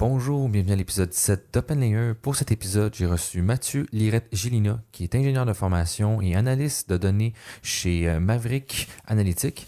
Bonjour, 0.00 0.48
bienvenue 0.48 0.74
à 0.74 0.76
l'épisode 0.76 1.08
17 1.08 1.48
d'OpenLayer. 1.52 2.12
Pour 2.22 2.36
cet 2.36 2.52
épisode, 2.52 2.94
j'ai 2.94 3.04
reçu 3.06 3.42
Mathieu 3.42 3.84
Lirette-Gélina, 3.90 4.80
qui 4.92 5.02
est 5.02 5.12
ingénieur 5.16 5.44
de 5.44 5.52
formation 5.52 6.22
et 6.22 6.36
analyste 6.36 6.88
de 6.88 6.96
données 6.96 7.32
chez 7.64 8.08
euh, 8.08 8.20
Maverick 8.20 8.86
Analytics. 9.08 9.66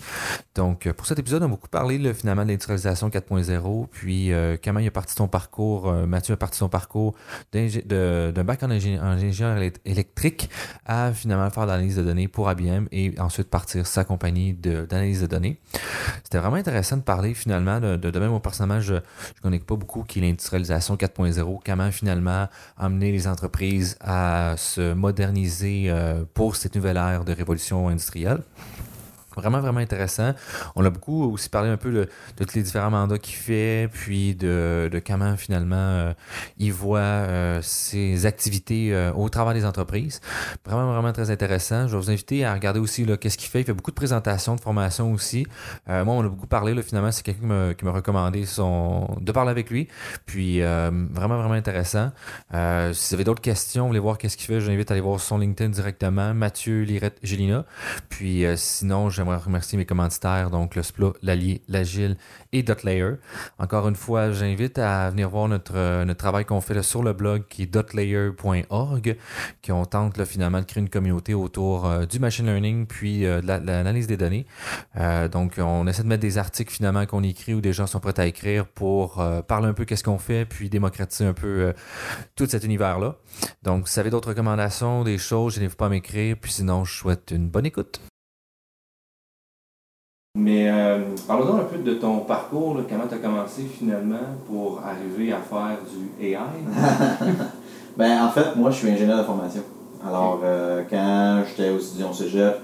Donc, 0.55 0.87
euh, 0.87 0.93
pour 0.93 1.07
cet 1.09 1.19
épisode, 1.19 1.43
on 1.43 1.47
a 1.47 1.49
beaucoup 1.49 1.67
parlé 1.67 2.15
finalement 2.15 2.45
de 2.45 2.49
l'industrialisation 2.51 3.09
4.0, 3.09 3.89
puis 3.91 4.33
euh, 4.33 4.57
comment 4.63 4.79
il 4.79 4.87
a 4.87 4.93
parti 4.93 5.15
son 5.17 5.27
parcours, 5.27 5.93
Mathieu 6.07 6.35
a 6.35 6.37
parti 6.37 6.59
son 6.59 6.69
parcours 6.69 7.17
d'un 7.53 8.45
bac 8.45 8.63
en 8.63 8.69
ingé- 8.69 9.01
en 9.01 9.07
ingénieur 9.07 9.57
élect- 9.59 9.81
électrique 9.85 10.49
à 10.87 11.13
finalement 11.13 11.51
faire 11.51 11.65
de 11.65 11.71
l'analyse 11.73 11.97
de 11.97 12.05
données 12.05 12.29
pour 12.29 12.49
IBM 12.49 12.87
et 12.93 13.15
ensuite 13.19 13.51
partir 13.51 13.85
sa 13.85 14.05
compagnie 14.05 14.55
d'analyse 14.55 15.23
de, 15.23 15.27
données. 15.27 15.59
C'était 16.23 16.39
vraiment 16.39 16.55
intéressant 16.57 16.99
de 16.99 17.03
parler 17.03 17.35
finalement 17.35 17.81
de, 17.81 17.97
de, 17.97 18.11
de 18.13 18.19
même, 18.21 18.31
moi 18.31 18.41
personnellement, 18.41 18.81
je 18.81 18.95
ne 18.95 19.01
connais 19.43 19.59
pas 19.59 19.75
beaucoup 19.75 20.05
qui 20.05 20.20
l'industrialisation 20.21 20.97
4.0, 20.97 21.61
comment 21.65 21.91
finalement 21.91 22.49
amener 22.79 23.13
les 23.13 23.27
entreprises 23.27 23.97
à 24.01 24.55
se 24.57 24.93
moderniser 24.93 25.85
euh, 25.89 26.25
pour 26.35 26.57
cette 26.57 26.75
nouvelle 26.77 26.97
ère 26.97 27.25
de 27.25 27.33
révolution 27.33 27.89
industrielle. 27.89 28.43
Vraiment, 29.37 29.61
vraiment 29.61 29.81
intéressant. 29.81 30.33
On 30.75 30.85
a 30.85 30.91
beaucoup 30.91 31.33
aussi 31.33 31.49
parlé 31.49 31.69
un 31.71 31.77
peu 31.77 31.91
de, 31.93 32.09
tous 32.37 32.55
les 32.55 32.63
différents 32.63 32.91
mandats 32.91 33.19
qu'il 33.19 33.37
fait, 33.37 33.89
puis 33.93 34.35
de, 34.35 34.89
de 34.91 34.99
comment 34.99 35.37
finalement 35.37 35.77
euh, 35.77 36.13
il 36.59 36.73
voit 36.73 36.99
euh, 36.99 37.61
ses 37.63 38.27
activités 38.27 38.93
euh, 38.93 39.13
au 39.13 39.29
travers 39.29 39.55
des 39.55 39.65
entreprises. 39.65 40.21
Vraiment, 40.65 40.93
vraiment 40.93 41.13
très 41.13 41.31
intéressant. 41.31 41.87
Je 41.87 41.93
vais 41.93 42.03
vous 42.03 42.11
inviter 42.11 42.45
à 42.45 42.55
regarder 42.55 42.81
aussi 42.81 43.07
qu'est-ce 43.21 43.39
qu'il 43.39 43.49
fait. 43.49 43.61
Il 43.61 43.65
fait 43.65 43.73
beaucoup 43.73 43.91
de 43.91 43.97
présentations, 43.97 44.57
de 44.57 44.61
formations 44.61 45.13
aussi. 45.13 45.47
Moi, 45.87 46.05
on 46.07 46.25
a 46.25 46.29
beaucoup 46.29 46.47
parlé. 46.47 46.81
Finalement, 46.83 47.11
c'est 47.13 47.23
quelqu'un 47.23 47.75
qui 47.75 47.85
m'a- 47.85 47.93
recommandé 47.93 48.43
de 48.43 49.33
parler 49.33 49.51
avec 49.51 49.71
lui. 49.71 49.89
Puis, 50.27 50.61
vraiment, 50.61 51.39
vraiment 51.39 51.55
intéressant. 51.55 52.13
Si 52.53 53.09
vous 53.09 53.15
avez 53.15 53.25
d'autres 53.25 53.41
questions, 53.41 53.83
vous 53.83 53.89
voulez 53.89 53.99
voir 54.01 54.19
qu'est-ce 54.19 54.37
qu'il 54.37 54.47
fait, 54.47 54.61
je 54.61 54.67
vous 54.67 54.73
invite 54.73 54.91
à 54.91 54.95
aller 54.95 55.01
voir 55.01 55.21
son 55.21 55.39
LinkedIn 55.39 55.71
directement, 55.71 56.35
Mathieu 56.35 56.83
Lirette-Gélina. 56.83 57.65
Puis, 58.09 58.45
sinon, 58.57 59.11
j'aimerais 59.21 59.37
remercier 59.37 59.77
mes 59.77 59.85
commanditaires, 59.85 60.49
donc 60.49 60.75
le 60.77 60.83
SPLA, 60.83 61.13
l'Allier, 61.23 61.61
l'Agile 61.69 62.17
et 62.53 62.63
Dotlayer. 62.63 63.17
Encore 63.59 63.87
une 63.87 63.95
fois, 63.95 64.33
j'invite 64.33 64.79
à 64.79 65.11
venir 65.11 65.29
voir 65.29 65.47
notre, 65.47 65.77
euh, 65.77 66.15
travail 66.15 66.47
qu'on 66.47 66.63
fait 66.63 66.83
sur 66.83 67.03
le 67.03 67.13
blog 67.13 67.45
qui 67.49 67.65
est 67.65 67.67
dotlayer.org, 67.67 69.17
qui 69.61 69.73
on 69.73 69.85
tente 69.85 70.25
finalement 70.25 70.61
de 70.61 70.65
créer 70.65 70.83
une 70.83 70.89
communauté 70.89 71.35
autour 71.35 71.85
euh, 71.87 72.07
du 72.07 72.19
machine 72.19 72.47
learning 72.47 72.87
puis 72.87 73.27
euh, 73.27 73.43
de 73.43 73.47
la- 73.47 73.61
de 73.61 73.67
l'analyse 73.67 74.07
des 74.07 74.17
données. 74.17 74.47
Donc, 75.33 75.55
on 75.59 75.87
essaie 75.87 76.03
de 76.03 76.09
mettre 76.09 76.23
des 76.23 76.39
articles 76.39 76.73
finalement 76.73 77.05
qu'on 77.05 77.23
écrit 77.23 77.53
ou 77.55 77.61
des 77.61 77.73
gens 77.75 77.87
sont 77.87 78.01
prêts 78.01 78.19
à 78.19 78.27
écrire 78.27 78.67
pour 78.67 79.23
parler 79.47 79.67
un 79.69 79.73
peu 79.75 79.85
qu'est-ce 79.85 80.05
qu'on 80.05 80.19
fait, 80.19 80.45
puis 80.47 80.71
démocratiser 80.71 81.27
un 81.27 81.33
peu 81.35 81.75
tout 82.37 82.47
cet 82.47 82.65
univers-là. 82.65 83.17
Donc, 83.63 83.89
si 83.89 83.95
vous 83.95 84.01
avez 84.01 84.11
d'autres 84.11 84.31
recommandations, 84.31 85.05
des 85.05 85.19
choses, 85.19 85.59
n'hésitez 85.59 85.77
pas 85.77 85.87
à 85.87 85.91
m'écrire. 85.91 86.37
Puis 86.41 86.53
sinon, 86.53 86.85
je 86.85 86.95
souhaite 86.97 87.31
une 87.31 87.49
bonne 87.49 87.67
écoute. 87.67 88.01
Mais 90.39 90.71
euh, 90.71 90.99
parlons 91.27 91.57
un 91.57 91.65
peu 91.65 91.79
de 91.79 91.95
ton 91.95 92.19
parcours, 92.19 92.77
là, 92.77 92.83
comment 92.89 93.09
tu 93.09 93.15
as 93.15 93.19
commencé 93.19 93.63
finalement 93.63 94.17
pour 94.47 94.81
arriver 94.87 95.33
à 95.33 95.39
faire 95.39 95.79
du 95.91 96.25
AI. 96.25 96.37
Ben, 97.97 98.23
en 98.23 98.31
fait, 98.31 98.55
moi, 98.55 98.71
je 98.71 98.77
suis 98.77 98.89
ingénieur 98.89 99.19
de 99.19 99.25
formation. 99.25 99.63
Alors, 100.07 100.41
euh, 100.45 100.83
quand 100.89 101.43
j'étais 101.49 101.71
au 101.71 101.79
étudiant 101.79 102.11
au 102.11 102.15
cégep, 102.15 102.57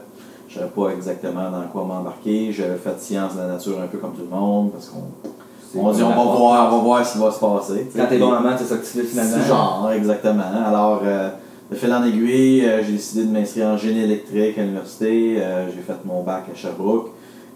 je 0.49 0.55
savais 0.55 0.71
pas 0.71 0.91
exactement 0.91 1.51
dans 1.51 1.67
quoi 1.73 1.85
m'embarquer. 1.85 2.53
J'avais 2.53 2.77
fait 2.77 2.99
sciences 3.01 3.35
de 3.35 3.41
la 3.41 3.49
nature 3.49 3.81
un 3.83 3.89
peu 3.89 3.99
comme 3.99 4.13
tout 4.15 4.23
le 4.23 4.35
monde, 4.35 4.71
parce 4.71 4.89
qu'on 4.89 5.03
on 5.79 5.93
dit 5.93 6.03
on 6.05 6.09
va 6.11 6.15
voir, 6.15 6.73
on 6.73 6.77
va 6.77 6.83
voir 6.85 7.05
ce 7.05 7.15
qui 7.15 7.19
va 7.19 7.33
se 7.33 7.41
passer. 7.41 7.91
Quand 7.95 8.07
t'es 8.07 8.19
bon 8.19 8.33
en 8.33 8.41
maths, 8.41 8.61
c'est 8.61 8.67
ça 8.67 8.77
que 8.77 8.87
tu 8.87 8.87
fais 8.87 9.01
C'est 9.01 9.07
finalement. 9.07 9.45
genre, 9.45 9.91
exactement. 9.93 10.45
Alors, 10.65 11.01
euh, 11.05 11.31
de 11.71 11.75
fil 11.75 11.93
en 11.93 12.05
aiguille, 12.05 12.65
euh, 12.65 12.83
j'ai 12.85 12.93
décidé 12.93 13.25
de 13.25 13.33
m'inscrire 13.33 13.67
en 13.67 13.77
génie 13.77 14.03
électrique 14.03 14.57
à 14.57 14.63
l'université. 14.63 15.39
Euh, 15.39 15.67
j'ai 15.75 15.83
fait 15.83 15.99
mon 16.05 16.23
bac 16.23 16.45
à 16.51 16.57
Sherbrooke. 16.57 17.11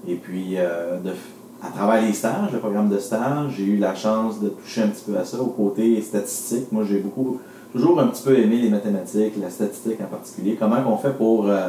Et 0.09 0.15
puis, 0.15 0.55
euh, 0.57 0.99
de, 1.01 1.11
à 1.63 1.71
travers 1.71 2.01
les 2.03 2.13
stages, 2.13 2.53
le 2.53 2.59
programme 2.59 2.89
de 2.89 2.99
stage, 2.99 3.53
j'ai 3.57 3.65
eu 3.65 3.77
la 3.77 3.95
chance 3.95 4.41
de 4.41 4.49
toucher 4.49 4.83
un 4.83 4.89
petit 4.89 5.05
peu 5.11 5.19
à 5.19 5.25
ça, 5.25 5.41
au 5.41 5.47
côté 5.47 6.01
statistique. 6.01 6.73
Moi, 6.73 6.85
j'ai 6.89 6.99
beaucoup, 6.99 7.39
toujours 7.73 8.01
un 8.01 8.07
petit 8.09 8.23
peu 8.23 8.39
aimé 8.39 8.57
les 8.57 8.71
mathématiques, 8.71 9.35
la 9.41 9.51
statistique 9.51 10.01
en 10.01 10.07
particulier. 10.07 10.57
Comment 10.59 10.79
on 10.87 10.97
fait 10.97 11.13
pour 11.17 11.49
euh, 11.49 11.69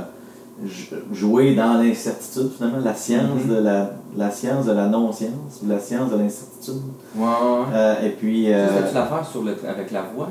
jouer 1.12 1.56
dans 1.56 1.74
l'incertitude, 1.81 2.52
finalement, 2.56 2.80
la 2.84 2.94
science, 2.94 3.44
Mhm. 3.46 3.56
de 3.56 3.62
la, 3.62 3.91
la 4.16 4.31
science 4.31 4.66
de 4.66 4.72
la 4.72 4.88
non-science, 4.88 5.62
ou 5.64 5.68
la 5.70 5.80
science 5.80 6.12
de 6.12 6.18
l'incertitude. 6.18 6.81
Ouais. 7.16 7.28
Euh, 7.74 8.06
et 8.06 8.09
puis... 8.12 8.46
Tu 8.46 8.52
l'affaire 8.96 9.25
sur 9.30 9.44
le, 9.44 9.56
avec 9.68 9.91
la 9.91 10.03
voix? 10.16 10.30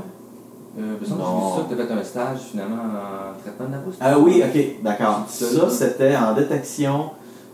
Euh, 0.78 0.94
parce 1.00 1.10
que 1.10 1.75
tu 1.75 1.81
as 1.83 1.84
fait 1.84 1.93
un 1.93 2.05
stage 2.05 2.39
finalement 2.53 2.77
en 2.77 3.41
traitement 3.43 3.66
de 3.66 3.72
la 3.72 3.78
voix. 3.78 3.93
Ah 4.00 4.19
oui, 4.19 4.41
ok, 4.43 4.83
d'accord. 4.84 5.25
Ça, 5.28 5.69
c'était 5.69 6.16
en 6.16 6.33
détection. 6.33 7.10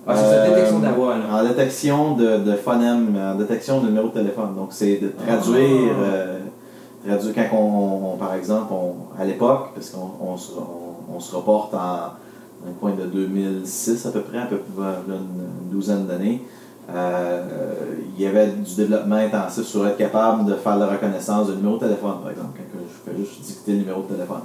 Ah, 0.06 0.14
c'est 0.14 0.22
ça, 0.22 0.28
euh, 0.30 0.50
détection 0.54 0.78
de 0.78 0.84
la 0.84 0.92
voix, 0.92 1.16
là. 1.18 1.24
En 1.32 1.42
détection 1.48 2.14
de, 2.16 2.38
de 2.38 2.52
phonème, 2.52 3.16
en 3.20 3.34
détection 3.36 3.80
de 3.80 3.86
numéro 3.86 4.08
de 4.08 4.12
téléphone. 4.14 4.54
Donc, 4.56 4.68
c'est 4.70 4.96
de 4.98 5.08
traduire, 5.08 5.92
Ah. 5.98 6.02
euh, 6.04 6.38
traduire 7.06 7.34
quand 7.50 7.56
on, 7.56 8.12
on- 8.12 8.16
par 8.16 8.34
exemple, 8.34 8.72
on, 8.72 9.20
à 9.20 9.24
l'époque, 9.24 9.70
parce 9.74 9.90
qu'on 9.90 10.10
on 10.24 10.36
se, 10.36 10.52
on, 10.52 11.16
on 11.16 11.20
se 11.20 11.34
reporte 11.34 11.74
en 11.74 12.14
un 12.68 12.72
point 12.80 12.92
de 12.92 13.04
2006 13.04 14.06
à 14.06 14.10
peu 14.10 14.20
près, 14.20 14.38
à 14.38 14.46
peu 14.46 14.58
près 14.58 14.86
une 15.08 15.70
douzaine 15.70 16.06
d'années, 16.06 16.42
euh, 16.94 17.42
il 18.16 18.22
y 18.22 18.26
avait 18.26 18.46
du 18.48 18.74
développement 18.76 19.16
intensif 19.16 19.64
sur 19.64 19.86
être 19.86 19.96
capable 19.96 20.44
de 20.46 20.54
faire 20.54 20.76
la 20.76 20.86
reconnaissance 20.86 21.48
de 21.48 21.54
numéro 21.54 21.74
de 21.76 21.80
téléphone, 21.80 22.14
par 22.22 22.30
exemple, 22.30 22.58
quand 22.72 22.78
je 22.80 23.10
fais 23.10 23.18
juste 23.18 23.40
dicter 23.42 23.72
le 23.72 23.78
numéro 23.78 24.02
de 24.02 24.14
téléphone. 24.14 24.42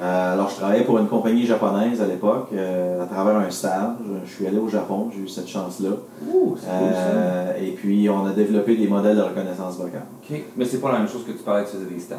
Euh, 0.00 0.32
alors, 0.34 0.48
je 0.50 0.56
travaillais 0.56 0.84
pour 0.84 0.98
une 0.98 1.06
compagnie 1.08 1.44
japonaise 1.46 2.00
à 2.00 2.06
l'époque, 2.06 2.48
euh, 2.52 3.02
à 3.02 3.06
travers 3.06 3.36
un 3.36 3.50
stage. 3.50 3.96
Je 4.24 4.30
suis 4.32 4.46
allé 4.46 4.58
au 4.58 4.68
Japon, 4.68 5.08
j'ai 5.14 5.22
eu 5.22 5.28
cette 5.28 5.48
chance-là. 5.48 5.90
Ouh, 5.90 6.56
c'est 6.58 6.66
cool 6.66 6.92
ça. 6.92 6.98
Euh, 7.14 7.52
et 7.60 7.70
puis, 7.72 8.08
on 8.10 8.26
a 8.26 8.30
développé 8.30 8.76
des 8.76 8.88
modèles 8.88 9.16
de 9.16 9.22
reconnaissance 9.22 9.76
vocale. 9.78 10.02
Ok. 10.30 10.40
Mais 10.56 10.64
c'est 10.64 10.78
pas 10.80 10.92
la 10.92 10.98
même 10.98 11.08
chose 11.08 11.24
que 11.26 11.32
tu 11.32 11.38
parlais 11.44 11.64
que 11.64 11.70
tu 11.70 11.76
faisais 11.76 11.86
des 11.94 12.00
stats. 12.00 12.16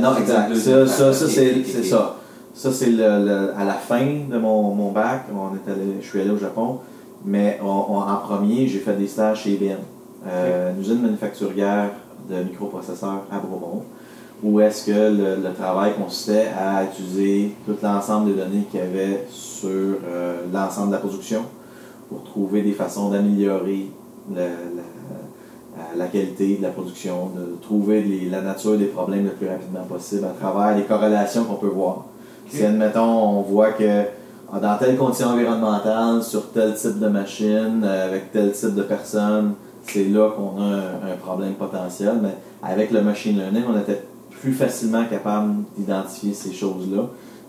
Non, 0.00 0.10
exact. 0.20 0.48
Ça, 0.86 1.12
c'est 1.12 1.82
ça. 1.84 2.16
Ça, 2.54 2.72
c'est 2.72 2.90
le, 2.90 3.24
le- 3.24 3.52
à 3.56 3.64
la 3.64 3.74
fin 3.74 4.04
de 4.30 4.36
mon, 4.38 4.74
mon 4.74 4.90
bac. 4.90 5.26
On 5.32 5.54
est 5.54 5.70
allé, 5.72 5.98
je 6.00 6.06
suis 6.06 6.20
allé 6.20 6.30
au 6.30 6.38
Japon. 6.38 6.78
Mais 7.24 7.58
on- 7.62 7.66
on- 7.94 8.00
en 8.00 8.16
premier, 8.16 8.66
j'ai 8.66 8.78
fait 8.78 8.94
des 8.94 9.06
stages 9.06 9.42
chez 9.42 9.50
IBM, 9.50 9.76
euh, 10.26 10.72
une 10.72 10.80
usine 10.80 11.00
manufacturière 11.02 11.90
de 12.30 12.36
microprocesseurs 12.44 13.22
à 13.30 13.38
Bromont, 13.38 13.82
où 14.42 14.60
est-ce 14.60 14.86
que 14.86 14.92
le, 14.92 15.42
le 15.48 15.52
travail 15.54 15.92
consistait 16.00 16.46
à 16.56 16.84
utiliser 16.84 17.54
tout 17.66 17.76
l'ensemble 17.82 18.26
des 18.34 18.40
données 18.40 18.64
qu'il 18.70 18.80
y 18.80 18.82
avait 18.82 19.24
sur 19.30 19.68
euh, 19.70 20.42
l'ensemble 20.52 20.88
de 20.88 20.92
la 20.92 20.98
production 20.98 21.42
pour 22.08 22.22
trouver 22.24 22.62
des 22.62 22.72
façons 22.72 23.10
d'améliorer 23.10 23.90
la, 24.34 24.42
la- 24.44 25.96
la 25.96 26.06
qualité 26.06 26.56
de 26.56 26.62
la 26.62 26.70
production, 26.70 27.30
de 27.36 27.56
trouver 27.62 28.02
les- 28.02 28.28
la 28.28 28.40
nature 28.42 28.76
des 28.76 28.86
problèmes 28.86 29.24
le 29.24 29.30
plus 29.30 29.48
rapidement 29.48 29.84
possible 29.84 30.24
à 30.24 30.34
travers 30.40 30.76
les 30.76 30.82
corrélations 30.84 31.44
qu'on 31.44 31.54
peut 31.54 31.66
voir. 31.68 32.04
Si, 32.48 32.64
admettons, 32.64 33.02
on 33.38 33.42
voit 33.42 33.72
que 33.72 34.02
ah, 34.52 34.58
dans 34.60 34.76
telle 34.78 34.96
condition 34.96 35.28
environnementale, 35.28 36.22
sur 36.22 36.50
tel 36.52 36.74
type 36.74 36.98
de 36.98 37.08
machine, 37.08 37.82
euh, 37.84 38.06
avec 38.08 38.32
tel 38.32 38.50
type 38.52 38.74
de 38.74 38.82
personne, 38.82 39.54
c'est 39.82 40.04
là 40.04 40.30
qu'on 40.36 40.60
a 40.60 40.64
un, 40.64 41.12
un 41.12 41.16
problème 41.22 41.52
potentiel. 41.54 42.14
Mais 42.22 42.34
avec 42.62 42.90
le 42.90 43.02
machine 43.02 43.36
learning, 43.38 43.64
on 43.72 43.78
était 43.78 44.02
plus 44.40 44.52
facilement 44.52 45.04
capable 45.06 45.54
d'identifier 45.76 46.32
ces 46.34 46.52
choses-là 46.52 47.04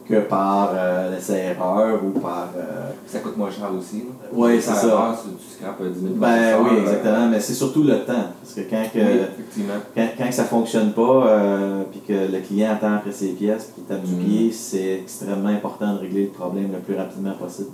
que 0.07 0.22
par 0.22 0.72
euh, 0.73 1.11
l'essai-erreur 1.11 2.00
ou 2.03 2.19
par... 2.19 2.47
euh, 2.57 2.89
Ça 3.05 3.19
coûte 3.19 3.38
moins 3.38 3.51
cher 3.51 3.69
aussi. 3.77 4.05
Oui, 4.33 4.59
c'est 4.59 4.73
ça. 4.73 4.88
erreur, 4.88 5.16
tu 5.23 5.53
scrapes 5.55 5.81
euh, 5.81 5.89
10 5.91 6.00
000 6.01 6.13
Ben 6.16 6.57
oui, 6.63 6.69
euh, 6.77 6.81
exactement. 6.81 7.27
Mais 7.29 7.39
c'est 7.39 7.53
surtout 7.53 7.83
le 7.83 8.00
temps. 8.06 8.25
Parce 8.41 8.56
que 8.56 8.62
quand, 8.62 8.83
que, 8.91 9.00
Oui, 9.00 9.63
quand, 9.95 10.07
quand 10.18 10.31
ça 10.31 10.45
fonctionne 10.45 10.94
pas, 10.94 11.01
euh, 11.27 11.83
puis 11.91 12.01
que 12.07 12.13
le 12.31 12.39
client 12.39 12.71
attend 12.71 12.95
après 12.95 13.12
ses 13.12 13.33
pièces, 13.33 13.71
puis 13.75 13.83
tape 13.83 14.01
du 14.03 14.15
Mm. 14.15 14.25
pied, 14.25 14.51
c'est 14.51 14.94
extrêmement 15.03 15.50
important 15.50 15.94
de 15.94 16.00
régler 16.00 16.24
le 16.24 16.30
problème 16.31 16.71
le 16.74 16.80
plus 16.80 16.95
rapidement 16.95 17.33
possible. 17.33 17.69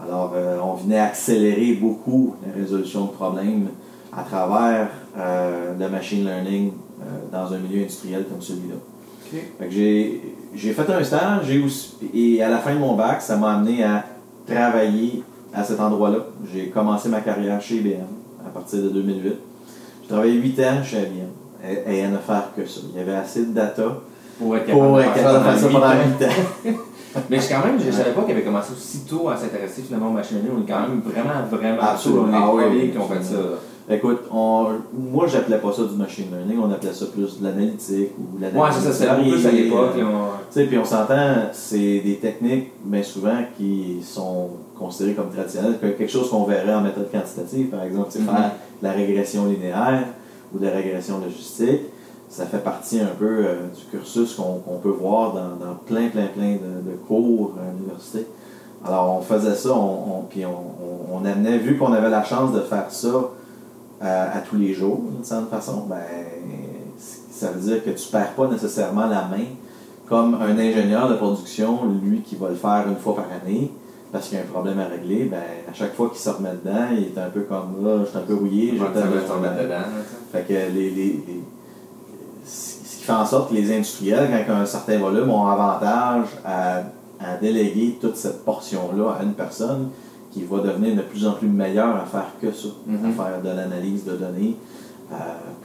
Alors, 0.00 0.32
on 0.64 0.74
venait 0.74 0.98
accélérer 1.00 1.74
beaucoup 1.74 2.34
la 2.46 2.52
résolution 2.60 3.06
de 3.06 3.10
problèmes 3.10 3.68
à 4.16 4.22
travers 4.22 4.88
euh, 5.16 5.74
le 5.78 5.88
machine 5.88 6.24
learning 6.24 6.72
euh, 7.00 7.04
dans 7.30 7.52
un 7.52 7.58
milieu 7.58 7.82
industriel 7.82 8.24
comme 8.30 8.40
celui-là. 8.40 8.76
Ok. 8.76 9.40
Fait 9.58 9.66
que 9.66 9.72
j'ai, 10.54 10.72
fait 10.72 10.90
un 10.90 11.04
stage 11.04 11.50
aussi, 11.64 11.96
et 12.14 12.42
à 12.42 12.48
la 12.48 12.58
fin 12.58 12.74
de 12.74 12.78
mon 12.78 12.94
bac, 12.94 13.20
ça 13.20 13.36
m'a 13.36 13.54
amené 13.54 13.84
à 13.84 14.04
travailler 14.46 15.22
à 15.54 15.62
cet 15.62 15.80
endroit-là. 15.80 16.18
J'ai 16.52 16.68
commencé 16.68 17.08
ma 17.08 17.20
carrière 17.20 17.60
chez 17.60 17.76
IBM 17.76 18.06
à 18.46 18.50
partir 18.50 18.82
de 18.82 18.88
2008. 18.88 19.32
J'ai 20.02 20.08
travaillé 20.08 20.34
8 20.34 20.60
ans 20.60 20.82
chez 20.84 20.98
IBM 20.98 21.88
et, 21.88 21.98
et 21.98 22.04
à 22.04 22.08
ne 22.08 22.18
faire 22.18 22.48
que 22.56 22.66
ça. 22.66 22.80
Il 22.92 22.98
y 22.98 23.02
avait 23.02 23.14
assez 23.14 23.46
de 23.46 23.52
data 23.52 24.00
Pour 24.38 24.56
être 24.56 24.70
pour 24.70 25.00
être 25.00 25.14
capable 25.14 25.38
de 25.38 25.44
faire 25.44 25.54
de 25.54 25.58
ça 25.58 25.66
pendant 25.68 25.80
pendant 25.80 25.94
huit 25.94 26.24
ans. 26.24 26.30
8 26.64 26.70
ans. 26.70 26.78
Mais 27.28 27.38
je, 27.38 27.48
quand 27.48 27.64
même, 27.66 27.78
je 27.78 27.90
savais 27.90 28.12
pas 28.12 28.22
qu'il 28.22 28.32
avait 28.32 28.42
commencé 28.42 28.72
aussi 28.72 29.00
tôt 29.00 29.28
à 29.28 29.36
s'intéresser 29.36 29.82
finalement 29.82 30.08
aux 30.08 30.12
machines 30.12 30.38
learning. 30.42 30.58
On 30.58 30.62
est 30.66 30.72
quand 30.72 30.88
même 30.88 31.00
vraiment, 31.00 31.46
vraiment 31.50 31.82
Absolument. 31.82 32.28
Ah 32.32 32.70
les 32.70 32.78
oui, 32.78 32.90
qui 32.90 32.98
ont 32.98 33.06
fait 33.06 33.22
ça. 33.22 33.36
Écoute, 33.92 34.20
on, 34.32 34.66
moi, 34.92 35.26
j'appelais 35.26 35.58
pas 35.58 35.72
ça 35.72 35.82
du 35.84 35.94
machine 35.96 36.24
learning, 36.32 36.58
on 36.64 36.72
appelait 36.72 36.92
ça 36.92 37.06
plus 37.06 37.38
de 37.40 37.44
l'analytique 37.44 38.10
ou 38.18 38.38
de 38.38 38.44
Ouais, 38.44 38.68
c'est 38.72 38.80
ça, 38.80 38.92
c'était 38.92 39.14
plus 39.22 39.46
à 39.46 39.50
l'époque. 39.50 39.92
on- 39.98 40.42
Tu 40.52 40.60
sais, 40.60 40.64
puis 40.66 40.78
on 40.78 40.84
s'entend, 40.84 41.48
c'est 41.52 42.00
des 42.00 42.16
techniques, 42.20 42.72
mais 42.86 43.02
souvent, 43.02 43.36
qui 43.56 44.02
sont 44.02 44.48
considérées 44.78 45.14
comme 45.14 45.30
traditionnelles, 45.30 45.78
que- 45.80 45.86
quelque 45.88 46.10
chose 46.10 46.30
qu'on 46.30 46.44
verrait 46.44 46.74
en 46.74 46.80
méthode 46.80 47.10
quantitative, 47.10 47.66
par 47.68 47.82
exemple, 47.82 48.10
sais, 48.10 48.20
Mhm. 48.20 48.26
faire 48.26 48.50
de 48.82 48.86
la 48.86 48.92
régression 48.92 49.46
linéaire 49.46 50.04
ou 50.54 50.58
de 50.58 50.64
la 50.66 50.72
régression 50.72 51.18
logistique, 51.20 51.80
ça 52.28 52.46
fait 52.46 52.62
partie 52.64 52.98
un 53.00 53.14
peu 53.18 53.26
euh, 53.46 53.54
du 53.76 53.84
cursus 53.98 54.34
qu'on 54.34 54.78
peut 54.82 54.88
voir 54.88 55.32
dans, 55.34 55.64
dans 55.66 55.74
plein, 55.86 56.08
plein, 56.08 56.26
plein 56.26 56.52
de, 56.52 56.90
de 56.90 56.96
cours 57.06 57.52
à 57.60 57.70
l'université. 57.76 58.26
Alors, 58.86 59.16
on 59.18 59.22
faisait 59.22 59.54
ça, 59.54 59.70
on, 59.74 60.20
on- 60.20 60.22
puis 60.28 60.44
on 60.46 61.24
amenait, 61.24 61.58
vu 61.58 61.76
qu'on 61.78 61.92
avait 61.92 62.10
la 62.10 62.24
chance 62.24 62.52
de 62.52 62.60
faire 62.60 62.86
ça 62.90 63.10
à 64.08 64.40
tous 64.48 64.56
les 64.56 64.74
jours, 64.74 65.00
d'une 65.14 65.24
certaine 65.24 65.48
façon, 65.48 65.84
ben, 65.88 65.96
ça 67.30 67.50
veut 67.50 67.60
dire 67.60 67.84
que 67.84 67.90
tu 67.90 68.08
perds 68.08 68.32
pas 68.34 68.48
nécessairement 68.48 69.06
la 69.06 69.22
main 69.26 69.44
comme 70.08 70.34
un 70.34 70.58
ingénieur 70.58 71.08
de 71.08 71.14
production, 71.14 71.78
lui 72.02 72.20
qui 72.22 72.36
va 72.36 72.48
le 72.50 72.54
faire 72.54 72.84
une 72.88 72.96
fois 72.96 73.16
par 73.16 73.26
année, 73.42 73.70
parce 74.12 74.28
qu'il 74.28 74.36
y 74.36 74.40
a 74.40 74.44
un 74.44 74.48
problème 74.48 74.78
à 74.78 74.86
régler, 74.86 75.24
ben, 75.24 75.38
à 75.70 75.72
chaque 75.72 75.94
fois 75.94 76.10
qu'il 76.10 76.18
se 76.18 76.28
remet 76.28 76.50
dedans, 76.62 76.86
il 76.92 77.04
est 77.04 77.18
un 77.18 77.30
peu 77.30 77.40
comme 77.42 77.82
là, 77.84 78.00
je 78.04 78.10
suis 78.10 78.18
un 78.18 78.22
peu 78.22 78.34
rouillé, 78.34 78.72
j'ai 78.74 78.80
Ouais, 78.80 78.86
ça 78.86 78.92
peut-être 78.92 79.04
va 79.06 79.10
besoin 79.20 79.28
se 79.28 79.32
remettre 79.32 79.62
dedans. 79.62 79.88
Fait 80.32 80.42
que 80.46 80.52
les, 80.52 80.90
les- 80.90 80.90
les- 80.90 81.42
ce 82.44 82.98
qui 82.98 83.04
fait 83.04 83.12
en 83.12 83.24
sorte 83.26 83.50
que 83.50 83.54
les 83.54 83.72
industriels, 83.74 84.28
quand 84.30 84.38
ils 84.46 84.52
ont 84.52 84.60
un 84.62 84.66
certain 84.66 84.98
volume, 84.98 85.30
ont 85.30 85.46
avantage 85.46 86.26
à, 86.44 86.82
à 87.20 87.36
déléguer 87.40 87.98
toute 88.00 88.16
cette 88.16 88.44
portion-là 88.44 89.16
à 89.18 89.22
une 89.22 89.32
personne 89.34 89.88
qui 90.32 90.44
va 90.44 90.58
devenir 90.58 90.96
de 90.96 91.02
plus 91.02 91.26
en 91.26 91.32
plus 91.32 91.48
meilleure 91.48 91.94
à 91.96 92.04
faire 92.06 92.28
que 92.40 92.50
ça, 92.52 92.68
Mhm. 92.86 93.10
à 93.10 93.22
faire 93.24 93.42
de 93.42 93.48
l'analyse 93.48 94.04
de 94.04 94.16
données 94.16 94.56
euh, 95.12 95.14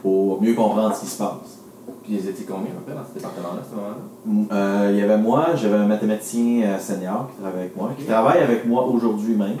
pour 0.02 0.42
mieux 0.42 0.54
comprendre 0.54 0.94
ce 0.94 1.00
qui 1.00 1.06
se 1.06 1.18
passe. 1.18 1.56
Puis 2.04 2.18
ils 2.22 2.28
étaient 2.28 2.44
combien 2.44 2.66
à 2.70 2.74
peu 2.74 2.92
près 2.92 2.94
dans 2.94 3.06
ce 3.08 3.14
département-là, 3.14 3.60
à 3.62 3.64
ce 3.64 3.74
moment-là? 3.76 4.54
Euh, 4.56 4.90
il 4.92 4.98
y 4.98 5.02
avait 5.02 5.16
moi, 5.18 5.46
j'avais 5.56 5.76
un 5.76 5.86
mathématicien 5.86 6.66
euh, 6.66 6.78
senior 6.78 7.28
qui 7.34 7.40
travaille 7.42 7.60
avec 7.60 7.76
moi, 7.76 7.90
qui 7.98 8.04
travaille 8.04 8.38
avec 8.42 8.66
moi 8.66 8.86
aujourd'hui 8.86 9.34
même, 9.34 9.56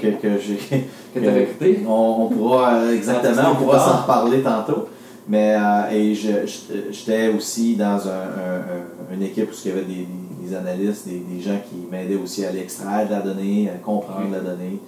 que, 0.00 0.08
que 0.20 0.38
j'ai 0.38 0.56
Que 1.14 1.20
t'as 1.20 1.32
recruté? 1.32 1.84
on, 1.88 2.16
on 2.22 2.28
pourra, 2.28 2.84
exactement, 2.92 3.42
on 3.52 3.62
pourra 3.62 3.78
s'en 3.78 3.96
reparler 4.02 4.42
tantôt. 4.42 4.86
Mais 5.28 5.54
euh, 5.56 5.90
et 5.92 6.14
je- 6.14 6.46
je- 6.46 6.90
j'étais 6.90 7.28
aussi 7.28 7.76
dans 7.76 8.08
un, 8.08 8.10
un- 8.10 9.10
un- 9.10 9.14
une 9.14 9.22
équipe 9.22 9.50
où 9.50 9.54
il 9.64 9.68
y 9.68 9.72
avait 9.72 9.84
des, 9.84 10.08
des 10.42 10.54
analystes, 10.54 11.06
des, 11.06 11.18
des 11.18 11.40
gens 11.40 11.58
qui 11.68 11.76
m'aidaient 11.90 12.16
aussi 12.16 12.44
à 12.46 12.50
l'extraire 12.52 13.06
de 13.06 13.12
la 13.12 13.20
donnée, 13.20 13.68
à 13.68 13.74
comprendre 13.78 14.30
la 14.32 14.40
donnée. 14.40 14.78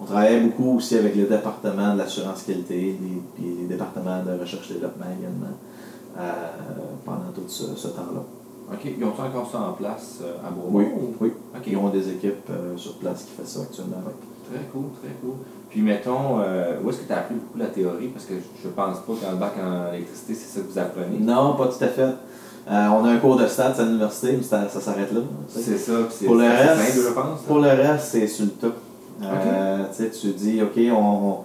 On 0.00 0.04
travaillait 0.04 0.40
beaucoup 0.40 0.76
aussi 0.76 0.96
avec 0.96 1.16
le 1.16 1.24
département 1.24 1.94
de 1.94 1.98
l'assurance 1.98 2.44
qualité, 2.44 2.76
les, 2.76 3.22
puis 3.34 3.44
les 3.62 3.66
départements 3.66 4.22
de 4.22 4.38
recherche 4.40 4.70
et 4.70 4.74
développement 4.74 5.06
également, 5.18 5.56
euh, 6.18 6.22
pendant 7.04 7.32
tout 7.34 7.48
ce, 7.48 7.74
ce 7.74 7.88
temps-là. 7.88 8.22
Ok, 8.72 8.80
ils 8.96 9.02
ont 9.02 9.08
encore 9.08 9.50
ça 9.50 9.60
en 9.62 9.72
place 9.72 10.18
euh, 10.22 10.46
à 10.46 10.50
Beaumont? 10.50 10.68
Oui, 10.78 10.84
ou- 10.94 11.14
oui. 11.20 11.32
Ok, 11.56 11.62
Ils 11.66 11.76
ont 11.76 11.88
des 11.88 12.08
équipes 12.10 12.48
euh, 12.50 12.76
sur 12.76 12.94
place 12.98 13.24
qui 13.24 13.30
font 13.32 13.44
ça 13.46 13.60
actuellement. 13.62 13.96
très 14.48 14.64
cool, 14.72 14.84
très 15.02 15.12
cool. 15.20 15.34
Puis 15.70 15.82
mettons, 15.82 16.40
euh, 16.40 16.76
où 16.82 16.88
est-ce 16.90 16.98
que 17.00 17.06
tu 17.06 17.12
as 17.12 17.18
appris 17.18 17.34
beaucoup 17.34 17.58
la 17.58 17.66
théorie? 17.66 18.08
Parce 18.08 18.24
que 18.24 18.34
je 18.62 18.68
pense 18.68 18.98
pas 19.00 19.12
qu'en 19.26 19.36
bac 19.36 19.52
en 19.62 19.92
électricité, 19.92 20.34
c'est 20.34 20.58
ça 20.58 20.64
que 20.66 20.72
vous 20.72 20.78
apprenez. 20.78 21.18
Non, 21.20 21.54
pas 21.56 21.66
tout 21.66 21.84
à 21.84 21.88
fait. 21.88 22.02
Euh, 22.70 22.86
on 22.88 23.04
a 23.04 23.10
un 23.12 23.16
cours 23.18 23.36
de 23.36 23.46
stats 23.46 23.74
à 23.78 23.82
l'université, 23.82 24.32
mais 24.36 24.42
ça, 24.42 24.68
ça 24.68 24.80
s'arrête 24.80 25.12
là. 25.12 25.20
C'est 25.48 25.78
ça, 25.78 25.92
puis 26.06 26.14
c'est 26.18 26.24
Pour 26.26 26.34
le 26.36 26.42
reste- 26.44 27.02
je 27.08 27.12
pense. 27.14 27.40
Pour 27.46 27.58
le 27.58 27.68
reste, 27.68 28.04
c'est 28.08 28.26
sur 28.26 28.44
le 28.46 28.50
top. 28.52 28.74
Euh, 29.22 29.84
tu 30.20 30.28
dis, 30.28 30.62
OK, 30.62 30.78
on, 30.92 30.96
on- 30.96 31.38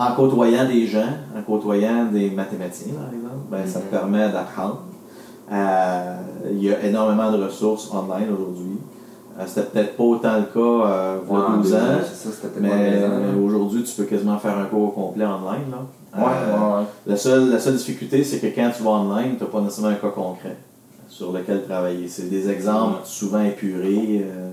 en 0.00 0.14
côtoyant 0.14 0.64
des 0.66 0.86
gens, 0.86 1.08
en 1.36 1.42
côtoyant 1.42 2.04
des 2.12 2.30
mathématiciens, 2.30 2.94
par 2.94 3.06
exemple, 3.12 3.44
ben, 3.50 3.66
ça 3.66 3.80
te 3.80 3.84
Mhm. 3.86 3.90
permet 3.90 4.28
d'apprendre. 4.30 4.82
Euh, 5.52 6.14
Il 6.52 6.62
y 6.64 6.72
a 6.72 6.82
énormément 6.84 7.32
de 7.32 7.42
ressources 7.42 7.90
online 7.92 8.28
aujourd'hui. 8.32 8.78
Euh, 9.38 9.42
C'était 9.46 9.62
peut-être 9.68 9.96
pas 9.96 10.02
autant 10.04 10.36
le 10.36 10.42
cas 10.44 10.58
euh, 10.90 11.18
il 11.24 11.32
y 11.32 11.36
a 11.36 11.38
Ouais, 11.40 11.56
12 11.62 11.74
ans, 11.74 11.78
C'est 12.02 12.28
ça, 12.28 12.34
c'était 12.34 12.48
peut-être 12.48 12.60
mais, 12.62 12.68
pas 12.70 12.76
deux 12.76 13.04
ans, 13.04 13.18
mais 13.20 13.32
là. 13.32 13.46
aujourd'hui, 13.46 13.82
tu 13.84 13.94
peux 13.94 14.04
quasiment 14.04 14.38
faire 14.38 14.58
un 14.58 14.64
cours 14.64 14.94
complet 14.94 15.24
online. 15.24 15.70
Là. 15.70 15.78
Ouais, 16.16 16.32
Euh, 16.48 16.78
ouais, 16.80 16.84
la, 17.06 17.16
seule, 17.16 17.50
la 17.50 17.58
seule 17.60 17.76
difficulté, 17.76 18.24
c'est 18.24 18.38
que 18.40 18.46
quand 18.48 18.70
tu 18.76 18.82
vas 18.82 18.90
online, 18.90 19.36
tu 19.36 19.44
n'as 19.44 19.50
pas 19.50 19.60
nécessairement 19.60 19.90
un 19.90 19.94
cas 20.00 20.08
concret 20.08 20.56
sur 21.08 21.32
lequel 21.32 21.64
travailler. 21.64 22.08
C'est 22.08 22.28
des 22.30 22.48
exemples 22.50 23.00
souvent 23.04 23.42
épurés 23.42 24.26
euh, 24.28 24.50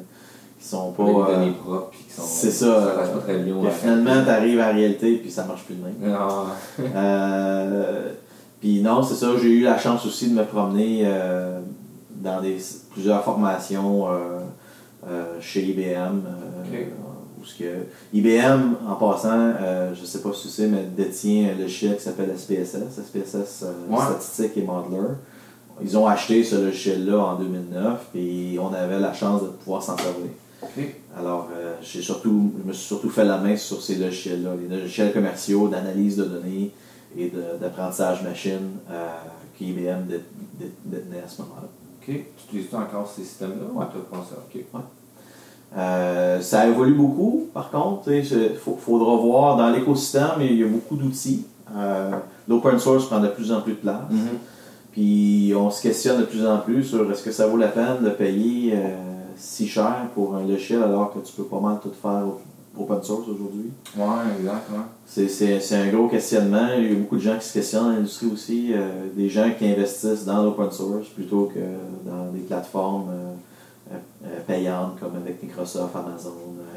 qui 0.60 0.68
sont 0.68 0.92
pas. 0.92 1.04
Avec 1.04 1.16
des 1.16 1.22
euh, 1.22 1.36
données 1.36 1.52
propres, 1.64 1.90
puis 1.92 2.00
qui 2.08 2.14
sont. 2.14 2.22
c'est 2.24 2.52
ça, 2.52 2.66
euh, 2.66 3.14
pas 3.14 3.20
très 3.22 3.38
bien. 3.40 3.56
puis 3.62 3.70
finalement, 3.82 4.24
tu 4.24 4.30
arrives 4.30 4.60
à 4.60 4.68
la 4.68 4.74
réalité 4.74 5.16
puis 5.18 5.32
ça 5.32 5.46
marche 5.46 5.64
plus 5.64 5.76
de 5.76 5.84
même. 5.84 6.16
Ah, 6.16 6.46
Euh, 6.96 8.12
puis 8.62 8.82
non, 8.82 9.04
c'est 9.04 9.16
ça, 9.16 9.28
j'ai 9.42 9.50
eu 9.50 9.62
la 9.64 9.78
chance 9.78 10.06
aussi 10.06 10.30
de 10.30 10.36
me 10.36 10.44
promener 10.44 11.02
euh, 11.06 11.60
dans 12.16 12.42
des, 12.42 12.58
plusieurs 12.92 13.24
formations 13.24 14.08
euh, 14.08 14.12
euh, 14.12 14.40
chez 15.42 15.64
IBM. 15.64 16.22
euh, 16.26 16.86
que, 17.60 17.86
IBM, 18.12 18.74
en 18.88 18.96
passant, 18.96 19.30
euh, 19.62 19.94
je 19.94 20.02
ne 20.02 20.06
sais 20.06 20.20
pas 20.22 20.34
si 20.34 20.44
tu 20.44 20.48
sais, 20.50 20.68
mais 20.68 20.84
détient 20.98 21.50
un 21.54 21.62
logiciel 21.62 21.96
qui 21.96 22.02
s'appelle 22.04 22.32
SPSS, 22.36 23.00
SPSS 23.06 23.64
euh, 23.64 23.72
Ouais. 23.94 24.02
Statistique 24.04 24.58
et 24.58 24.62
Modeler. 24.64 25.14
Ils 25.84 25.96
ont 25.98 26.08
acheté 26.08 26.44
ce 26.44 26.56
logiciel-là 26.56 27.18
en 27.20 27.36
2009 27.36 28.08
et 28.16 28.58
on 28.60 28.74
avait 28.74 29.00
la 29.00 29.14
chance 29.14 29.44
de 29.44 29.50
pouvoir 29.50 29.84
s'en 29.84 29.96
servir. 29.98 30.32
Alors, 31.18 31.50
euh, 31.56 31.76
j'ai 31.84 32.02
surtout, 32.02 32.52
je 32.64 32.68
me 32.68 32.74
suis 32.74 32.88
surtout 32.88 33.10
fait 33.12 33.26
la 33.26 33.38
main 33.38 33.56
sur 33.56 33.80
ces 33.82 33.96
logiciels-là, 33.98 34.52
les 34.68 34.78
logiciels 34.82 35.14
commerciaux 35.14 35.68
d'analyse 35.68 36.18
de 36.18 36.24
données 36.26 36.72
et 37.18 37.32
d'apprentissage 37.62 38.24
machine 38.24 38.72
euh, 38.90 39.08
qu'IBM 39.60 40.08
dé- 40.10 40.20
dé- 40.60 40.72
détenait 40.86 41.22
à 41.24 41.28
ce 41.28 41.42
moment-là. 41.44 41.68
Ok. 42.08 42.16
Tu 42.50 42.58
utilises 42.58 42.74
encore 42.76 43.08
ces 43.08 43.24
systèmes-là 43.24 43.66
ou 43.74 43.80
Ouais. 43.80 43.86
tu 43.92 44.00
pas 44.00 44.24
ça? 44.30 44.36
Ok. 44.74 44.82
Euh, 45.78 46.40
ça 46.42 46.68
évolue 46.68 46.94
beaucoup, 46.94 47.48
par 47.54 47.70
contre. 47.72 48.12
Il 48.12 48.24
faudra 48.80 49.16
voir 49.18 49.58
dans 49.58 49.70
l'écosystème, 49.72 50.40
il 50.42 50.56
y 50.60 50.64
a 50.64 50.68
beaucoup 50.68 50.96
d'outils. 50.96 51.46
Euh, 51.76 52.12
L'open 52.48 52.78
source 52.80 53.08
prend 53.08 53.20
de 53.20 53.28
plus 53.28 53.52
en 53.52 53.62
plus 53.62 53.74
de 53.74 53.78
place. 53.80 54.00
Puis 54.92 55.52
on 55.58 55.70
se 55.70 55.82
questionne 55.82 56.22
de 56.22 56.26
plus 56.26 56.46
en 56.48 56.60
plus 56.60 56.84
sur 56.84 57.10
est-ce 57.12 57.24
que 57.24 57.32
ça 57.32 57.48
vaut 57.48 57.58
la 57.58 57.68
peine 57.68 58.04
de 58.04 58.10
payer 58.12 58.74
euh, 58.76 58.96
si 59.36 59.68
cher 59.68 60.08
pour 60.14 60.36
un 60.36 60.46
logiciel 60.48 60.82
alors 60.84 61.12
que 61.14 61.20
tu 61.20 61.34
peux 61.34 61.44
pas 61.44 61.60
mal 61.60 61.80
tout 61.82 61.92
faire 62.02 62.24
open 62.80 63.04
source 63.04 63.28
aujourd'hui. 63.28 63.72
Ouais, 63.98 64.04
exact, 64.40 64.70
ouais. 64.72 64.80
C'est- 65.06 65.76
un 65.76 65.88
gros 65.90 66.08
questionnement. 66.08 66.68
Il 66.78 66.90
y 66.90 66.92
a 66.92 66.96
beaucoup 66.96 67.16
de 67.18 67.22
gens 67.22 67.38
qui 67.38 67.46
se 67.48 67.54
questionnent 67.54 67.84
dans 67.84 67.90
l'industrie 67.92 68.28
aussi. 68.34 68.72
euh, 68.74 69.06
des 69.16 69.30
gens 69.30 69.50
qui 69.58 69.66
investissent 69.68 70.26
dans 70.26 70.44
l'open 70.44 70.72
source 70.72 71.08
plutôt 71.10 71.52
que 71.54 71.60
dans 72.10 72.32
des 72.32 72.40
plateformes 72.42 73.10
euh, 73.12 73.94
euh, 74.26 74.40
payantes 74.48 75.00
comme 75.00 75.16
avec 75.16 75.42
Microsoft, 75.44 75.96
Amazon, 75.96 76.32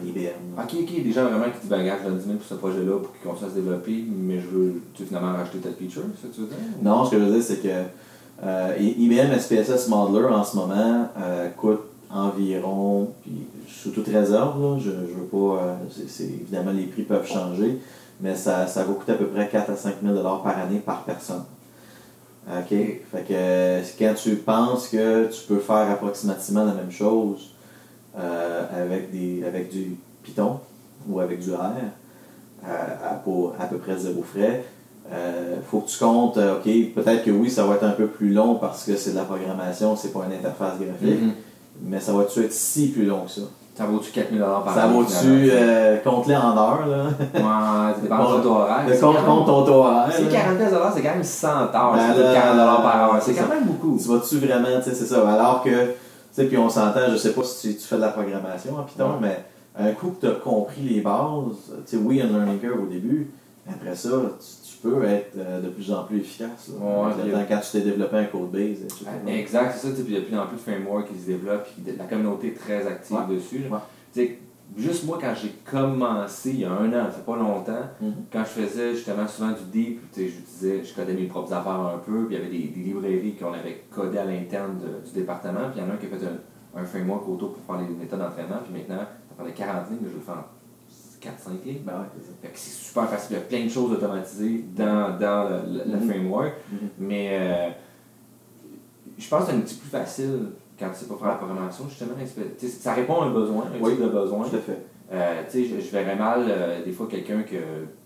IBM. 0.05 0.59
Ok, 0.59 0.75
ok, 0.83 1.03
des 1.03 1.13
gens 1.13 1.25
vraiment 1.25 1.47
qui 1.47 1.65
je 1.65 1.69
donne 1.69 2.19
10 2.19 2.25
000 2.25 2.37
pour 2.37 2.47
ce 2.47 2.55
projet-là 2.55 2.99
pour 2.99 3.13
qu'il 3.13 3.29
continue 3.31 3.49
à 3.49 3.51
se 3.51 3.57
développer, 3.59 4.05
mais 4.17 4.41
je 4.41 4.47
veux 4.47 4.83
tu 4.95 5.03
veux 5.03 5.09
finalement 5.09 5.33
racheter 5.33 5.59
telle 5.59 5.75
feature, 5.75 6.03
ça 6.23 6.29
tu 6.33 6.43
veux 6.43 6.47
dire? 6.47 6.57
Non, 6.83 7.05
ce 7.05 7.11
que 7.13 7.19
je 7.19 7.25
veux 7.25 7.33
dire, 7.33 7.43
c'est 7.43 7.63
que 7.63 8.79
IBM 8.81 9.37
SPSS 9.39 9.89
Modeler 9.89 10.27
en 10.27 10.45
ce 10.45 10.57
moment 10.57 11.09
coûte 11.57 11.81
environ, 12.11 13.11
puis 13.23 13.33
sous 13.69 13.91
toute 13.91 14.09
réserve, 14.09 14.61
là, 14.61 14.79
je, 14.79 14.91
je 14.91 15.15
veux 15.15 15.27
pas, 15.31 15.63
euh, 15.63 15.75
évidemment 16.21 16.73
les 16.73 16.85
prix 16.87 17.03
peuvent 17.03 17.27
changer, 17.27 17.79
mais 18.21 18.35
ça, 18.35 18.67
ça 18.67 18.85
va 18.85 18.93
coûter 18.95 19.13
à 19.13 19.17
peu 19.17 19.27
près 19.27 19.49
4 19.49 19.71
à 19.71 19.77
5 19.77 19.97
000 20.03 20.15
par 20.43 20.59
année 20.59 20.79
par 20.79 21.05
personne. 21.05 21.45
OK? 22.51 22.69
Fait 22.71 23.25
que 23.29 23.99
quand 23.99 24.15
tu 24.15 24.37
penses 24.37 24.89
que 24.89 25.27
tu 25.27 25.43
peux 25.47 25.59
faire 25.59 25.91
approximativement 25.91 26.65
la 26.65 26.73
même 26.73 26.91
chose 26.91 27.51
euh, 28.19 28.65
avec, 28.85 29.11
des, 29.13 29.45
avec 29.45 29.71
du 29.71 29.97
Python 30.23 30.61
ou 31.09 31.21
avec 31.21 31.41
du 31.41 31.53
R, 31.53 31.61
euh, 32.67 32.69
à, 33.05 33.15
pour 33.15 33.55
à 33.61 33.67
peu 33.67 33.77
près 33.77 33.99
zéro 33.99 34.23
frais, 34.23 34.65
euh, 35.13 35.57
faut 35.71 35.81
que 35.81 35.89
tu 35.89 35.99
comptes, 35.99 36.39
OK, 36.39 36.65
peut-être 36.95 37.25
que 37.25 37.31
oui, 37.31 37.51
ça 37.51 37.65
va 37.65 37.75
être 37.77 37.85
un 37.85 37.93
peu 37.93 38.07
plus 38.07 38.33
long 38.33 38.57
parce 38.57 38.85
que 38.85 38.97
c'est 38.97 39.11
de 39.13 39.17
la 39.17 39.25
programmation, 39.25 39.95
c'est 39.97 40.13
pas 40.13 40.25
une 40.27 40.33
interface 40.33 40.79
graphique, 40.79 41.23
Mhm. 41.23 41.33
Mais 41.83 42.01
ça 42.01 42.13
va-tu 42.13 42.41
être 42.45 42.53
si 42.53 42.89
plus 42.89 43.07
long 43.07 43.25
que 43.25 43.31
ça? 43.31 43.41
Ça 43.77 43.85
vaut-tu 43.85 44.11
4 44.11 44.33
000 44.33 44.45
par 44.65 44.75
ça 44.75 44.89
vaut-tu, 44.89 45.51
euh, 45.53 45.99
compte-les 46.03 46.35
en 46.35 46.57
heures, 46.59 46.85
là? 46.89 47.05
Ouais, 47.33 47.41
ça 47.41 47.95
dépend 48.03 48.37
de 48.39 48.43
ton 48.43 48.57
horaire. 48.57 48.85
Le 48.89 49.25
compte, 49.25 49.47
ton 49.47 49.63
taux 49.65 49.73
horaire, 49.75 50.09
C'est 50.11 50.25
là. 50.25 50.31
40 50.33 50.57
pièces 50.57 50.71
c'est 50.97 51.03
quand 51.03 51.11
même 51.15 51.23
100 51.23 51.49
heures. 51.49 51.93
Ben 51.95 52.13
c'est 52.13 52.23
là, 52.23 52.35
40 52.35 52.83
par 52.83 52.97
heure. 53.15 53.23
C'est 53.23 53.33
c'est 53.35 53.41
quand 53.41 53.49
ça. 53.49 53.55
même 53.55 53.65
beaucoup. 53.67 53.97
Tu 53.97 54.09
vas-tu 54.09 54.39
vraiment, 54.39 54.79
tu 54.79 54.91
sais, 54.91 54.97
c'est 54.97 55.07
ça. 55.07 55.29
Alors 55.31 55.63
que, 55.63 55.71
tu 55.71 55.93
sais, 56.33 56.45
puis 56.47 56.59
on 56.59 56.69
s'entend, 56.69 57.03
je 57.13 57.17
sais 57.17 57.33
pas 57.33 57.45
si 57.45 57.69
tu, 57.69 57.77
tu 57.77 57.85
fais 57.87 57.95
de 57.97 58.01
la 58.01 58.09
programmation 58.09 58.77
en 58.79 58.83
Python, 58.83 59.11
Ouais. 59.23 59.29
mais 59.79 59.89
un 59.91 59.93
coup 59.93 60.09
que 60.11 60.27
tu 60.27 60.33
as 60.33 60.35
compris 60.35 60.81
les 60.83 61.01
bases, 61.01 61.55
tu 61.87 61.97
sais, 61.97 62.03
oui, 62.05 62.21
un 62.21 62.27
learning 62.27 62.59
curve 62.59 62.83
au 62.83 62.87
début, 62.87 63.31
après 63.71 63.95
ça, 63.95 64.09
tu 64.65 64.68
peux 64.83 65.05
être 65.05 65.37
euh, 65.37 65.61
de 65.61 65.69
plus 65.69 65.91
en 65.93 66.05
plus 66.05 66.19
efficace. 66.19 66.71
là. 66.79 66.87
Ouais, 66.87 67.47
quand 67.49 67.61
tu 67.61 67.71
t'es 67.73 67.81
développé 67.81 68.17
un 68.17 68.25
code 68.25 68.51
base, 68.51 68.83
etc. 68.83 69.07
Exact, 69.27 69.73
c'est 69.77 69.89
ça. 69.89 69.95
Puis 69.95 70.05
il 70.09 70.15
y 70.15 70.17
a 70.17 70.21
de 70.21 70.25
plus 70.27 70.37
en 70.39 70.47
plus 70.47 70.57
de 70.57 70.61
frameworks 70.63 71.09
qui 71.13 71.19
se 71.19 71.27
développent, 71.27 71.65
puis 71.65 71.95
la 71.97 72.05
communauté 72.05 72.49
est 72.49 72.59
très 72.59 72.87
active 72.87 73.17
Ouais. 73.17 73.35
dessus. 73.37 73.63
Ouais. 73.71 74.39
Juste 74.77 75.05
moi, 75.07 75.19
quand 75.19 75.33
j'ai 75.35 75.49
commencé 75.71 76.51
il 76.51 76.61
y 76.61 76.65
a 76.67 76.71
un 76.71 76.89
an, 76.93 77.11
fait 77.11 77.25
pas 77.25 77.37
longtemps, 77.37 77.89
Mhm. 78.03 78.13
quand 78.31 78.41
je 78.45 78.61
faisais 78.63 78.95
justement 78.95 79.27
souvent 79.27 79.53
du 79.53 79.65
deep, 79.73 80.01
tu 80.13 80.31
sais, 80.47 80.85
je 80.85 80.95
codais 80.95 81.15
mes 81.15 81.25
propres 81.25 81.55
affaires 81.55 81.81
un 81.81 81.99
peu, 81.99 82.27
puis 82.27 82.37
il 82.37 82.39
y 82.39 82.41
avait 82.43 82.51
des, 82.51 82.69
des 82.69 82.81
librairies 82.81 83.35
qu'on 83.35 83.55
avait 83.55 83.85
codées 83.91 84.19
à 84.19 84.27
l'interne 84.27 84.79
du 85.07 85.13
département, 85.19 85.71
puis 85.73 85.81
il 85.81 85.83
y 85.83 85.87
en 85.87 85.91
a 85.91 85.95
un 85.95 85.97
qui 85.97 86.05
a 86.07 86.11
fait 86.11 86.27
un, 86.27 86.81
un 86.83 86.85
framework 86.85 87.27
autour 87.29 87.55
pour 87.55 87.65
faire 87.65 87.83
les 87.83 87.95
méthodes 87.95 88.19
d'entraînement, 88.21 88.59
puis 88.63 88.75
maintenant, 88.79 89.05
ça 89.31 89.43
prend 89.43 89.51
40 89.51 89.89
lignes, 89.91 89.99
mais 90.03 90.11
je 90.11 90.15
le 90.17 90.21
faire 90.21 90.35
en 90.35 90.45
4-5 91.21 91.65
lignes. 91.65 91.83
Ben 91.85 91.93
ouais, 92.01 92.49
c'est 92.55 92.71
super 92.71 93.09
facile, 93.09 93.29
il 93.31 93.35
y 93.35 93.43
a 93.43 93.45
plein 93.45 93.65
de 93.65 93.69
choses 93.71 93.93
automatisées 93.93 94.65
dans, 94.77 95.19
dans 95.19 95.49
le, 95.49 95.79
le- 95.85 95.93
le 95.93 95.99
Mhm. 95.99 96.09
framework, 96.11 96.53
Mhm. 96.73 96.79
mais 96.99 97.29
euh, 97.33 97.69
je 99.19 99.29
pense 99.29 99.45
que 99.45 99.51
c'est 99.51 99.57
un 99.57 99.61
petit 99.61 99.75
peu 99.75 99.81
plus 99.83 99.91
facile 99.91 100.41
quand 100.79 100.89
tu 100.91 100.97
sais 101.01 101.07
pas 101.07 101.17
faire 101.17 101.29
la 101.29 101.35
programmation, 101.35 101.85
justement. 101.89 102.13
Ça 102.59 102.95
répond 102.95 103.21
à 103.23 103.27
un 103.27 103.31
besoin, 103.31 103.65
un 103.67 103.83
Oui. 103.85 103.93
type 103.93 104.03
de 104.05 104.09
besoin. 104.09 104.49
Tout 104.49 104.57
à 104.57 104.61
fait. 104.61 104.79
Euh, 105.11 105.43
tu 105.51 105.65
sais, 105.65 105.65
je, 105.65 105.81
je 105.81 105.91
verrais 105.91 106.17
mal 106.17 106.45
euh, 106.49 106.85
des 106.85 106.93
fois 106.93 107.07
quelqu'un 107.11 107.43
que 107.43 107.57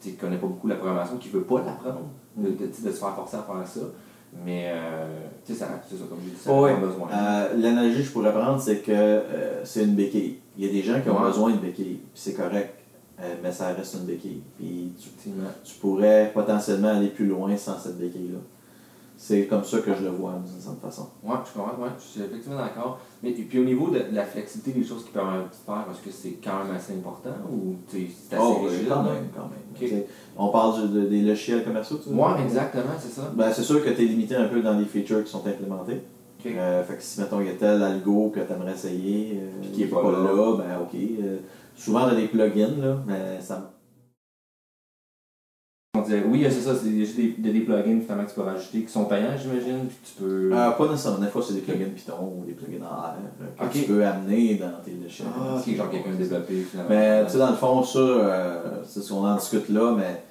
tu 0.00 0.10
sais, 0.10 0.16
connaît 0.16 0.38
pas 0.38 0.46
beaucoup 0.46 0.68
la 0.68 0.76
programmation, 0.76 1.16
qui 1.18 1.28
veut 1.28 1.42
pas 1.42 1.58
l'apprendre, 1.58 2.08
de, 2.36 2.48
de, 2.50 2.72
se 2.72 2.80
faire 2.80 3.14
forcer 3.14 3.36
à 3.36 3.42
faire 3.42 3.66
ça. 3.66 3.80
Mais 4.46 4.72
tu 5.44 5.52
sais, 5.52 5.58
ça- 5.58 5.68
c'est 5.86 5.96
ça, 5.96 6.04
comme 6.08 6.18
j'ai 6.24 6.30
dit, 6.30 6.36
ça 6.36 6.50
à 6.50 6.54
un 6.54 6.80
besoin. 6.80 7.08
L'analogie 7.58 7.98
que 7.98 8.02
je 8.04 8.10
pourrais 8.12 8.32
prendre, 8.32 8.58
c'est 8.60 8.78
que 8.78 9.20
c'est 9.64 9.84
une 9.84 9.94
béquille. 9.94 10.38
Il 10.56 10.64
y 10.64 10.68
a 10.68 10.72
des 10.72 10.82
gens 10.82 11.00
qui 11.02 11.10
ont 11.10 11.20
Ouais. 11.20 11.26
besoin 11.28 11.50
de 11.50 11.56
béquille, 11.58 12.00
c'est 12.14 12.34
correct, 12.34 12.72
euh, 13.20 13.34
mais 13.42 13.52
ça 13.52 13.68
reste 13.68 13.94
une 13.94 14.06
béquille. 14.06 14.42
Puis 14.58 14.92
tu, 15.00 15.08
tu 15.64 15.74
pourrais 15.80 16.30
potentiellement 16.34 16.88
aller 16.88 17.08
plus 17.08 17.26
loin 17.26 17.56
sans 17.56 17.78
cette 17.78 17.98
béquille-là. 17.98 18.38
C'est 19.16 19.44
comme 19.46 19.62
ça 19.62 19.78
que 19.78 19.94
je 19.94 20.02
le 20.02 20.10
vois 20.10 20.32
d'une 20.32 20.60
certaine 20.60 20.80
façon. 20.80 21.06
Ouais, 21.22 21.36
je 21.46 21.52
comprends, 21.56 21.80
ouais, 21.80 21.90
je 21.96 22.02
suis 22.02 22.20
effectivement 22.22 22.56
d'accord. 22.56 22.98
Mais 23.22 23.30
et 23.30 23.34
puis 23.44 23.60
au 23.60 23.64
niveau 23.64 23.88
de, 23.88 23.98
de 24.00 24.14
la 24.16 24.24
flexibilité 24.24 24.80
des 24.80 24.84
choses 24.84 25.04
qui 25.04 25.12
de 25.12 25.18
faire, 25.20 25.86
est-ce 25.92 26.04
que 26.04 26.10
c'est 26.10 26.38
quand 26.42 26.64
même 26.64 26.74
assez 26.74 26.94
important 26.94 27.30
ou 27.52 27.76
c'est 27.86 27.98
assez 28.34 28.36
Oh, 28.40 28.56
oui, 28.62 28.68
rigide? 28.70 28.88
quand 28.88 29.02
même, 29.04 29.28
quand 29.32 29.42
même. 29.42 29.60
Ok. 29.74 29.78
Tu 29.78 29.88
sais, 29.88 30.06
On 30.36 30.48
parle 30.48 30.90
de- 30.92 31.02
des 31.02 31.20
logiciels 31.20 31.62
commerciaux, 31.62 31.98
tu 32.02 32.08
Ouais, 32.08 32.16
dire? 32.36 32.44
exactement, 32.46 32.94
c'est 32.98 33.10
ça. 33.12 33.30
Ben, 33.36 33.52
c'est 33.52 33.62
sûr 33.62 33.84
que 33.84 33.90
tu 33.90 34.02
es 34.02 34.06
limité 34.06 34.34
un 34.34 34.48
peu 34.48 34.60
dans 34.60 34.76
les 34.76 34.86
features 34.86 35.22
qui 35.22 35.30
sont 35.30 35.46
implémentés. 35.46 36.00
Ok. 36.44 36.50
Euh, 36.56 36.82
fait 36.82 36.96
que 36.96 37.02
si, 37.02 37.20
mettons, 37.20 37.40
il 37.40 37.46
y 37.46 37.50
a 37.50 37.54
tel 37.54 37.80
algo 37.80 38.30
que 38.34 38.40
tu 38.40 38.52
aimerais 38.52 38.72
essayer, 38.72 39.38
euh, 39.40 39.72
qui 39.72 39.84
est 39.84 39.86
pas 39.86 40.02
là. 40.02 40.56
ben 40.58 40.78
ok. 40.82 40.94
Euh, 40.94 41.36
souvent, 41.76 42.06
as 42.06 42.14
des 42.14 42.28
plugins, 42.28 42.76
là, 42.80 42.98
mais 43.06 43.40
ça 43.40 43.72
On 45.94 46.00
dirait, 46.00 46.24
oui, 46.26 46.42
c'est 46.44 46.60
ça, 46.60 46.74
c'est 46.74 46.88
des, 46.88 47.04
juste 47.04 47.16
des, 47.16 47.34
des, 47.38 47.52
des 47.52 47.60
plugins 47.60 48.00
finalement 48.00 48.24
que 48.24 48.30
tu 48.30 48.34
peux 48.34 48.42
rajouter 48.42 48.82
qui 48.82 48.88
sont 48.92 49.04
payants, 49.04 49.36
j'imagine, 49.40 49.86
puis 49.86 49.96
tu 50.04 50.22
peux. 50.22 50.50
Euh, 50.52 50.70
pas 50.70 50.88
nécessairement. 50.88 51.18
Des 51.18 51.26
fois, 51.26 51.42
c'est 51.46 51.54
des 51.54 51.60
plugins 51.60 51.90
Python 51.94 52.34
ou 52.38 52.44
des 52.46 52.52
plugins 52.52 52.84
en 52.84 52.94
R 52.94 53.14
euh, 53.42 53.66
que 53.68 53.72
tu 53.78 53.84
peux 53.84 54.04
amener 54.04 54.54
dans 54.54 54.72
tes 54.84 54.92
logiciels. 54.92 55.28
Ah, 55.38 55.60
genre 55.76 55.90
quelqu'un 55.90 56.12
développé 56.12 56.62
finalement. 56.62 56.90
Mais 56.90 57.24
tu 57.26 57.32
sais, 57.32 57.38
dans 57.38 57.50
le 57.50 57.56
fond, 57.56 57.82
ça, 57.82 57.98
euh, 57.98 58.82
c'est 58.84 59.00
ce 59.02 59.12
qu'on 59.12 59.26
en 59.26 59.36
discute 59.36 59.68
là, 59.68 59.94
mais 59.96 60.22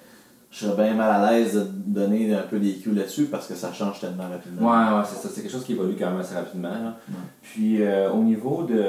je 0.52 0.66
serais 0.66 0.84
bien 0.84 0.94
mal 0.96 1.24
à 1.24 1.32
l'aise 1.32 1.56
de 1.56 1.66
donner 1.66 2.34
un 2.34 2.42
peu 2.42 2.60
des 2.60 2.74
cues 2.76 2.92
là-dessus 2.92 3.26
parce 3.26 3.48
que 3.48 3.56
ça 3.56 3.72
change 3.72 4.02
tellement 4.02 4.30
rapidement. 4.30 4.70
Ouais, 4.70 4.98
ouais, 4.98 5.04
c'est 5.06 5.16
ça. 5.22 5.30
C'est 5.34 5.42
quelque 5.42 5.52
chose 5.52 5.64
qui 5.64 5.74
évolue 5.74 5.96
quand 5.98 6.10
même 6.10 6.20
assez 6.20 6.36
rapidement. 6.36 6.70
Ouais. 6.70 7.16
Puis 7.42 7.82
euh, 7.82 8.12
au 8.12 8.22
niveau 8.24 8.64
de, 8.64 8.84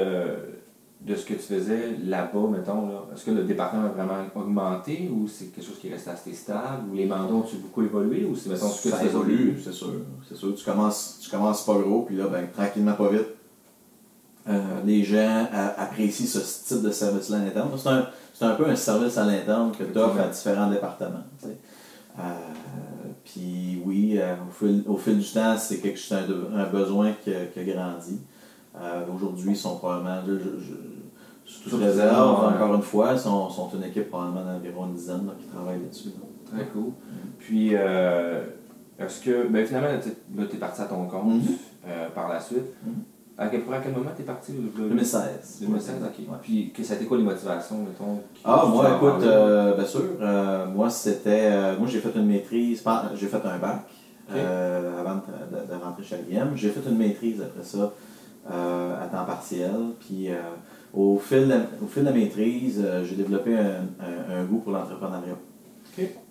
de 1.05 1.15
ce 1.15 1.25
que 1.25 1.33
tu 1.33 1.39
faisais 1.41 1.97
là-bas, 2.05 2.47
mettons, 2.49 2.87
là, 2.87 3.03
est-ce 3.13 3.25
que 3.25 3.31
le 3.31 3.43
département 3.43 3.85
a 3.85 3.89
vraiment 3.89 4.23
augmenté 4.35 5.11
ou 5.13 5.27
c'est 5.27 5.47
quelque 5.47 5.65
chose 5.65 5.77
qui 5.79 5.89
reste 5.89 6.07
assez 6.07 6.31
stable 6.33 6.83
ou 6.91 6.95
les 6.95 7.05
mandats 7.05 7.33
ont-ils 7.33 7.59
beaucoup 7.59 7.83
évolué 7.83 8.23
ou 8.23 8.35
c'est 8.37 8.49
mettons 8.49 8.69
ce 8.69 8.83
que 8.83 8.95
ça 8.95 9.03
évolue, 9.03 9.59
c'est 9.61 9.73
sûr. 9.73 9.89
C'est 10.29 10.35
sûr. 10.37 10.55
Tu 10.55 10.63
commences, 10.63 11.19
tu 11.21 11.29
commences 11.29 11.65
pas 11.65 11.73
gros, 11.75 12.03
puis 12.03 12.15
là, 12.15 12.27
ben, 12.27 12.47
tranquillement, 12.53 12.93
pas 12.93 13.09
vite, 13.09 13.27
euh, 14.47 14.61
les 14.85 15.03
gens 15.03 15.47
a- 15.51 15.81
apprécient 15.81 16.25
ce 16.25 16.73
type 16.73 16.81
de 16.83 16.91
service-là 16.91 17.37
à 17.37 17.39
l'interne. 17.45 17.69
C'est 17.77 17.89
un, 17.89 18.07
c'est 18.33 18.45
un 18.45 18.55
peu 18.55 18.67
un 18.69 18.75
service 18.75 19.17
à 19.17 19.25
l'interne 19.25 19.71
que 19.77 19.83
tu 19.83 19.97
offres 19.97 20.19
à 20.21 20.27
différents 20.27 20.69
départements. 20.69 21.23
tu 21.41 21.47
sais. 21.47 21.57
Euh, 22.19 22.23
puis 23.25 23.81
oui, 23.85 24.17
euh, 24.19 24.35
au, 24.47 24.51
fil, 24.51 24.83
au 24.87 24.97
fil 24.97 25.17
du 25.19 25.29
temps, 25.31 25.57
c'est 25.57 25.79
quelque 25.79 25.99
un, 26.13 26.65
besoin 26.65 27.13
qui 27.23 27.31
a 27.33 27.63
grandi. 27.63 28.19
Euh, 28.75 29.01
Aujourd'hui, 29.15 29.51
ils 29.51 29.55
sont 29.57 29.75
probablement, 29.77 30.17
je, 30.27 30.33
je, 30.33 30.49
je- 30.59 30.73
sous 31.45 31.69
toute 31.69 31.81
réserve, 31.81 32.45
encore 32.45 32.73
une 32.75 32.81
fois, 32.81 33.11
ils 33.13 33.19
sont, 33.19 33.49
sont 33.49 33.69
une 33.75 33.83
équipe 33.83 34.09
probablement 34.09 34.43
d'environ 34.45 34.87
une 34.87 34.93
dizaine 34.93 35.25
là, 35.27 35.33
qui 35.39 35.45
travaille 35.45 35.79
là-dessus. 35.81 36.09
là. 36.09 36.25
Très 36.57 36.65
cool. 36.67 36.91
Puis 37.37 37.71
euh, 37.73 38.43
est-ce 38.97 39.21
que, 39.21 39.47
ben 39.47 39.65
finalement, 39.65 39.89
tu 40.01 40.55
es 40.55 40.59
parti 40.59 40.81
à 40.81 40.85
ton 40.85 41.05
compte 41.05 41.25
Mhm. 41.33 41.41
euh, 41.87 42.07
par 42.15 42.29
la 42.29 42.39
suite. 42.39 42.63
Mhm. 42.85 42.93
À 43.37 43.47
quel, 43.47 43.61
à 43.73 43.79
quel 43.79 43.91
moment 43.93 44.11
tu 44.15 44.21
es 44.21 44.25
parti? 44.25 44.53
le- 44.53 44.87
2016. 44.89 45.57
2016, 45.61 45.95
ok. 46.03 46.19
Ouais. 46.31 46.37
Puis 46.41 46.71
que 46.71 46.83
ça 46.83 46.93
a 46.93 46.97
été 46.97 47.05
quoi 47.05 47.17
les 47.17 47.23
motivations, 47.23 47.77
mettons? 47.79 48.21
Ah, 48.45 48.63
moi, 48.67 48.95
écoute, 48.95 49.23
euh, 49.23 49.75
bien 49.75 49.85
sûr. 49.85 50.01
euh, 50.21 50.65
moi, 50.67 50.89
c'était. 50.89 51.49
euh, 51.51 51.77
moi, 51.77 51.87
j'ai 51.87 51.99
fait 51.99 52.15
une 52.15 52.27
maîtrise. 52.27 52.83
J'ai 53.15 53.27
fait 53.27 53.41
un 53.45 53.57
bac 53.57 53.81
avant 54.29 55.15
de, 55.15 55.57
de- 55.57 55.67
de 55.73 55.83
rentrer 55.83 56.03
chez 56.03 56.15
IBM. 56.29 56.55
J'ai 56.55 56.69
fait 56.69 56.87
une 56.89 56.97
maîtrise 56.97 57.41
après 57.41 57.63
ça 57.63 57.91
à 58.49 59.07
temps 59.07 59.25
partiel. 59.25 59.71
Puis, 59.99 60.29
euh, 60.31 60.35
au, 60.93 61.17
fil 61.17 61.47
de, 61.47 61.55
au 61.83 61.87
fil 61.87 62.03
de 62.03 62.09
la 62.09 62.13
maîtrise, 62.13 62.81
euh, 62.85 63.03
j'ai 63.03 63.15
développé 63.15 63.55
un, 63.57 63.83
un- 63.99 64.41
un 64.41 64.43
goût 64.45 64.59
pour 64.59 64.71
l'entrepreneuriat. 64.73 65.35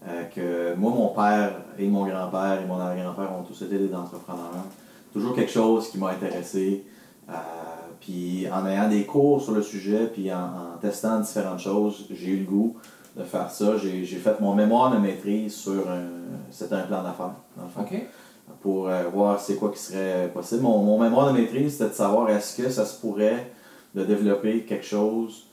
Euh, 0.09 0.25
que 0.35 0.75
moi, 0.78 0.90
mon 0.92 1.09
père 1.09 1.52
et 1.78 1.87
mon 1.87 2.04
grand-père 2.07 2.61
et 2.62 2.66
mon 2.66 2.78
arrière-grand-père 2.78 3.31
ont 3.38 3.42
tous 3.45 3.62
été 3.62 3.78
des 3.78 3.95
entrepreneurs. 3.95 4.50
Toujours 5.12 5.35
quelque 5.35 5.52
chose 5.52 5.88
qui 5.88 5.99
m'a 5.99 6.09
intéressé. 6.11 6.85
Euh, 7.31 7.33
puis 8.00 8.47
en 8.52 8.66
ayant 8.66 8.88
des 8.88 9.04
cours 9.04 9.40
sur 9.40 9.52
le 9.52 9.62
sujet, 9.62 10.09
puis 10.12 10.33
en, 10.33 10.38
en 10.38 10.78
testant 10.81 11.21
différentes 11.21 11.61
choses, 11.61 12.07
j'ai 12.11 12.31
eu 12.33 12.38
le 12.40 12.45
goût 12.45 12.76
de 13.16 13.23
faire 13.23 13.49
ça. 13.50 13.76
J'ai 13.78 14.04
fait 14.04 14.40
mon 14.40 14.54
mémoire 14.54 14.90
de 14.92 14.99
maîtrise 14.99 15.54
sur 15.54 15.88
un. 15.88 16.02
C'était 16.50 16.75
un 16.75 16.83
plan 16.83 17.02
d'affaires, 17.04 17.31
dans 17.57 17.62
le 17.62 17.69
fond 17.69 17.83
Ok. 17.83 18.04
Pour 18.61 18.88
euh, 18.88 19.04
voir 19.12 19.40
c'est 19.40 19.56
quoi 19.56 19.71
qui 19.71 19.78
serait 19.78 20.30
possible. 20.32 20.62
Mon, 20.62 20.78
mon 20.78 20.99
mémoire 20.99 21.32
de 21.32 21.38
maîtrise, 21.38 21.73
c'était 21.73 21.90
de 21.90 21.94
savoir 21.94 22.28
est-ce 22.30 22.61
que 22.61 22.68
ça 22.68 22.85
se 22.85 23.00
pourrait 23.00 23.52
de 23.94 24.04
développer 24.04 24.62
quelque 24.64 24.85
chose 24.85 25.47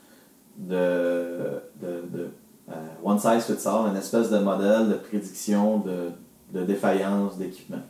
de, 0.56 1.60
de, 1.80 2.04
de 2.12 2.28
euh, 2.70 2.74
one 3.02 3.18
size 3.18 3.44
fits 3.44 3.66
all, 3.66 3.90
une 3.90 3.96
espèce 3.96 4.30
de 4.30 4.38
modèle 4.38 4.88
de 4.88 4.94
prédiction 4.94 5.78
de, 5.78 6.10
de 6.52 6.64
défaillance 6.64 7.38
d'équipement. 7.38 7.82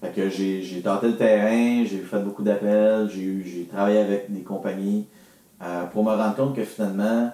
Fait 0.00 0.12
que 0.14 0.30
j'ai 0.30 0.80
tenté 0.82 1.08
le 1.08 1.16
terrain, 1.16 1.84
j'ai 1.84 1.98
fait 1.98 2.20
beaucoup 2.20 2.42
d'appels, 2.42 3.10
j'ai 3.10 3.68
travaillé 3.70 3.98
avec 3.98 4.32
des 4.32 4.40
compagnies 4.42 5.06
euh, 5.62 5.84
pour 5.86 6.04
me 6.04 6.10
rendre 6.10 6.34
compte 6.34 6.56
que 6.56 6.64
finalement, 6.64 7.30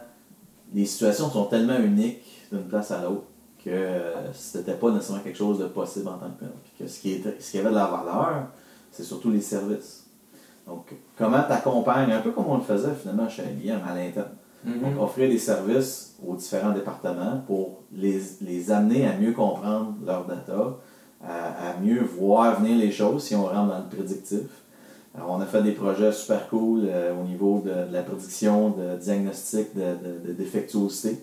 les 0.74 0.86
situations 0.86 1.30
sont 1.30 1.44
tellement 1.44 1.78
uniques 1.78 2.48
d'une 2.50 2.64
place 2.64 2.90
à 2.90 3.02
l'autre 3.02 3.26
que 3.64 3.88
c'était 4.32 4.74
pas 4.74 4.90
nécessairement 4.90 5.22
quelque 5.22 5.38
chose 5.38 5.58
de 5.58 5.66
possible 5.66 6.08
en 6.08 6.18
tant 6.18 6.30
que 6.30 6.40
tel. 6.40 6.50
Puis 6.64 6.72
que 6.84 6.90
ce 6.90 7.00
qui, 7.00 7.12
était, 7.12 7.36
ce 7.40 7.50
qui 7.52 7.58
avait 7.58 7.70
de 7.70 7.74
la 7.74 7.86
valeur, 7.86 8.48
c'est 8.92 9.02
surtout 9.04 9.30
les 9.30 9.40
services. 9.40 10.04
Donc, 10.66 10.94
comment 11.18 11.42
tu 11.46 11.52
accompagnes, 11.52 12.12
un 12.12 12.20
peu 12.20 12.30
comme 12.32 12.46
on 12.48 12.56
le 12.56 12.62
faisait 12.62 12.94
finalement 13.00 13.28
chez 13.28 13.42
IBM 13.42 13.80
à 13.88 13.94
l'interne. 13.94 14.28
Donc, 14.64 14.92
Mhm. 14.94 14.98
offrir 14.98 15.28
des 15.28 15.38
services 15.38 16.16
aux 16.26 16.34
différents 16.36 16.72
départements 16.72 17.42
pour 17.46 17.82
les, 17.92 18.18
les 18.40 18.70
amener 18.70 19.06
à 19.06 19.14
mieux 19.18 19.32
comprendre 19.32 19.94
leur 20.06 20.24
data, 20.24 20.76
à, 21.22 21.70
à 21.70 21.80
mieux 21.82 22.02
voir 22.02 22.60
venir 22.60 22.78
les 22.78 22.90
choses 22.90 23.24
si 23.24 23.34
on 23.34 23.44
rentre 23.44 23.68
dans 23.72 23.78
le 23.78 23.94
prédictif. 23.94 24.46
Alors, 25.14 25.30
on 25.32 25.40
a 25.40 25.46
fait 25.46 25.62
des 25.62 25.72
projets 25.72 26.12
super 26.12 26.48
cool 26.48 26.80
euh, 26.86 27.12
au 27.14 27.24
niveau 27.24 27.62
de, 27.64 27.70
de 27.88 27.92
la 27.92 28.02
prédiction, 28.02 28.70
de 28.70 28.96
diagnostic, 28.96 29.74
de, 29.76 29.80
de- 29.82 30.28
de 30.28 30.32
défectuosité. 30.32 31.18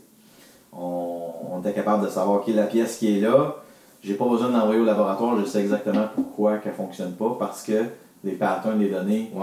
On, 0.74 1.22
on 1.54 1.60
était 1.60 1.74
capable 1.74 2.06
de 2.06 2.10
savoir 2.10 2.44
qui 2.44 2.52
est 2.52 2.56
la 2.56 2.64
pièce 2.68 2.98
qui 2.98 3.18
est 3.18 3.22
là. 3.22 3.56
J'ai 4.04 4.16
pas 4.16 4.26
besoin 4.28 4.48
de 4.50 4.54
l'envoyer 4.54 4.82
au 4.82 4.86
laboratoire, 4.86 5.38
je 5.40 5.46
sais 5.46 5.60
exactement 5.62 6.06
pourquoi 6.16 6.58
qu'elle 6.58 6.74
fonctionne 6.74 7.12
pas, 7.12 7.36
parce 7.38 7.62
que 7.62 7.84
les 8.24 8.32
patterns 8.34 8.78
des 8.80 8.90
données 8.90 9.32
Ouais. 9.36 9.42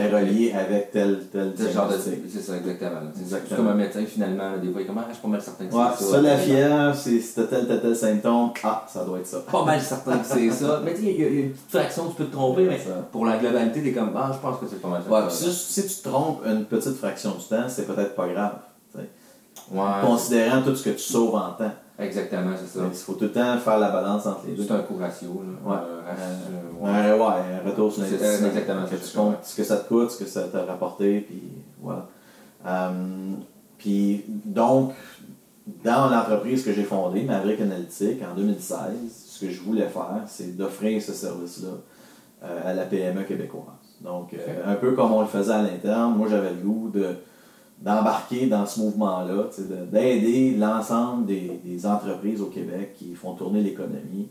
étaient 0.00 0.12
reliés 0.16 0.52
avec 0.52 0.90
tel, 0.92 1.20
tel 1.32 1.52
genre 1.72 1.88
de. 1.88 1.94
C'est 2.28 2.40
ça, 2.40 2.56
exactement. 2.56 3.00
C'est 3.14 3.56
comme 3.56 3.68
un 3.68 3.74
médecin, 3.74 4.04
finalement, 4.06 4.56
des 4.60 4.70
fois, 4.70 4.80
il 4.80 4.84
est 4.84 4.86
comme, 4.86 4.98
ah, 4.98 5.04
je 5.08 5.14
suis 5.14 5.22
pas 5.22 5.28
mal 5.28 5.42
certain 5.42 5.66
que 5.66 5.74
Ouais, 5.74 5.84
c'est 5.96 6.04
ça, 6.04 6.20
la 6.22 6.36
fièvre, 6.36 6.92
t'as 7.36 7.42
tel, 7.44 7.66
tel, 7.68 7.80
tel 7.82 7.96
symptôme, 7.96 8.50
ah, 8.64 8.84
ça 8.88 9.04
doit 9.04 9.18
être 9.18 9.26
ça. 9.26 9.40
Pas 9.50 9.64
mal 9.64 9.80
certain 9.80 10.18
que 10.18 10.26
c'est 10.26 10.50
ça. 10.50 10.80
Mais 10.84 10.94
tu 10.94 11.02
sais, 11.02 11.12
il 11.12 11.20
y, 11.20 11.24
a 11.24 11.28
il 11.28 11.34
y 11.34 11.38
a 11.38 11.40
une 11.46 11.50
petite 11.52 11.70
fraction, 11.70 12.08
tu 12.08 12.14
peux 12.16 12.24
te 12.26 12.32
tromper, 12.32 12.64
mais 12.66 12.78
Ça. 12.78 12.90
pour 13.12 13.26
la 13.26 13.36
globalité, 13.36 13.82
t'es 13.82 13.92
comme, 13.92 14.10
ah, 14.16 14.30
je 14.32 14.38
pense 14.38 14.58
que 14.58 14.66
c'est 14.68 14.80
pas 14.82 14.88
mal 14.88 15.02
Ouais, 15.02 15.08
certain. 15.08 15.26
puis 15.28 15.36
si, 15.54 15.80
si 15.82 15.86
tu 15.86 16.02
te 16.02 16.08
trompes 16.08 16.40
une 16.46 16.64
petite 16.64 16.96
fraction 16.96 17.30
du 17.32 17.44
temps, 17.44 17.68
c'est 17.68 17.86
peut-être 17.86 18.14
pas 18.16 18.26
grave. 18.28 18.52
Ouais, 19.70 19.80
Considérant 20.04 20.62
tout 20.62 20.74
ce 20.74 20.84
que 20.84 20.90
tu 20.90 20.98
sauves 20.98 21.34
en 21.34 21.52
temps. 21.52 21.72
exactement, 21.98 22.52
c'est 22.56 22.78
ça. 22.78 22.84
Il 22.90 22.96
faut 22.96 23.14
tout 23.14 23.24
le 23.24 23.32
temps 23.32 23.56
faire 23.58 23.78
la 23.78 23.90
balance 23.90 24.26
entre 24.26 24.46
les 24.46 24.54
deux. 24.54 24.64
C'est 24.64 24.72
un 24.72 24.80
coût 24.80 24.96
ratio. 24.96 25.42
Là. 25.44 25.70
Ouais. 25.70 25.78
Euh, 26.08 26.80
ouais. 26.80 27.12
ouais, 27.12 27.18
ouais, 27.18 27.62
un 27.62 27.68
retour 27.68 27.92
sur 27.92 28.02
l'investissement. 28.02 28.48
exactement 28.48 28.84
Que 28.84 28.96
tu 28.96 29.16
comptes 29.16 29.44
ce 29.44 29.56
que 29.56 29.64
ça 29.64 29.76
te 29.76 29.88
coûte, 29.88 30.10
ce 30.10 30.18
que 30.18 30.28
ça 30.28 30.42
t'a 30.44 30.64
rapporté, 30.64 31.20
puis 31.20 31.42
voilà. 31.80 32.08
Euh, 32.66 32.90
puis 33.78 34.24
donc, 34.28 34.92
dans 35.84 36.08
l'entreprise 36.10 36.64
que 36.64 36.72
j'ai 36.72 36.84
fondée, 36.84 37.22
Maverick 37.22 37.60
Analytique, 37.60 38.20
en 38.22 38.34
2016, 38.34 38.76
ce 39.26 39.44
que 39.44 39.50
je 39.50 39.60
voulais 39.60 39.88
faire, 39.88 40.22
c'est 40.26 40.56
d'offrir 40.56 41.00
ce 41.00 41.12
service-là 41.12 41.70
euh, 42.42 42.70
à 42.70 42.74
la 42.74 42.84
PME 42.84 43.24
québécoise. 43.24 43.64
Donc, 44.00 44.34
euh, 44.34 44.38
un 44.66 44.74
peu 44.74 44.92
comme 44.92 45.12
on 45.12 45.20
le 45.20 45.26
faisait 45.26 45.52
à 45.52 45.62
l'interne, 45.62 46.16
moi 46.16 46.26
j'avais 46.28 46.50
le 46.50 46.56
goût 46.56 46.90
de, 46.92 47.16
d'embarquer 47.80 48.46
dans 48.46 48.66
ce 48.66 48.80
mouvement-là, 48.80 49.48
d'aider 49.90 50.54
l'ensemble 50.56 51.26
des, 51.26 51.60
des 51.64 51.86
entreprises 51.86 52.40
au 52.40 52.46
Québec 52.46 52.94
qui 52.94 53.14
font 53.14 53.34
tourner 53.34 53.62
l'économie, 53.62 54.28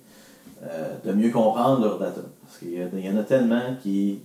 euh, 0.64 0.96
de 1.06 1.14
mieux 1.14 1.32
comprendre 1.32 1.82
leurs 1.82 2.00
data. 2.00 2.22
Parce 2.44 2.58
qu'il 2.58 2.74
y, 2.74 3.10
en 3.10 3.18
a 3.18 3.24
tellement 3.24 3.76
qui 3.82 4.20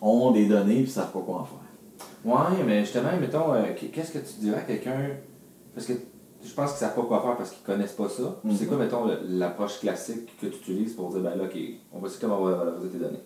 ont 0.00 0.30
des 0.30 0.46
données 0.46 0.78
et 0.78 0.82
ne 0.82 0.86
savent 0.86 1.12
pas 1.12 1.20
quoi 1.20 1.40
en 1.40 1.44
faire. 1.44 1.58
Ouais, 2.24 2.64
mais 2.66 2.80
justement, 2.80 3.10
mettons, 3.20 3.52
euh, 3.52 3.64
qu'est-ce 3.92 4.12
que 4.12 4.18
tu 4.18 4.40
dirais 4.40 4.58
à 4.58 4.62
quelqu'un? 4.62 5.10
Parce 5.74 5.86
que 5.86 5.92
je 6.42 6.54
pense 6.54 6.70
qu'ils 6.70 6.78
savent 6.78 6.94
pas 6.94 7.02
quoi 7.02 7.22
faire 7.22 7.36
parce 7.36 7.50
qu'ils 7.50 7.62
connaissent 7.62 7.92
pas 7.92 8.08
ça. 8.08 8.40
Mhm. 8.42 8.56
C'est 8.56 8.66
quoi, 8.66 8.78
mettons, 8.78 9.04
l'approche 9.28 9.80
classique 9.80 10.36
que 10.40 10.46
tu 10.46 10.56
utilises 10.56 10.94
pour 10.94 11.10
dire, 11.10 11.20
ben 11.20 11.36
là, 11.36 11.44
ok, 11.44 11.58
on 11.92 11.98
va 11.98 12.06
essayer 12.06 12.20
comment 12.20 12.40
on 12.40 12.44
va 12.46 12.56
valoriser 12.56 12.88
tes 12.88 12.98
données? 12.98 13.22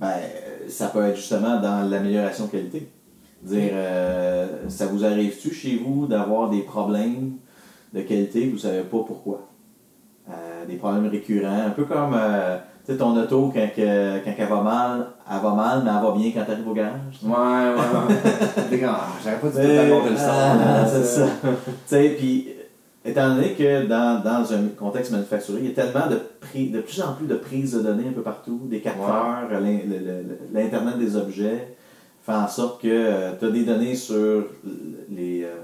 Ben, 0.00 0.06
euh, 0.08 0.68
ça 0.68 0.88
peut 0.88 1.04
être 1.04 1.16
justement 1.16 1.60
dans 1.60 1.88
l'amélioration 1.88 2.46
de 2.46 2.50
qualité. 2.50 2.88
Dire, 3.44 3.70
euh, 3.74 4.46
ça 4.68 4.86
vous 4.86 5.04
arrive-tu 5.04 5.52
chez 5.52 5.76
vous 5.84 6.06
d'avoir 6.06 6.48
des 6.50 6.62
problèmes 6.62 7.32
de 7.92 8.00
qualité 8.00 8.42
que 8.46 8.48
vous 8.50 8.54
ne 8.56 8.58
savez 8.60 8.80
pas 8.82 8.98
pourquoi? 9.06 9.46
Euh, 10.30 10.64
des 10.66 10.76
problèmes 10.76 11.06
récurrents, 11.08 11.66
un 11.66 11.70
peu 11.70 11.84
comme 11.84 12.14
euh, 12.18 12.56
ton 12.98 13.14
auto, 13.16 13.50
quand, 13.54 13.68
que- 13.76 14.24
quand 14.24 14.32
elle 14.38 14.48
va 14.48 14.62
mal, 14.62 15.06
elle 15.30 15.42
va 15.42 15.52
mal, 15.54 15.82
mais 15.84 15.90
elle 15.94 16.02
va 16.06 16.12
bien 16.16 16.30
quand 16.34 16.44
tu 16.46 16.50
arrives 16.52 16.68
au 16.68 16.72
garage. 16.72 17.20
Ouais, 17.22 17.30
ouais, 17.30 18.70
ouais. 18.72 18.78
J'aurais 19.22 19.36
pas 19.36 19.48
Eh, 19.48 19.90
tout 19.90 20.10
le 20.10 20.16
son. 20.16 20.24
ah, 20.26 20.86
c'est 20.86 21.04
ça. 21.04 21.26
tu 21.42 21.48
sais, 21.84 22.14
puis, 22.18 22.48
étant 23.04 23.34
donné 23.34 23.52
que 23.52 23.86
dans, 23.86 24.22
dans 24.24 24.50
un 24.54 24.68
contexte 24.78 25.12
manufacturier, 25.12 25.60
il 25.64 25.68
y 25.68 25.72
a 25.78 25.84
tellement 25.84 26.06
de, 26.10 26.18
pri- 26.40 26.70
de 26.70 26.80
plus 26.80 27.02
en 27.02 27.12
plus 27.12 27.26
de 27.26 27.34
prises 27.36 27.72
de 27.74 27.80
données 27.82 28.08
un 28.08 28.12
peu 28.12 28.22
partout, 28.22 28.60
des 28.70 28.80
capteurs, 28.80 29.50
l'Internet 30.54 30.98
des 30.98 31.16
objets, 31.16 31.76
fait 32.24 32.32
en 32.32 32.48
sorte 32.48 32.80
que 32.82 33.38
tu 33.38 33.44
as 33.44 33.50
des 33.50 33.64
données 33.64 33.94
sur 33.94 34.46
les, 35.10 35.44
euh, 35.44 35.56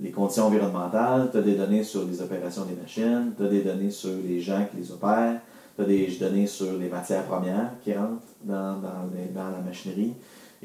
les 0.00 0.10
conditions 0.10 0.46
environnementales, 0.46 1.28
tu 1.30 1.38
as 1.38 1.42
des 1.42 1.54
données 1.54 1.84
sur 1.84 2.04
les 2.06 2.22
opérations 2.22 2.64
des 2.64 2.74
machines, 2.74 3.32
tu 3.36 3.44
as 3.44 3.48
des 3.48 3.60
données 3.60 3.90
sur 3.90 4.10
les 4.26 4.40
gens 4.40 4.66
qui 4.70 4.78
les 4.78 4.90
opèrent, 4.92 5.40
tu 5.76 5.82
as 5.82 5.84
des 5.84 6.06
données 6.18 6.46
sur 6.46 6.72
les 6.78 6.88
matières 6.88 7.24
premières 7.24 7.72
qui 7.84 7.92
rentrent 7.92 8.22
dans, 8.44 8.78
dans, 8.80 9.08
les- 9.14 9.32
dans 9.34 9.50
la 9.50 9.58
machinerie. 9.64 10.14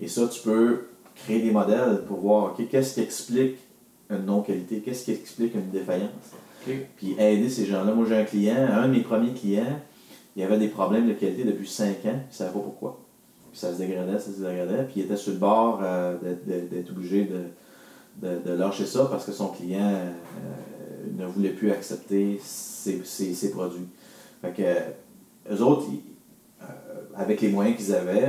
Et 0.02 0.08
ça, 0.08 0.28
tu 0.28 0.42
peux 0.42 0.86
créer 1.16 1.42
des 1.42 1.52
modèles 1.52 2.04
pour 2.08 2.20
voir, 2.20 2.46
OK, 2.58 2.68
qu'est-ce 2.70 2.94
qui 2.96 3.02
explique 3.02 3.58
une 4.10 4.26
non-qualité, 4.26 4.80
qu'est-ce 4.80 5.06
qui 5.06 5.12
explique 5.12 5.54
une 5.56 5.70
défaillance? 5.70 6.10
Puis 6.98 7.16
aider 7.20 7.50
ces 7.50 7.66
gens-là. 7.66 7.94
Moi, 7.94 8.06
j'ai 8.08 8.18
un 8.18 8.24
client, 8.24 8.56
un 8.72 8.88
de 8.88 8.94
mes 8.94 9.02
premiers 9.02 9.34
clients, 9.34 9.80
il 10.36 10.44
avait 10.44 10.58
des 10.58 10.68
problèmes 10.68 11.08
de 11.08 11.14
qualité 11.14 11.44
depuis 11.44 11.68
5 11.68 11.88
ans, 11.88 11.96
il 12.06 12.12
ne 12.14 12.32
savait 12.32 12.52
pas 12.52 12.60
pourquoi. 12.60 13.00
Puis 13.56 13.62
ça 13.62 13.72
se 13.72 13.78
dégradait, 13.78 14.20
ça 14.20 14.32
se 14.34 14.42
dégradait, 14.42 14.84
puis 14.84 14.96
il 14.98 15.02
était 15.04 15.16
sur 15.16 15.32
le 15.32 15.38
bord 15.40 15.80
euh, 15.82 16.16
d'être- 16.46 16.90
obligé 16.92 17.24
de, 17.24 18.28
de, 18.28 18.38
de 18.46 18.52
lâcher 18.54 18.86
ça 18.86 19.06
parce 19.10 19.24
que 19.26 19.32
son 19.32 19.48
client 19.48 19.80
euh, 19.94 20.12
ne 21.18 21.26
voulait 21.26 21.52
plus 21.52 21.72
accepter 21.72 22.38
ses, 22.44 23.02
ses- 23.06 23.34
ses 23.34 23.52
produits. 23.52 23.88
Fait 24.42 24.52
que, 24.52 25.54
eux 25.54 25.62
autres, 25.62 25.86
ils- 25.90 26.02
euh, 26.64 26.66
avec 27.16 27.40
les 27.40 27.48
moyens 27.48 27.78
qu'ils 27.78 27.96
avaient, 27.96 28.28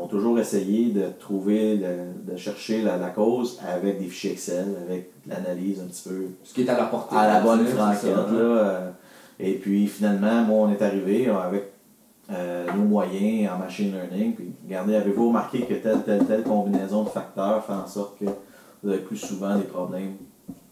ont 0.00 0.06
toujours 0.06 0.38
essayé 0.38 0.92
de 0.92 1.06
trouver, 1.18 1.76
le- 1.76 2.32
de 2.32 2.36
chercher 2.36 2.82
la, 2.82 2.96
la 2.96 3.08
cause 3.10 3.58
avec 3.68 3.98
des 3.98 4.04
fichiers 4.06 4.30
Excel, 4.34 4.66
avec 4.86 5.10
de 5.26 5.30
l'analyse 5.30 5.80
un 5.80 5.86
petit 5.88 6.08
peu 6.08 6.26
Ce 6.44 6.54
qui 6.54 6.62
est 6.62 6.68
à 6.68 6.78
la 6.78 6.84
portée. 6.84 7.16
à 7.16 7.26
la 7.26 7.40
bonne 7.40 7.66
c'est 7.66 7.76
ça, 7.76 7.92
franquette. 7.92 8.16
hein. 8.16 8.32
Là, 8.38 8.92
et 9.40 9.54
puis 9.54 9.88
finalement, 9.88 10.42
moi, 10.42 10.68
on 10.68 10.72
est 10.72 10.80
arrivé 10.80 11.26
avec 11.28 11.72
euh, 12.30 12.66
nos 12.72 12.84
moyens 12.84 13.52
en 13.52 13.58
machine 13.58 13.92
learning. 13.92 14.34
Puis 14.34 14.52
regardez, 14.64 14.94
avez-vous 14.96 15.28
remarqué 15.28 15.60
que 15.62 15.74
telle, 15.74 16.02
telle, 16.04 16.24
telle 16.26 16.42
combinaison 16.42 17.04
de 17.04 17.08
facteurs 17.08 17.64
fait 17.64 17.72
en 17.72 17.86
sorte 17.86 18.18
que 18.18 18.24
vous 18.82 18.90
avez 18.90 19.00
plus 19.02 19.16
souvent 19.16 19.56
des 19.56 19.64
problèmes 19.64 20.16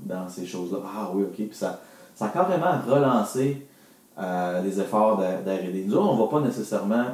dans 0.00 0.28
ces 0.28 0.46
choses-là? 0.46 0.78
Ah 0.84 1.10
oui, 1.14 1.22
ok. 1.24 1.34
Puis 1.34 1.48
ça, 1.52 1.80
ça 2.14 2.26
a 2.26 2.28
carrément 2.28 2.78
relancé 2.86 3.66
euh, 4.18 4.62
les 4.62 4.80
efforts 4.80 5.18
d'R&D. 5.18 5.84
Nous 5.86 5.96
on 5.96 6.14
ne 6.16 6.20
va 6.22 6.28
pas 6.28 6.40
nécessairement 6.40 7.04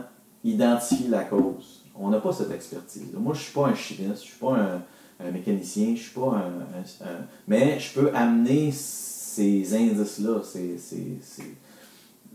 identifier 0.44 1.08
la 1.08 1.24
cause. 1.24 1.84
On 2.00 2.08
n'a 2.08 2.18
pas 2.18 2.32
cette 2.32 2.52
expertise. 2.52 3.12
Moi, 3.14 3.34
je 3.34 3.40
ne 3.40 3.44
suis 3.44 3.52
pas 3.52 3.66
un 3.66 3.74
chimiste, 3.74 4.04
je 4.04 4.10
ne 4.10 4.14
suis 4.14 4.38
pas 4.38 4.52
un, 4.56 5.30
mécanicien, 5.32 5.94
je 5.96 6.02
suis 6.02 6.14
pas 6.14 6.28
un, 6.28 6.78
un- 6.78 7.04
un- 7.08 7.24
Mais 7.48 7.78
je 7.80 7.92
peux 7.92 8.10
amener 8.14 8.70
ces 8.72 9.74
indices-là, 9.74 10.40
ces, 10.44 10.78
ces- 10.78 11.18
ces- 11.22 11.56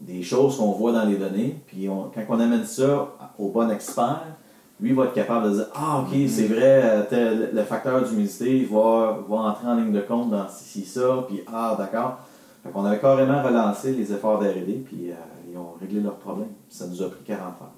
des 0.02 0.22
choses 0.24 0.58
qu'on 0.58 0.72
voit 0.72 0.92
dans 0.92 1.06
les 1.06 1.16
données, 1.18 1.62
puis 1.68 1.88
on- 1.90 2.12
quand 2.14 2.22
on 2.30 2.40
amène 2.40 2.66
ça 2.66 3.08
au 3.40 3.50
bon 3.50 3.70
expert, 3.70 4.22
lui 4.82 4.92
va 4.94 5.06
être 5.06 5.14
capable 5.14 5.50
de 5.50 5.56
dire 5.56 5.68
Ah, 5.76 6.00
ok, 6.02 6.18
c'est 6.28 6.48
vrai, 6.48 7.08
tel- 7.10 7.52
le 7.54 7.64
facteur 7.64 8.04
d'humidité 8.04 8.66
va, 8.70 9.20
va 9.30 9.36
entrer 9.38 9.68
en 9.68 9.76
ligne 9.76 9.94
de 9.94 10.02
compte 10.02 10.30
dans 10.32 10.48
ci, 10.50 10.84
ça, 10.84 11.24
puis 11.28 11.42
ah, 11.52 11.76
d'accord. 11.78 12.18
Fait 12.64 12.70
qu'on 12.72 12.86
avait 12.86 13.00
carrément 13.00 13.42
relancé 13.44 13.94
les 13.94 14.12
efforts 14.12 14.40
d'R&D, 14.40 14.84
puis 14.86 15.12
euh, 15.12 15.16
ils 15.52 15.58
ont 15.58 15.74
réglé 15.80 16.00
leurs 16.02 16.16
problèmes. 16.16 16.48
Ça 16.70 16.86
nous 16.88 17.02
a 17.02 17.10
pris 17.10 17.24
40 17.26 17.62
ans. 17.62 17.72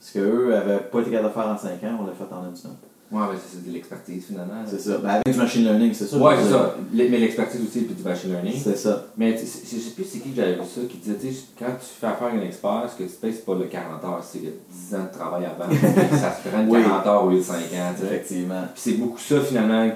Ce 0.00 0.12
qu'eux 0.18 0.50
n'avaient 0.50 0.78
pas 0.78 1.00
été 1.00 1.10
capables 1.10 1.28
de 1.28 1.34
faire 1.34 1.48
en 1.48 1.56
5 1.56 1.82
ans, 1.84 1.98
on 2.02 2.06
l'a 2.06 2.12
fait 2.12 2.32
en 2.32 2.42
un 2.44 2.48
an. 2.50 2.76
Ouais, 3.10 3.20
mais 3.32 3.38
c'est 3.42 3.56
c'est 3.56 3.66
de 3.66 3.72
l'expertise 3.72 4.26
finalement. 4.26 4.62
C'est 4.66 4.80
ça. 4.80 4.98
Ben, 4.98 5.08
avec 5.08 5.32
du 5.32 5.38
machine 5.38 5.64
learning, 5.64 5.94
c'est 5.94 6.06
ça. 6.06 6.18
Ouais, 6.18 6.34
c'est 6.42 6.50
ça. 6.50 6.74
Mais 6.92 7.08
l'expertise 7.08 7.60
aussi, 7.62 7.80
puis 7.80 7.94
du 7.94 8.02
machine 8.02 8.30
learning. 8.32 8.60
C'est 8.62 8.76
ça. 8.76 9.04
Mais 9.16 9.36
je 9.36 9.44
sais 9.46 9.90
plus 9.94 10.04
c'est 10.04 10.18
qui 10.18 10.30
que 10.30 10.36
j'avais 10.36 10.54
vu 10.54 10.60
ça, 10.64 10.80
qui 10.88 10.98
disait, 10.98 11.16
tu 11.16 11.32
sais, 11.32 11.40
quand 11.58 11.72
tu 11.80 11.86
fais 11.98 12.06
affaire 12.06 12.28
avec 12.28 12.42
un 12.42 12.44
expert, 12.46 12.84
ce 12.92 13.02
que 13.02 13.08
tu 13.08 13.16
payes, 13.16 13.32
c'est 13.32 13.46
pas 13.46 13.54
le 13.54 13.64
40 13.64 14.04
heures, 14.04 14.22
c'est 14.22 14.42
le 14.42 14.52
10 14.70 14.94
ans 14.94 15.04
de 15.10 15.18
travail 15.18 15.46
avant. 15.46 15.70
ça 16.18 16.32
se 16.34 16.48
prend 16.48 16.64
Oui. 16.68 16.82
40 16.82 17.06
heures 17.06 17.24
au 17.24 17.30
lieu 17.30 17.38
de 17.38 17.42
5 17.42 17.54
ans. 17.54 17.94
Effectivement. 18.02 18.62
Puis 18.74 18.82
c'est 18.82 18.92
beaucoup 18.92 19.18
ça, 19.18 19.40
finalement, 19.40 19.90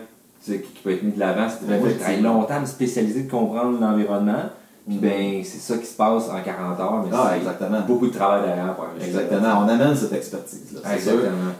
qui, 0.44 0.58
peut 0.82 0.90
être 0.92 1.02
mis 1.02 1.12
de 1.12 1.20
l'avant. 1.20 1.48
C'est 1.50 1.66
de 1.68 1.82
Oui, 1.82 1.90
je 1.92 1.98
travaille 1.98 2.22
longtemps 2.22 2.54
à 2.54 2.60
me 2.60 2.66
spécialiser, 2.66 3.24
de 3.24 3.30
comprendre 3.30 3.78
l'environnement. 3.78 4.44
Puis 4.86 4.96
Mhm. 4.96 5.00
ben, 5.00 5.42
c'est 5.44 5.58
ça 5.60 5.78
qui 5.78 5.86
se 5.86 5.94
passe 5.96 6.28
en 6.28 6.40
40 6.42 6.80
heures, 6.80 7.04
mais 7.04 7.10
Ah, 7.12 7.28
c'est 7.32 7.38
exactement. 7.38 7.80
beaucoup 7.86 8.08
de 8.08 8.12
travail 8.14 8.42
derrière 8.46 8.74
pour. 8.74 8.86
Exactement. 9.00 9.60
On 9.64 9.68
amène 9.68 9.94
cette 9.94 10.12
expertise-là. 10.14 10.80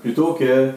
Plutôt 0.03 0.33
que, 0.33 0.71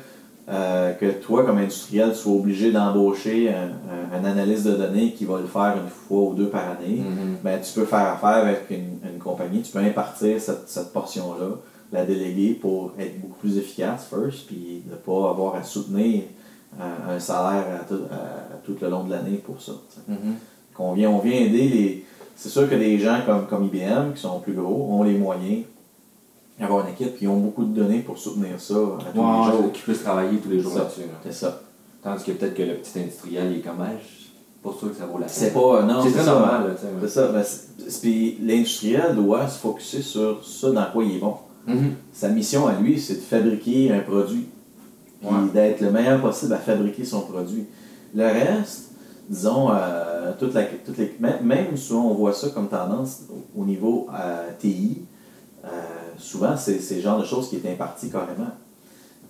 euh, 0.48 0.94
que 0.94 1.08
toi, 1.12 1.44
comme 1.44 1.58
industriel, 1.58 2.12
tu 2.12 2.18
sois 2.20 2.34
obligé 2.34 2.72
d'embaucher 2.72 3.50
un, 3.50 3.70
un- 4.18 4.22
un 4.22 4.26
analyste 4.26 4.66
de 4.68 4.74
données 4.76 5.12
qui 5.14 5.26
va 5.26 5.40
le 5.40 5.48
faire 5.48 5.76
une 5.82 5.90
fois 5.90 6.22
ou 6.30 6.34
deux 6.36 6.50
par 6.50 6.62
année, 6.70 6.98
Mhm. 7.00 7.38
ben, 7.44 7.60
tu 7.62 7.74
peux 7.74 7.86
faire 7.86 8.14
affaire 8.14 8.44
avec 8.46 8.66
une, 8.70 9.00
une 9.12 9.20
compagnie, 9.20 9.62
tu 9.64 9.72
peux 9.72 9.80
impartir 9.80 10.40
cette, 10.40 10.68
cette 10.70 10.94
portion-là, 10.94 11.56
la 11.92 12.06
déléguer 12.06 12.54
pour 12.54 12.92
être 13.00 13.20
beaucoup 13.22 13.40
plus 13.40 13.58
efficace, 13.58 14.08
first, 14.10 14.48
puis 14.48 14.84
ne 14.90 14.96
pas 14.96 15.30
avoir 15.32 15.56
à 15.56 15.64
soutenir 15.64 16.24
euh, 16.80 17.16
un 17.16 17.20
salaire 17.20 17.64
à 17.82 17.86
tout, 17.88 18.02
à 18.12 18.58
tout 18.66 18.76
le 18.82 18.90
long 18.90 19.04
de 19.06 19.12
l'année 19.12 19.38
pour 19.44 19.62
ça. 19.62 19.72
sais. 19.90 20.02
Mhm. 20.08 20.36
Qu'on 20.76 20.94
vient, 20.94 21.10
on 21.10 21.20
vient 21.20 21.40
aider 21.40 21.70
les. 21.70 22.06
C'est 22.36 22.50
sûr 22.50 22.70
que 22.70 22.76
des 22.76 23.00
gens 23.00 23.20
comme, 23.26 23.48
comme 23.48 23.64
IBM, 23.64 24.12
qui 24.14 24.22
sont 24.22 24.40
plus 24.42 24.52
gros, 24.54 24.90
ont 24.92 25.04
les 25.04 25.18
moyens 25.18 25.64
d'avoir 26.60 26.86
une 26.88 26.94
équipe, 26.94 27.18
qui 27.18 27.28
ont 27.28 27.38
beaucoup 27.38 27.64
de 27.66 27.74
données 27.74 28.00
pour 28.00 28.18
soutenir 28.18 28.60
ça 28.60 28.74
à 28.74 29.12
tous 29.14 29.20
Ouais, 29.20 29.52
les 29.52 29.58
jours. 29.58 29.72
qui 29.74 29.82
puisse 29.82 30.04
travailler 30.04 30.38
tous 30.40 30.50
les 30.50 30.60
jours 30.60 30.78
là-dessus. 30.78 31.02
là. 31.02 31.08
C'est 31.24 31.34
ça. 31.34 31.62
Tandis 32.04 32.24
que 32.24 32.32
peut-être 32.32 32.54
que 32.56 32.64
le 32.64 32.76
petit 32.76 33.00
industriel, 33.00 33.52
il 33.52 33.58
est 33.60 33.62
comme, 33.62 33.78
pas 33.78 34.72
sûr 34.80 34.90
que 34.92 34.96
ça 34.96 35.06
vaut 35.06 35.18
la 35.20 35.26
peine. 35.26 35.36
C'est 35.36 35.54
pas. 35.54 35.84
Non, 35.84 36.02
C'est 36.04 36.10
c'est 36.10 36.18
très 36.20 36.26
normal. 36.26 36.76
C'est 37.02 37.08
ça. 37.10 37.28
Ben, 37.28 37.44
puis 38.02 38.38
l'industriel 38.42 39.16
doit 39.16 39.48
se 39.48 39.60
focuser 39.60 40.02
sur 40.02 40.46
ça 40.46 40.72
dans 40.72 40.86
quoi 40.92 41.04
il 41.04 41.18
est 41.18 41.20
bon. 41.20 41.36
Mhm. 41.68 41.94
Sa 42.14 42.30
mission 42.30 42.68
à 42.68 42.74
lui, 42.74 43.00
c'est 43.00 43.16
de 43.16 43.20
fabriquer 43.22 43.92
un 43.92 44.00
produit. 44.00 44.48
Puis 45.20 45.30
Ouais. 45.30 45.50
d'être 45.54 45.82
le 45.82 45.92
meilleur 45.92 46.22
possible 46.22 46.54
à 46.54 46.58
fabriquer 46.58 47.04
son 47.04 47.22
produit. 47.22 47.66
Le 48.14 48.24
reste, 48.26 48.92
disons, 49.30 49.70
euh, 49.72 50.32
toute 50.40 50.54
la, 50.54 50.64
toutes 50.64 50.98
les, 50.98 51.16
même, 51.20 51.44
même 51.44 51.76
souvent 51.78 52.06
on 52.10 52.14
voit 52.14 52.34
ça 52.34 52.50
comme 52.50 52.68
tendance 52.68 53.22
au, 53.30 53.62
au 53.62 53.66
niveau 53.66 54.08
euh, 54.14 54.50
TI, 54.60 55.02
euh, 55.02 55.06
souvent 56.18 56.56
c'est 56.58 56.80
c'est 56.80 56.96
le 56.96 57.02
genre 57.02 57.20
de 57.20 57.26
choses 57.26 57.50
qui 57.50 57.58
est 57.58 57.72
imparti 57.72 58.10
carrément. 58.10 58.52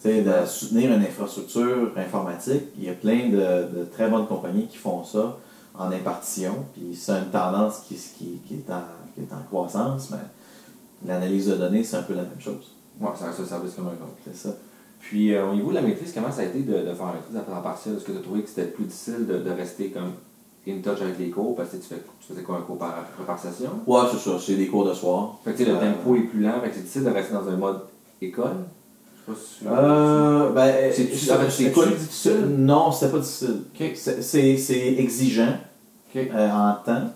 Tu 0.02 0.10
sais, 0.10 0.22
de 0.22 0.46
soutenir 0.46 0.92
une 0.92 1.02
infrastructure 1.02 1.92
informatique, 1.96 2.64
il 2.78 2.84
y 2.84 2.90
a 2.90 2.94
plein 2.94 3.30
de, 3.30 3.80
de 3.80 3.86
très 3.92 4.10
bonnes 4.10 4.28
compagnies 4.28 4.68
qui 4.68 4.78
font 4.78 5.04
ça 5.04 5.38
en 5.74 5.92
impartition, 5.92 6.66
puis 6.74 6.96
c'est 6.96 7.14
une 7.14 7.32
tendance 7.32 7.80
qui, 7.88 7.96
qui, 7.96 8.40
qui 8.46 8.54
est 8.56 8.70
en, 8.72 8.84
qui 9.14 9.22
est 9.22 9.34
en 9.34 9.42
croissance, 9.48 10.10
mais 10.12 10.18
l'analyse 11.08 11.48
de 11.48 11.56
données, 11.56 11.84
c'est 11.84 11.98
un 11.98 12.04
peu 12.04 12.14
la 12.14 12.24
même 12.24 12.40
chose. 12.40 12.72
Ouais, 13.00 13.10
ça 13.18 13.28
reste 13.28 13.40
un 13.42 13.46
service 13.46 13.74
comme 13.74 13.88
un 13.88 13.92
autre. 13.92 14.18
C'est 14.26 14.36
ça. 14.36 14.56
Puis 15.00 15.34
euh, 15.34 15.50
au 15.50 15.54
niveau 15.54 15.70
de 15.70 15.76
la 15.76 15.82
maîtrise, 15.82 16.14
comment 16.14 16.32
ça 16.32 16.42
a 16.42 16.46
été 16.46 16.60
de, 16.60 16.74
de 16.74 16.94
faire 16.94 17.08
une 17.08 17.16
maîtrise 17.16 17.36
à 17.36 17.42
temps 17.42 17.62
partiel? 17.62 17.96
Est-ce 17.96 18.06
que 18.06 18.12
tu 18.12 18.18
as 18.18 18.22
trouvé 18.22 18.42
que 18.42 18.50
c'était 18.50 18.68
plus 18.68 18.86
difficile 18.86 19.28
de, 19.28 19.38
de 19.40 19.50
rester 19.52 19.92
comme 19.92 20.14
in 20.68 20.80
touch 20.82 21.02
avec 21.02 21.18
les 21.20 21.30
cours? 21.30 21.56
Parce 21.56 21.70
que 21.70 21.78
tu, 21.78 21.84
fais, 21.84 22.02
tu 22.20 22.28
faisais 22.34 22.42
quoi, 22.44 22.58
un 22.58 22.62
cours 22.62 22.78
par, 22.78 22.94
par 23.26 23.40
session? 23.40 23.70
Ouais, 23.86 24.02
c'est 24.12 24.18
ça, 24.30 24.38
c'est 24.40 24.56
des 24.56 24.68
cours 24.68 24.86
de 24.86 24.94
soir. 24.94 25.38
Fait 25.44 25.54
que 25.54 25.64
le 25.64 25.72
Euh, 25.76 25.80
tempo 25.80 26.16
est 26.16 26.22
plus 26.22 26.42
lent, 26.42 26.60
fait 26.62 26.70
que 26.70 26.76
c'est 26.76 26.82
difficile 26.82 27.04
de 27.04 27.10
rester 27.10 27.34
dans 27.34 27.48
un 27.48 27.58
mode 27.58 27.82
école? 28.22 28.56
Euh, 29.66 30.52
ben, 30.52 30.92
C'est- 30.94 31.32
euh, 31.32 31.68
écoute, 31.70 31.86
plus 31.86 31.96
difficile? 31.96 32.46
Non, 32.58 32.92
c'était 32.92 33.12
pas 33.12 33.20
difficile. 33.20 33.62
C'est- 34.58 34.96
exigeant 35.00 35.56
euh, 36.16 36.50
en 36.52 36.74
temps. 36.86 37.10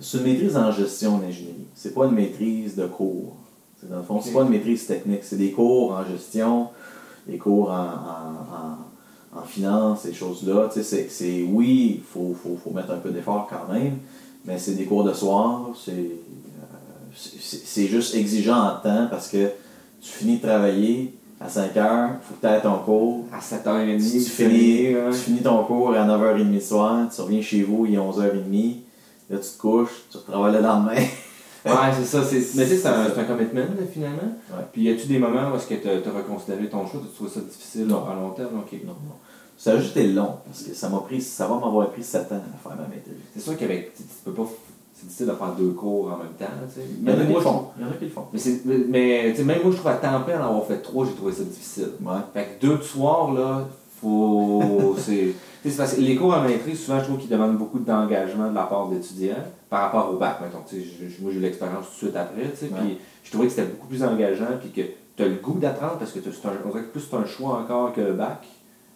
C'est 0.00 0.18
une 0.18 0.24
maîtrise 0.24 0.56
en 0.56 0.70
gestion 0.70 1.18
d'ingénierie. 1.18 1.66
C'est 1.74 1.94
pas 1.94 2.04
une 2.06 2.12
maîtrise 2.12 2.76
de 2.76 2.86
cours. 2.86 3.36
C'est, 3.80 3.88
Dans 3.88 3.96
le 3.98 4.02
fond, 4.02 4.20
c'est 4.20 4.32
pas 4.32 4.42
une 4.42 4.50
maîtrise 4.50 4.86
technique. 4.86 5.20
C'est 5.24 5.36
des 5.36 5.52
cours 5.52 5.92
en 5.92 6.04
gestion, 6.04 6.68
des 7.26 7.38
cours 7.38 7.70
en, 7.70 7.74
en, 7.74 8.56
en, 8.56 8.76
en 9.36 9.42
finance, 9.42 10.00
ces 10.02 10.12
choses-là. 10.14 10.68
Tu 10.72 10.80
sais, 10.80 10.84
c'est, 10.84 11.08
c'est- 11.10 11.42
oui, 11.48 11.96
il 11.96 12.02
faut, 12.02 12.34
faut, 12.40 12.56
faut 12.62 12.70
mettre 12.70 12.92
un 12.92 12.98
peu 12.98 13.10
d'effort 13.10 13.48
quand 13.50 13.72
même, 13.72 13.98
mais 14.44 14.58
c'est 14.58 14.74
des 14.74 14.84
cours 14.84 15.04
de 15.04 15.12
soir. 15.12 15.68
C'est, 15.82 15.92
euh, 15.92 17.16
c'est, 17.40 17.86
juste 17.86 18.14
exigeant 18.14 18.58
en 18.58 18.76
temps 18.82 19.06
parce 19.10 19.28
que 19.28 19.48
tu 20.00 20.08
finis 20.10 20.36
de 20.38 20.46
travailler 20.46 21.14
à 21.40 21.48
5 21.48 21.76
heures, 21.76 22.10
il 22.22 22.26
faut 22.26 22.34
que 22.34 22.46
tu 22.46 22.52
aies 22.52 22.60
ton 22.60 22.78
cours. 22.78 23.24
À 23.32 23.40
7h30, 23.40 23.98
Tu, 23.98 24.18
tu 24.24 24.30
finis, 24.30 24.94
tu 25.10 25.18
finis 25.18 25.42
ton 25.42 25.64
cours 25.64 25.92
à 25.94 26.06
9h30 26.06 26.52
le 26.52 26.60
soir, 26.60 27.08
tu 27.14 27.20
reviens 27.20 27.42
chez 27.42 27.62
vous, 27.62 27.86
il 27.86 27.94
est 27.94 27.98
11h30, 27.98 28.76
là 29.30 29.38
tu 29.38 29.48
te 29.48 29.58
couches, 29.60 30.02
tu 30.10 30.18
retravailles 30.18 30.54
le 30.54 30.60
lendemain. 30.60 30.94
Ouais, 31.64 31.72
c'est 31.96 32.04
ça. 32.04 32.22
c'est- 32.24 32.54
Mais 32.56 32.64
tu 32.64 32.70
sais, 32.70 32.76
c'est 32.76 32.88
un, 32.88 33.24
commitment, 33.24 33.60
là, 33.60 33.86
finalement. 33.92 34.36
Ouais. 34.50 34.64
Puis 34.72 34.82
y 34.82 34.90
a-tu 34.90 35.06
des 35.06 35.18
moments 35.18 35.50
où 35.52 35.56
est-ce 35.56 35.66
que 35.66 35.74
tu 35.74 35.88
as 35.88 36.12
reconsidéré 36.12 36.68
ton 36.68 36.86
choix? 36.86 37.00
Tu 37.00 37.14
trouves 37.14 37.32
ça 37.32 37.40
difficile 37.40 37.86
Non. 37.86 38.04
à 38.06 38.14
long 38.14 38.30
terme? 38.30 38.58
Ok. 38.58 38.72
Non, 38.84 38.92
non. 38.92 39.14
Ça 39.56 39.72
a 39.72 39.78
juste 39.78 39.96
été 39.96 40.08
long, 40.08 40.32
parce 40.44 40.62
que 40.64 40.74
ça 40.74 40.88
m'a 40.88 40.98
pris, 40.98 41.20
ça 41.22 41.46
va 41.46 41.54
m'avoir 41.54 41.88
pris 41.90 42.02
7 42.02 42.30
ans 42.32 42.36
à 42.54 42.68
faire 42.68 42.76
ma 42.76 42.88
maîtrise. 42.88 43.14
C'est 43.34 43.40
sûr 43.40 43.56
qu'avec. 43.56 43.94
Tu 43.94 44.02
peux 44.24 44.32
pas. 44.32 44.46
C'est 44.92 45.06
difficile 45.06 45.26
de 45.26 45.32
faire 45.32 45.52
deux 45.58 45.70
cours 45.70 46.06
en 46.06 46.18
même 46.18 46.32
temps, 46.38 46.46
tu 46.68 46.80
sais. 46.80 46.86
Il 47.00 47.08
y 47.08 47.12
en 47.12 47.18
a 47.20 47.24
qui 47.24 47.32
le 47.32 47.40
font. 47.40 47.66
Il 47.78 47.84
y 47.84 47.88
en 47.88 47.90
a 47.90 47.94
qui 47.94 48.04
le 48.04 48.10
font. 48.10 48.26
Mais, 48.32 48.38
c'est- 48.38 48.60
mais, 48.64 48.76
mais, 48.88 49.30
tu 49.30 49.38
sais, 49.38 49.44
même 49.44 49.60
moi, 49.62 49.70
je 49.72 49.76
trouve 49.76 49.90
à 49.90 49.94
temps 49.94 50.20
plein, 50.22 50.40
en 50.40 50.48
avoir 50.50 50.66
fait 50.66 50.78
trois, 50.78 51.04
j'ai 51.06 51.14
trouvé 51.14 51.32
ça 51.32 51.42
difficile. 51.44 51.88
Ouais. 52.02 52.12
Fait 52.32 52.58
que 52.60 52.66
deux 52.66 52.78
de 52.78 52.82
soir, 52.82 53.32
là, 53.32 53.66
faut. 54.00 54.94
c'est. 54.98 55.34
C'est 55.70 55.76
parce 55.78 55.94
que 55.94 56.00
les 56.00 56.16
cours 56.16 56.34
en 56.34 56.42
maîtrise, 56.42 56.78
souvent, 56.84 56.98
je 57.00 57.04
trouve 57.04 57.18
qu'ils 57.18 57.30
demandent 57.30 57.56
beaucoup 57.58 57.78
d'engagement 57.78 58.50
de 58.50 58.54
la 58.54 58.64
part 58.64 58.88
d'étudiants 58.88 59.34
par 59.70 59.82
rapport 59.82 60.10
au 60.12 60.16
bac. 60.18 60.38
Mettons, 60.42 60.58
je- 60.70 61.22
moi, 61.22 61.30
j'ai 61.32 61.38
eu 61.38 61.42
l'expérience 61.42 61.86
tout 61.86 61.92
de 61.92 62.10
suite 62.10 62.16
après, 62.16 62.42
Ouais. 62.42 62.78
puis 62.80 62.98
je 63.22 63.30
trouvais 63.30 63.46
que 63.46 63.52
c'était 63.52 63.68
beaucoup 63.68 63.86
plus 63.86 64.02
engageant, 64.04 64.58
puis 64.60 64.70
que 64.70 64.82
tu 65.16 65.22
as 65.22 65.26
le 65.28 65.36
goût 65.36 65.58
d'apprendre 65.58 65.96
parce 65.98 66.12
que 66.12 66.20
c'est 66.22 66.46
un, 66.46 66.52
on 66.64 66.68
dirait 66.70 66.82
que 66.82 66.88
plus 66.90 67.06
c'est 67.08 67.16
un 67.16 67.24
choix 67.24 67.58
encore 67.60 67.92
que 67.92 68.00
le 68.00 68.12
bac. 68.14 68.44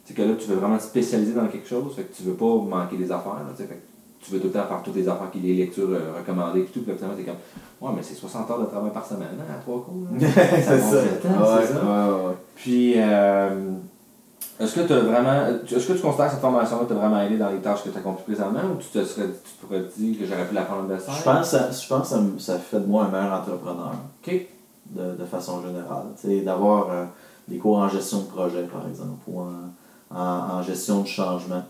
C'est 0.04 0.14
que 0.14 0.22
là, 0.22 0.34
tu 0.38 0.48
veux 0.48 0.56
vraiment 0.56 0.78
te 0.78 0.82
spécialiser 0.84 1.34
dans 1.34 1.46
quelque 1.48 1.68
chose, 1.68 1.94
fait 1.94 2.02
que 2.04 2.14
tu 2.16 2.22
veux 2.22 2.32
pas 2.34 2.46
manquer 2.46 2.96
des 2.96 3.12
affaires, 3.12 3.34
là, 3.46 3.52
fait 3.56 3.64
que 3.64 3.74
tu 4.20 4.32
veux 4.32 4.40
tout 4.40 4.46
le 4.46 4.52
temps 4.54 4.64
faire 4.66 4.82
toutes 4.82 4.96
les 4.96 5.06
affaires, 5.08 5.30
qui 5.30 5.38
les 5.38 5.54
lectures 5.54 5.90
euh, 5.90 6.18
recommandées, 6.18 6.62
puis 6.62 6.72
tout, 6.72 6.80
puis 6.80 6.94
finalement, 6.96 7.14
t'es 7.16 7.24
comme, 7.24 7.34
ouais, 7.82 7.92
mais 7.94 8.02
c'est 8.02 8.14
60 8.14 8.50
heures 8.50 8.60
de 8.60 8.66
travail 8.66 8.90
par 8.90 9.04
semaine, 9.06 9.28
hein, 9.38 9.54
à 9.54 9.60
trois 9.60 9.84
cours. 9.84 10.06
là. 10.10 10.18
c'est 10.34 10.62
Ça 10.62 10.72
temps, 11.22 11.28
Ouais, 11.56 11.60
c'est 11.66 11.72
ça. 11.74 11.84
ouais. 11.84 12.34
Puis, 12.56 12.94
euh, 12.96 13.50
est-ce 14.60 14.74
que 14.74 14.80
tu 14.86 14.92
as 14.92 15.00
vraiment. 15.00 15.46
Est-ce 15.70 15.86
que 15.86 15.92
tu 15.92 16.00
considères 16.00 16.26
que 16.26 16.32
cette 16.32 16.40
formation-là 16.40 16.84
t'a 16.88 16.94
vraiment 16.94 17.20
aidé 17.22 17.36
dans 17.36 17.50
les 17.50 17.58
tâches 17.58 17.82
que 17.84 17.90
tu 17.90 17.98
accomplis 17.98 18.24
présentement 18.24 18.60
ou 18.72 18.76
tu 18.78 18.88
te 18.88 19.04
serais 19.04 19.26
tu 19.28 19.66
pourrais 19.66 19.82
te 19.82 19.98
dire 19.98 20.18
que 20.18 20.26
j'aurais 20.26 20.46
pu 20.46 20.54
l'apprendre 20.54 20.88
de 20.88 20.98
ça? 20.98 21.12
Je 21.18 21.22
pense, 21.22 21.40
que 21.40 21.56
ça- 21.56 21.70
je 21.70 21.88
pense 21.88 22.02
que 22.10 22.16
ça, 22.40 22.52
ça 22.54 22.58
fait 22.58 22.80
de 22.80 22.86
moi 22.86 23.04
un 23.04 23.08
meilleur 23.08 23.32
entrepreneur. 23.40 23.92
Ok. 24.26 24.46
de, 24.90 25.16
de 25.20 25.24
façon 25.26 25.60
générale. 25.62 26.06
D'avoir 26.44 26.90
euh, 26.90 27.04
des 27.46 27.58
cours 27.58 27.76
en 27.78 27.88
gestion 27.90 28.20
de 28.20 28.24
projet, 28.26 28.62
par 28.64 28.88
exemple, 28.88 29.18
ou 29.28 29.40
en, 29.40 30.16
en, 30.18 30.54
en 30.58 30.62
gestion 30.62 31.02
de 31.02 31.06
changement. 31.06 31.62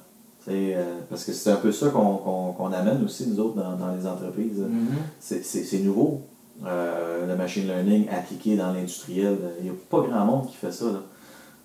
Euh, 0.49 0.95
parce 1.11 1.25
que 1.25 1.33
c'est 1.33 1.51
un 1.51 1.57
peu 1.57 1.73
ça 1.73 1.89
qu'on 1.91 2.15
qu'on- 2.17 2.53
qu'on 2.53 2.73
amène 2.73 3.05
aussi, 3.05 3.29
nous 3.29 3.39
autres, 3.41 3.57
dans, 3.57 3.73
dans 3.77 3.93
les 3.95 4.07
entreprises. 4.07 4.61
Mhm. 4.61 4.89
C'est- 5.21 5.45
C'est 5.45 5.65
c'est 5.65 5.81
nouveau, 5.81 6.23
euh, 6.65 7.27
le 7.27 7.37
machine 7.37 7.67
learning 7.67 8.09
appliqué 8.09 8.57
dans 8.57 8.73
l'industriel. 8.73 9.37
Il 9.59 9.65
n'y 9.65 9.71
a 9.71 9.75
pas 9.91 10.01
grand 10.01 10.25
monde 10.25 10.47
qui 10.47 10.55
fait 10.57 10.73
ça. 10.73 10.87
là. 10.87 11.01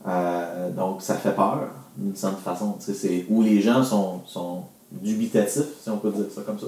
Euh, 0.07 0.69
donc, 0.71 1.01
ça 1.01 1.15
fait 1.15 1.35
peur, 1.35 1.67
d'une 1.97 2.15
certaine 2.15 2.39
façon. 2.39 2.75
C'est 2.79 3.25
où 3.29 3.41
les 3.41 3.61
gens 3.61 3.83
sont, 3.83 4.21
sont 4.25 4.63
dubitatifs, 4.91 5.63
si 5.81 5.89
on 5.89 5.97
peut 5.97 6.11
dire 6.11 6.25
ça 6.33 6.41
comme 6.41 6.59
ça. 6.59 6.67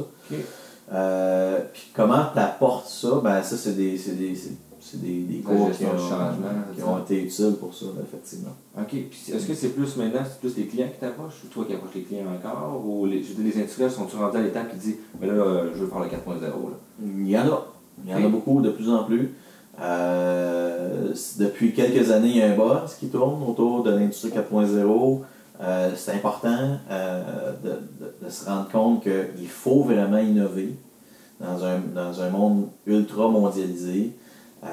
Euh, 0.93 1.59
puis 1.73 1.89
comment 1.95 2.23
tu 2.31 2.39
apportes 2.39 2.87
ça, 2.87 3.19
ben 3.23 3.41
ça 3.41 3.57
c'est 3.57 3.75
des, 3.75 3.97
c'est 3.97 4.11
des, 4.13 4.35
c'est- 4.35 4.97
des, 5.01 5.21
des 5.23 5.39
cours 5.39 5.71
qui 5.71 5.83
ont, 5.83 5.97
changement, 5.97 6.47
qui 6.75 6.83
ont 6.83 6.99
été 6.99 7.23
utiles 7.23 7.55
pour 7.59 7.73
ça, 7.73 7.87
effectivement. 8.03 8.53
Ok. 8.77 8.89
Puis 8.89 9.31
est-ce 9.33 9.47
que 9.47 9.55
c'est 9.55 9.69
plus 9.69 9.97
maintenant, 9.97 10.19
c'est 10.23 10.39
plus 10.39 10.55
les 10.57 10.67
clients 10.67 10.87
qui 10.93 10.99
t'approchent 10.99 11.43
ou 11.43 11.47
toi 11.47 11.65
qui 11.65 11.73
approches 11.73 11.95
les 11.95 12.03
clients 12.03 12.27
encore 12.31 12.83
Ou 12.85 13.07
les, 13.07 13.23
je 13.23 13.29
veux 13.33 13.43
dire, 13.43 13.51
les 13.55 13.59
industriels 13.61 13.89
sont-tu 13.91 14.15
rendus 14.15 14.37
à 14.37 14.41
l'étape 14.41 14.69
qui 14.71 14.77
dit, 14.77 14.95
mais 15.19 15.25
là, 15.25 15.33
euh, 15.33 15.71
je 15.73 15.79
veux 15.83 15.87
faire 15.89 15.99
le 16.01 16.05
4.0 16.05 16.39
là? 16.41 16.49
Il 17.03 17.27
y 17.27 17.35
en 17.37 17.47
a. 17.47 17.65
Il 18.05 18.11
y 18.11 18.13
en 18.13 18.23
a 18.23 18.29
beaucoup, 18.29 18.61
de 18.61 18.69
plus 18.69 18.89
en 18.91 19.05
plus. 19.05 19.33
Euh, 19.81 20.64
depuis 21.39 21.73
quelques 21.73 22.12
années, 22.12 22.30
il 22.30 22.38
y 22.38 22.41
a 22.41 22.47
un 22.51 22.56
buzz 22.56 22.95
qui 22.99 23.08
tourne 23.08 23.41
autour 23.47 23.84
de 23.84 23.91
l'industrie 23.91 24.30
4.0. 24.32 25.21
Euh, 25.62 25.91
c'est 25.95 26.12
important 26.13 26.78
euh, 26.91 27.51
de, 27.63 27.69
de- 27.69 28.25
de 28.25 28.30
se 28.30 28.45
rendre 28.45 28.67
compte 28.69 29.04
qu'il 29.04 29.47
faut 29.47 29.84
vraiment 29.84 30.17
innover 30.17 30.75
dans 31.39 31.63
un, 31.63 31.80
dans 31.93 32.21
un 32.21 32.30
monde 32.30 32.67
ultra 32.86 33.30
mondialisé 33.30 34.12
euh, 34.63 34.67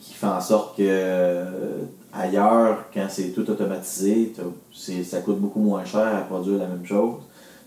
qui 0.00 0.14
fait 0.14 0.26
en 0.26 0.40
sorte 0.40 0.76
que 0.76 1.44
ailleurs, 2.12 2.84
quand 2.92 3.06
c'est 3.08 3.28
tout 3.30 3.48
automatisé, 3.50 4.32
ça 5.04 5.20
coûte 5.20 5.38
beaucoup 5.38 5.60
moins 5.60 5.84
cher 5.84 6.06
à 6.16 6.20
produire 6.22 6.58
la 6.58 6.66
même 6.66 6.84
chose. 6.84 7.14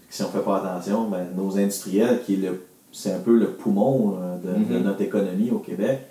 Si 0.10 0.22
on 0.24 0.28
ne 0.28 0.32
fait 0.32 0.40
pas 0.40 0.58
attention, 0.58 1.08
ben, 1.10 1.28
nos 1.36 1.58
industriels, 1.58 2.22
qui 2.26 2.34
est 2.34 2.38
le 2.38 2.66
c'est 2.94 3.14
un 3.14 3.20
peu 3.20 3.38
le 3.38 3.52
poumon 3.52 4.18
de, 4.44 4.50
de 4.74 4.78
Mhm. 4.80 4.84
notre 4.84 5.02
économie 5.02 5.50
au 5.52 5.60
Québec. 5.60 6.02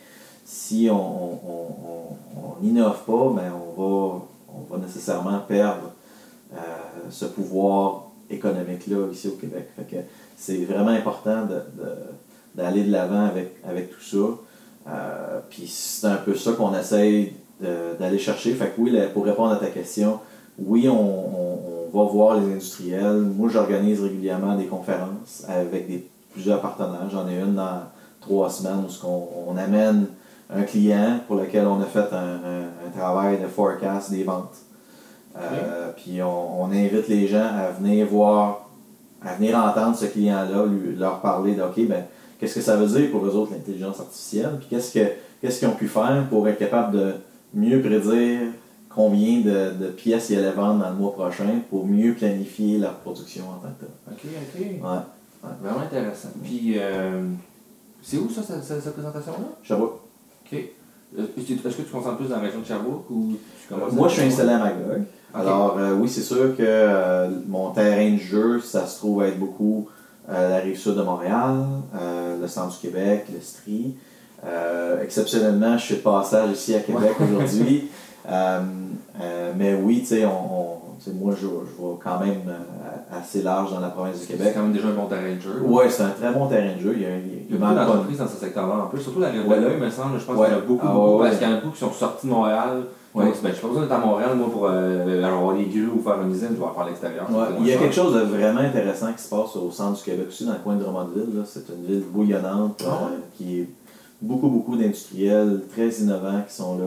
Si 0.53 0.89
on 0.91 0.95
on- 0.97 1.37
on- 2.37 2.63
n'innove 2.63 3.05
pas, 3.07 3.31
ben 3.37 3.53
on, 3.55 3.81
va, 3.81 4.21
on 4.49 4.75
va 4.75 4.79
nécessairement 4.85 5.39
perdre 5.47 5.93
euh, 6.53 6.59
ce 7.09 7.27
pouvoir 7.27 8.07
économique-là 8.29 9.07
ici 9.13 9.29
au 9.29 9.37
Québec. 9.37 9.69
C'est 10.37 10.65
vraiment 10.65 10.91
important 10.91 11.43
de- 11.47 11.55
de- 11.81 11.97
d'aller 12.57 12.83
de 12.83 12.91
l'avant 12.91 13.27
avec, 13.27 13.55
avec 13.65 13.91
tout 13.91 14.01
ça. 14.03 14.27
Euh, 14.89 15.39
Puis 15.51 15.69
c'est 15.69 16.09
un 16.09 16.17
peu 16.17 16.35
ça 16.35 16.53
qu'on 16.55 16.75
essaye 16.77 17.35
d'aller 17.61 18.19
chercher. 18.19 18.53
Fait 18.55 18.71
que 18.75 18.81
oui, 18.81 18.99
pour 19.15 19.25
répondre 19.27 19.53
à 19.53 19.57
ta 19.57 19.67
question, 19.69 20.19
oui, 20.59 20.89
on, 20.89 20.95
on- 20.99 21.59
va 21.93 22.05
voir 22.05 22.37
les 22.39 22.47
industriels. 22.53 23.21
Moi, 23.37 23.49
j'organise 23.49 24.01
régulièrement 24.01 24.57
des 24.57 24.67
conférences 24.67 25.45
avec 25.49 25.89
plusieurs 26.33 26.61
partenaires. 26.61 27.09
J'en 27.11 27.29
ai 27.29 27.41
une 27.41 27.55
dans 27.57 27.83
trois 28.21 28.49
semaines 28.49 28.85
où 29.05 29.09
on 29.49 29.57
amène 29.57 30.07
un 30.53 30.63
client 30.63 31.21
pour 31.27 31.37
lequel 31.37 31.67
on 31.67 31.81
a 31.81 31.85
fait 31.87 32.13
un, 32.13 32.41
un- 32.45 32.87
un 32.87 32.91
travail 32.97 33.41
de 33.41 33.47
forecast 33.47 34.11
des 34.11 34.25
ventes. 34.25 34.57
Euh, 35.37 35.91
Puis 35.97 36.21
on, 36.23 36.63
on 36.63 36.67
invite 36.73 37.07
les 37.09 37.29
gens 37.29 37.47
à 37.57 37.71
venir 37.71 38.07
voir, 38.07 38.69
à 39.25 39.35
venir 39.35 39.57
entendre 39.57 39.97
ce 39.97 40.07
client-là, 40.07 40.65
leur 40.99 41.21
parler 41.21 41.55
de 41.55 41.63
OK, 41.63 41.87
ben, 41.87 42.05
qu'est-ce 42.39 42.57
que 42.57 42.61
ça 42.61 42.77
veut 42.77 42.87
dire 42.89 43.11
pour 43.11 43.25
eux 43.25 43.37
autres 43.37 43.53
l'intelligence 43.53 44.01
artificielle, 44.01 44.57
puis 44.59 44.67
qu'est-ce 44.71 44.93
que 44.93 45.07
qu'est-ce 45.41 45.61
qu'ils 45.61 45.69
ont 45.69 45.75
pu 45.77 45.89
faire 45.89 46.27
pour 46.29 46.47
être 46.49 46.59
capable 46.59 46.99
de 46.99 47.15
mieux 47.55 47.81
prédire 47.81 48.41
combien 48.89 49.41
de, 49.41 49.71
de 49.81 49.87
pièces 49.89 50.31
ils 50.31 50.39
allaient 50.39 50.51
vendre 50.51 50.83
dans 50.85 50.91
le 50.91 50.97
mois 50.97 51.13
prochain 51.13 51.61
pour 51.71 51.87
mieux 51.87 52.13
planifier 52.15 52.79
leur 52.79 52.95
production 52.97 53.45
en 53.49 53.55
tant 53.63 53.73
que 53.79 53.85
tel. 53.87 53.89
Ok, 54.11 54.21
ok. 54.55 54.61
Ouais. 54.83 55.49
Vraiment 55.63 55.81
intéressant. 55.81 56.29
Puis, 56.43 56.75
euh, 56.77 57.23
c'est 58.03 58.19
où 58.19 58.29
ça, 58.29 58.43
cette, 58.43 58.63
cette- 58.65 58.83
cette 58.83 58.93
présentation-là? 58.95 59.47
Sherbrooke. 59.63 60.01
Ok. 60.53 60.59
Euh, 61.19 61.23
Est-ce 61.37 61.77
que 61.77 61.83
tu 61.83 61.89
te 61.89 61.93
concentres 61.93 62.17
plus 62.19 62.29
dans 62.29 62.37
la 62.37 62.43
région 62.43 62.61
de 62.61 62.67
Sherbrooke 62.67 63.11
ou 63.11 63.33
tu 63.61 63.69
commences 63.75 63.93
Moi, 63.93 64.07
à- 64.07 64.09
je 64.11 64.15
suis 64.15 64.23
installé 64.29 64.51
à 64.53 64.59
Magog. 64.59 65.03
Alors, 65.35 65.77
euh, 65.79 65.95
oui, 65.95 66.09
c'est 66.09 66.23
sûr 66.23 66.57
que 66.57 66.63
euh, 66.63 67.29
mon 67.49 67.71
terrain 67.71 68.11
de 68.13 68.19
jeu, 68.19 68.61
ça 68.61 68.87
se 68.87 68.99
trouve 68.99 69.23
être 69.25 69.39
beaucoup 69.39 69.89
euh, 70.29 70.51
la 70.51 70.57
rive 70.59 70.79
sud 70.79 70.95
de 70.97 71.03
Montréal, 71.03 71.57
le 72.41 72.47
centre 72.49 72.73
du 72.75 72.79
Québec, 72.89 73.27
l'Estrie. 73.33 73.95
Euh, 74.45 75.03
exceptionnellement, 75.03 75.77
je 75.79 75.85
suis 75.85 75.95
de 75.97 76.01
passage 76.01 76.51
ici 76.53 76.75
à 76.75 76.81
Québec 76.81 77.13
aujourd'hui. 77.21 77.89
Mais 79.57 79.75
oui, 79.75 80.01
tu 80.01 80.07
sais, 80.07 80.25
on, 80.27 80.80
moi, 81.15 81.33
je, 81.35 81.47
je 81.47 81.47
vais 81.83 81.95
quand 82.03 82.21
même 82.21 82.43
euh, 82.49 83.19
assez 83.19 83.43
large 83.43 83.73
dans 83.73 83.81
la 83.81 83.89
province 83.89 84.19
du 84.21 84.27
C'est 84.27 84.33
Québec. 84.35 84.53
quand 84.55 84.63
même 84.63 84.73
déjà 84.73 84.89
un 84.89 84.93
bon 84.95 85.07
terrain 85.07 85.35
de 85.35 85.41
jeu. 85.41 85.63
Oui, 85.65 85.85
c'est 85.89 86.03
un 86.03 86.11
très 86.11 86.31
bon 86.33 86.47
terrain 86.47 86.75
de 86.77 86.81
jeu. 86.81 86.93
Il 86.97 87.03
y 87.03 87.07
a, 87.07 87.09
il 87.11 87.15
y 87.15 87.17
a- 87.17 87.41
Il 87.51 87.55
il 87.55 87.59
beaucoup 87.59 87.75
d'entreprises 87.75 88.19
dans 88.19 88.29
ce 88.29 88.37
secteur-là 88.37 88.75
un 88.85 88.87
peu, 88.87 88.99
surtout 88.99 89.21
la 89.21 89.29
rive 89.31 89.49
Ouais. 89.49 89.59
de 89.59 89.65
l'œil, 89.67 89.81
me 89.81 89.91
semble. 89.91 90.19
Je 90.21 90.25
pense 90.25 90.37
Ouais. 90.37 90.47
qu'il 90.47 90.55
y 90.55 90.59
en 90.59 90.61
a 90.61 90.65
beaucoup, 90.67 90.87
Ah, 90.89 90.93
beaucoup, 90.93 91.19
ouais, 91.23 91.29
parce 91.29 91.39
qu'il 91.39 91.49
y 91.49 91.53
en 91.53 91.55
a 91.57 91.61
beaucoup 91.61 91.73
qui 91.73 91.79
sont 91.81 91.93
sortis 91.93 92.27
de 92.27 92.33
Montréal. 92.33 92.83
Donc, 93.13 93.25
ben, 93.25 93.33
je 93.43 93.47
n'ai 93.49 93.53
pas 93.61 93.67
besoin 93.69 93.83
d'être 93.83 93.93
à 93.93 93.99
Montréal, 93.99 94.31
moi, 94.37 94.49
pour 94.53 94.67
euh, 94.71 95.25
avoir 95.25 95.57
des 95.57 95.65
grues 95.65 95.89
ou 95.97 96.01
faire 96.01 96.21
une 96.23 96.31
usine, 96.31 96.49
je 96.53 96.57
vais 96.57 96.63
en 96.65 96.73
faire 96.73 96.83
à 96.85 96.87
l'extérieur. 96.87 97.27
Ouais, 97.29 97.45
C'est 97.57 97.61
il 97.63 97.67
y 97.67 97.73
a 97.73 97.77
quelque 97.79 97.95
chose 97.95 98.15
de 98.15 98.21
vraiment 98.21 98.61
intéressant 98.61 99.13
qui 99.13 99.23
se 99.23 99.29
passe 99.31 99.57
au 99.57 99.69
centre 99.73 99.97
du 99.99 100.05
Québec 100.05 100.27
aussi, 100.29 100.47
dans 100.47 100.53
le 100.53 100.59
coin 100.61 100.77
de 100.77 100.83
Drummondville. 100.85 101.43
C'est 101.45 101.69
une 101.71 101.85
ville 101.87 102.05
bouillonnante 102.09 102.85
Ah 102.87 102.91
euh, 103.11 103.17
qui 103.37 103.61
est 103.63 103.69
beaucoup, 104.23 104.49
beaucoup 104.49 104.77
d'industriels 104.77 105.63
très 105.73 105.89
innovants 105.89 106.43
qui 106.49 106.55
sont 106.55 106.79
là. 106.79 106.85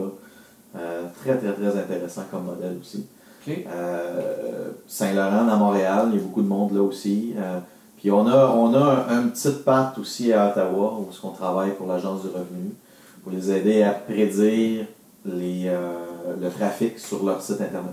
Euh, 0.76 1.02
très, 1.22 1.36
très, 1.36 1.52
très 1.52 1.78
intéressant 1.78 2.22
comme 2.30 2.44
modèle 2.44 2.78
aussi. 2.80 3.06
Euh, 3.48 4.70
Saint-Laurent, 4.86 5.48
à 5.48 5.56
Montréal, 5.56 6.08
il 6.12 6.16
y 6.16 6.18
a 6.18 6.22
beaucoup 6.22 6.42
de 6.42 6.48
monde 6.48 6.74
là 6.74 6.82
aussi. 6.82 7.34
Euh, 7.38 7.58
puis 7.98 8.10
on 8.10 8.26
a, 8.26 8.46
on 8.48 8.74
a 8.74 9.06
un, 9.08 9.18
un 9.18 9.28
petit 9.28 9.50
part 9.64 9.92
aussi 10.00 10.32
à 10.32 10.48
Ottawa 10.50 10.98
où 11.00 11.08
on 11.22 11.30
travaille 11.30 11.72
pour 11.72 11.86
l'Agence 11.86 12.22
du 12.22 12.28
revenu 12.28 12.74
pour 13.22 13.32
les 13.32 13.50
aider 13.50 13.82
à 13.82 13.90
prédire 13.92 14.84
les, 15.24 15.64
euh, 15.68 15.94
le 16.40 16.50
trafic 16.50 16.98
sur 16.98 17.24
leur 17.24 17.40
site 17.40 17.60
internet. 17.62 17.92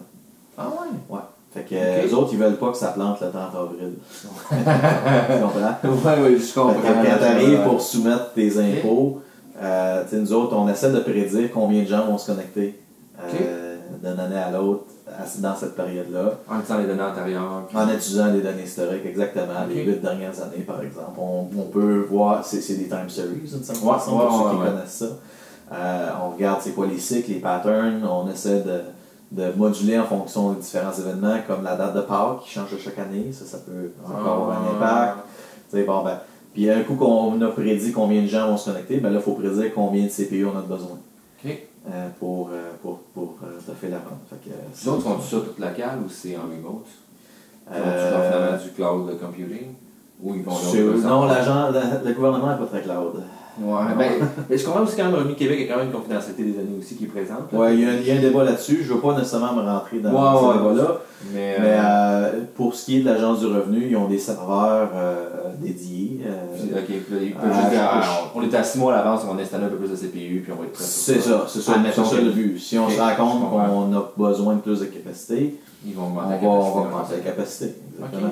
Ah 0.57 0.67
ouais? 0.67 0.87
Ouais. 1.15 1.21
Fait 1.53 1.61
que 1.63 1.75
Ok. 1.75 2.05
les 2.05 2.13
autres, 2.13 2.29
ils 2.33 2.39
veulent 2.39 2.57
pas 2.57 2.71
que 2.71 2.77
ça 2.77 2.87
plante 2.89 3.19
le 3.21 3.29
30 3.29 3.55
avril. 3.55 3.93
tu 4.49 5.41
comprends? 5.41 6.11
Ouais, 6.11 6.21
ouais, 6.21 6.31
je 6.35 6.43
Fait 6.43 6.59
comprends. 6.59 6.81
que 6.81 6.87
quand 6.87 7.17
tu 7.17 7.23
arrives 7.23 7.63
pour 7.63 7.81
soumettre 7.81 8.33
tes 8.33 8.57
impôts, 8.57 9.21
euh, 9.61 10.03
nous 10.13 10.33
autres, 10.33 10.55
on 10.55 10.67
essaie 10.69 10.91
de 10.91 10.99
prédire 10.99 11.49
combien 11.53 11.83
de 11.83 11.87
gens 11.87 12.05
vont 12.05 12.17
se 12.17 12.31
connecter 12.31 12.79
euh, 13.21 13.77
d'une 14.01 14.19
année 14.19 14.37
à 14.37 14.51
l'autre 14.51 14.85
dans 15.39 15.55
cette 15.55 15.75
période-là. 15.75 16.33
En 16.49 16.59
utilisant 16.59 16.77
les 16.79 16.87
données 16.87 17.03
antérieures. 17.03 17.63
En 17.73 17.89
utilisant 17.89 18.31
les 18.31 18.41
données 18.41 18.63
historiques, 18.63 19.05
exactement, 19.05 19.65
les 19.69 19.83
huit 19.83 20.01
dernières 20.01 20.41
années, 20.41 20.63
par 20.65 20.81
exemple. 20.81 21.19
On, 21.19 21.47
on 21.57 21.65
peut 21.71 22.05
voir, 22.09 22.45
c'est 22.45 22.61
c'est 22.61 22.75
des 22.75 22.87
time 22.87 23.09
series, 23.09 23.47
d'une 23.49 23.63
certaine 23.63 23.87
Ouais, 23.87 23.93
façon, 23.95 24.17
ouais, 24.17 24.25
pour 24.25 24.49
ceux 24.51 24.57
qui 24.57 24.63
connaissent 24.71 24.91
ça. 24.91 25.05
Euh, 25.73 26.09
on 26.25 26.29
regarde 26.31 26.59
c'est 26.61 26.71
quoi 26.71 26.87
les 26.87 26.99
cycles, 26.99 27.31
les 27.31 27.39
patterns, 27.39 28.03
on 28.05 28.29
essaie 28.29 28.61
de, 28.61 28.81
de 29.31 29.51
moduler 29.55 29.97
en 29.97 30.05
fonction 30.05 30.51
des 30.53 30.59
différents 30.61 30.91
événements, 30.91 31.37
comme 31.47 31.63
la 31.63 31.75
date 31.75 31.95
de 31.95 32.01
Pâques 32.01 32.41
qui 32.43 32.51
change 32.51 32.77
chaque 32.77 32.99
année, 32.99 33.31
ça, 33.31 33.45
ça 33.45 33.57
peut 33.59 33.91
encore 34.05 34.33
avoir 34.33 34.61
un 34.61 34.75
impact. 34.75 35.17
Tu 35.69 35.77
sais, 35.77 35.83
bon, 35.83 36.03
ben, 36.03 36.19
puis 36.53 36.69
un 36.69 36.83
coup 36.83 36.95
qu'on 36.95 37.41
a 37.41 37.47
prédit 37.47 37.93
combien 37.93 38.21
de 38.21 38.27
gens 38.27 38.47
vont 38.47 38.57
se 38.57 38.69
connecter, 38.69 38.97
ben 38.97 39.09
là, 39.09 39.19
il 39.19 39.21
faut 39.23 39.33
prédire 39.33 39.73
combien 39.73 40.03
de 40.03 40.09
CPU 40.09 40.45
on 40.45 40.57
a 40.57 40.61
besoin. 40.61 40.97
Euh, 41.89 42.07
pour, 42.19 42.49
euh, 42.51 42.71
pour, 42.81 42.99
pour 43.13 43.35
euh, 43.43 43.57
te 43.65 43.71
faire 43.75 43.89
la 43.91 43.97
vente. 43.97 44.21
Fait 44.29 44.49
que, 44.49 44.53
euh, 44.53 44.59
Les 44.83 44.87
autres 44.89 45.01
font 45.03 45.19
ça 45.19 45.37
toute 45.37 45.59
local 45.59 45.99
ou 46.05 46.09
c'est 46.09 46.35
en 46.37 46.41
remote? 46.43 46.85
Ils 47.71 47.77
Euh, 47.77 48.57
du 48.57 48.69
cloud 48.71 49.17
computing? 49.19 49.73
Ou 50.23 50.35
ils 50.35 50.43
vont 50.43 50.53
non, 51.07 51.25
l'agent, 51.25 51.71
la- 51.71 52.01
le 52.05 52.13
gouvernement 52.13 52.49
n'est 52.51 52.57
pas 52.59 52.65
très 52.65 52.81
cloud. 52.81 53.23
Ouais, 53.59 53.81
ben, 53.97 54.11
mais 54.49 54.57
je 54.57 54.65
comprends 54.65 54.81
aussi 54.83 54.95
quand 54.95 55.05
même 55.05 55.15
Revenu 55.15 55.35
Québec, 55.35 55.67
a 55.69 55.73
quand 55.73 55.79
même 55.79 55.87
une 55.87 55.93
confidentialité 55.93 56.43
des 56.43 56.51
données 56.51 56.77
aussi 56.79 56.95
qui 56.95 57.03
est 57.05 57.07
présente. 57.07 57.51
là. 57.51 57.59
Ouais, 57.59 57.73
il 57.75 57.81
y, 57.81 57.85
a 57.85 57.89
un- 57.89 57.93
il 57.95 58.07
y 58.07 58.11
a 58.11 58.15
un 58.15 58.21
débat 58.21 58.43
là-dessus. 58.43 58.83
Je 58.83 58.89
ne 58.89 58.95
veux 58.95 59.01
pas 59.01 59.15
nécessairement 59.17 59.53
me 59.53 59.61
rentrer 59.61 59.99
dans 59.99 60.09
Ouais, 60.11 60.39
ce 60.39 60.45
ouais, 60.45 60.53
débat-là. 60.73 60.97
Mais, 61.33 61.55
Mais 61.59 61.67
euh, 61.77 61.81
euh, 61.83 62.31
pour 62.55 62.73
ce 62.75 62.85
qui 62.85 62.97
est 62.97 63.01
de 63.01 63.05
l'Agence 63.05 63.39
du 63.39 63.45
revenu, 63.45 63.87
ils 63.89 63.95
ont 63.95 64.07
des 64.07 64.17
serveurs 64.17 64.89
euh, 64.95 65.29
dédiés. 65.59 66.19
euh, 66.25 66.45
puis, 66.55 66.71
ok, 66.73 66.85
puis 67.05 67.15
là, 67.15 67.21
il 67.21 67.31
peut 67.33 67.39
Ah, 67.43 67.53
juste 67.59 67.69
dire, 67.69 67.79
je- 67.79 68.07
ah, 68.09 68.31
on 68.35 68.41
est 68.41 68.53
à 68.55 68.63
6 68.63 68.77
mois 68.79 68.93
à 68.93 68.97
l'avance, 68.97 69.21
on 69.29 69.33
va 69.35 69.41
installer 69.41 69.65
un 69.65 69.69
peu 69.69 69.75
plus 69.77 69.91
de 69.91 69.95
CPU, 69.95 70.41
puis 70.43 70.51
on 70.51 70.55
va 70.59 70.65
être 70.65 70.73
prêt. 70.73 70.83
c'est 70.83 71.19
ça, 71.21 71.45
c'est 71.47 71.61
ça, 71.61 71.75
c'est 71.93 72.03
ça 72.03 72.21
le 72.21 72.31
but. 72.31 72.57
Si 72.59 72.77
on 72.79 72.89
se 72.89 72.99
rend 72.99 73.15
compte 73.15 73.49
qu'on 73.49 73.93
a 73.95 74.11
besoin 74.17 74.55
de 74.55 74.61
plus 74.61 74.79
de 74.79 74.85
capacité, 74.85 75.59
Ils 75.85 75.93
vont 75.93 76.03
on 76.03 76.07
augmenter 76.07 76.27
va, 76.27 76.33
la 76.33 76.39
capacité. 76.39 76.47
on 76.47 76.73
va 76.73 76.81
augmenter 76.87 77.13
la 77.17 77.19
capacité. 77.31 77.75
Exactement. 77.95 78.31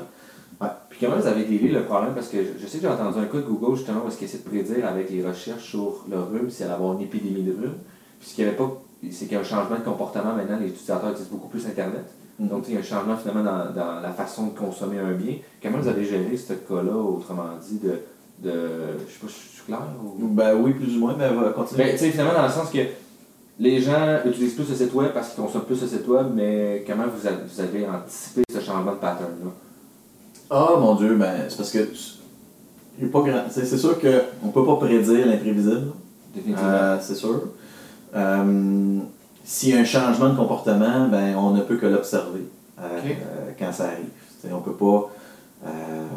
Puis 0.89 0.99
comment 1.08 1.21
vous 1.21 1.28
avez 1.28 1.43
dérivé 1.43 1.69
le 1.69 1.84
problème? 1.84 2.13
Parce 2.13 2.28
que 2.28 2.38
je, 2.39 2.62
je 2.62 2.67
sais 2.67 2.80
que 2.80 2.84
j'ai 2.88 2.89
entendu 2.93 3.19
un 3.19 3.25
cas 3.25 3.38
de 3.38 3.43
Google 3.43 3.78
justement 3.78 4.02
où 4.04 4.08
est-ce 4.10 4.17
qu'ils 4.17 4.28
essaient 4.28 4.39
de 4.39 4.43
prédire 4.49 4.86
avec 4.88 5.10
les 5.10 5.25
recherches 5.25 5.63
sur 5.69 6.04
le 6.12 6.17
rhume 6.19 6.49
s'il 6.49 6.65
allait 6.65 6.73
avoir 6.73 6.93
une 6.95 7.02
épidémie 7.02 7.43
de 7.43 7.52
rhume. 7.52 7.75
Puis 8.19 8.30
ce 8.30 8.36
qu'il 8.36 8.43
n'y 8.43 8.49
avait 8.49 8.58
pas, 8.58 8.69
c'est 9.10 9.25
qu'il 9.25 9.34
y 9.34 9.36
a 9.38 9.39
un 9.39 9.43
changement 9.43 9.78
de 9.78 9.84
comportement 9.86 10.34
maintenant, 10.36 10.58
les 10.60 10.67
utilisateurs 10.67 11.12
utilisent 11.12 11.30
beaucoup 11.32 11.47
plus 11.47 11.65
Internet. 11.65 12.04
Donc 12.39 12.65
il 12.67 12.73
y 12.73 12.78
a 12.78 12.80
un 12.80 12.84
changement 12.84 13.17
finalement 13.17 13.43
dans, 13.43 13.73
dans 13.73 13.99
la 13.99 14.12
façon 14.12 14.47
de 14.47 14.58
consommer 14.58 14.99
un 14.99 15.12
bien. 15.12 15.36
Comment 15.62 15.80
vous 15.80 15.88
avez 15.88 16.06
géré 16.06 16.38
ce 16.38 16.54
cas-là, 16.54 16.95
autrement 16.95 17.49
dit, 17.62 17.80
de. 17.80 17.99
de 18.41 18.54
je 19.08 19.13
sais 19.13 19.19
pas, 19.19 19.28
je 19.28 19.56
suis 19.56 19.63
clair? 19.65 19.82
Ou... 20.02 20.28
Ben 20.28 20.56
oui, 20.56 20.73
plus 20.73 20.95
ou 20.95 20.99
moins, 20.99 21.15
mais 21.17 21.30
va 21.30 21.49
continuer. 21.49 21.84
Ben, 21.84 21.91
tu 21.91 21.97
sais, 21.97 22.12
finalement, 22.12 22.34
dans 22.34 22.47
le 22.47 22.52
sens 22.52 22.69
que 22.69 22.80
les 23.60 23.82
gens 23.82 24.19
utilisent 24.25 24.54
plus 24.54 24.69
le 24.69 24.75
site 24.75 24.93
web 24.93 25.12
parce 25.13 25.30
qu'ils 25.30 25.43
consomment 25.43 25.65
plus 25.65 25.82
le 25.82 25.88
site 25.88 26.08
web, 26.08 26.28
mais 26.34 26.86
comment 26.88 27.04
vous 27.13 27.28
avez, 27.28 27.43
vous 27.45 27.62
avez 27.62 27.88
anticipé 27.88 28.43
ce 28.54 28.60
changement 28.62 28.93
de 28.93 28.97
pattern-là? 28.97 29.52
Ah 30.49 30.75
mon 30.80 30.95
Dieu, 30.95 31.15
ben 31.15 31.45
c'est 31.49 31.58
parce 31.58 31.71
que 31.71 31.88
il 33.02 33.12
pas 33.12 33.21
grand. 33.21 33.43
C'est 33.49 33.65
c'est 33.65 33.78
sûr 33.78 33.99
qu'on 33.99 34.47
ne 34.47 34.52
peut 34.52 34.65
pas 34.65 34.78
prédire 34.78 35.28
l'imprévisible. 35.28 35.91
Définitivement. 36.34 36.69
Euh, 36.69 36.97
c'est 37.02 37.15
sûr. 37.15 37.41
Euh, 38.15 38.99
S'il 39.43 39.69
y 39.73 39.78
a 39.78 39.80
un 39.82 39.86
changement 39.86 40.30
de 40.30 40.36
comportement, 40.36 41.08
ben, 41.08 41.36
on 41.36 41.52
ne 41.52 41.62
peut 41.62 41.78
que 41.78 41.88
l'observer 41.88 42.45
euh, 42.80 42.84
euh, 42.84 43.52
quand 43.58 43.71
ça 43.73 43.86
arrive. 43.86 44.10
T'sais, 44.39 44.54
on 44.54 44.62
peut 44.62 44.73
pas. 44.73 45.10
euh, 45.65 45.69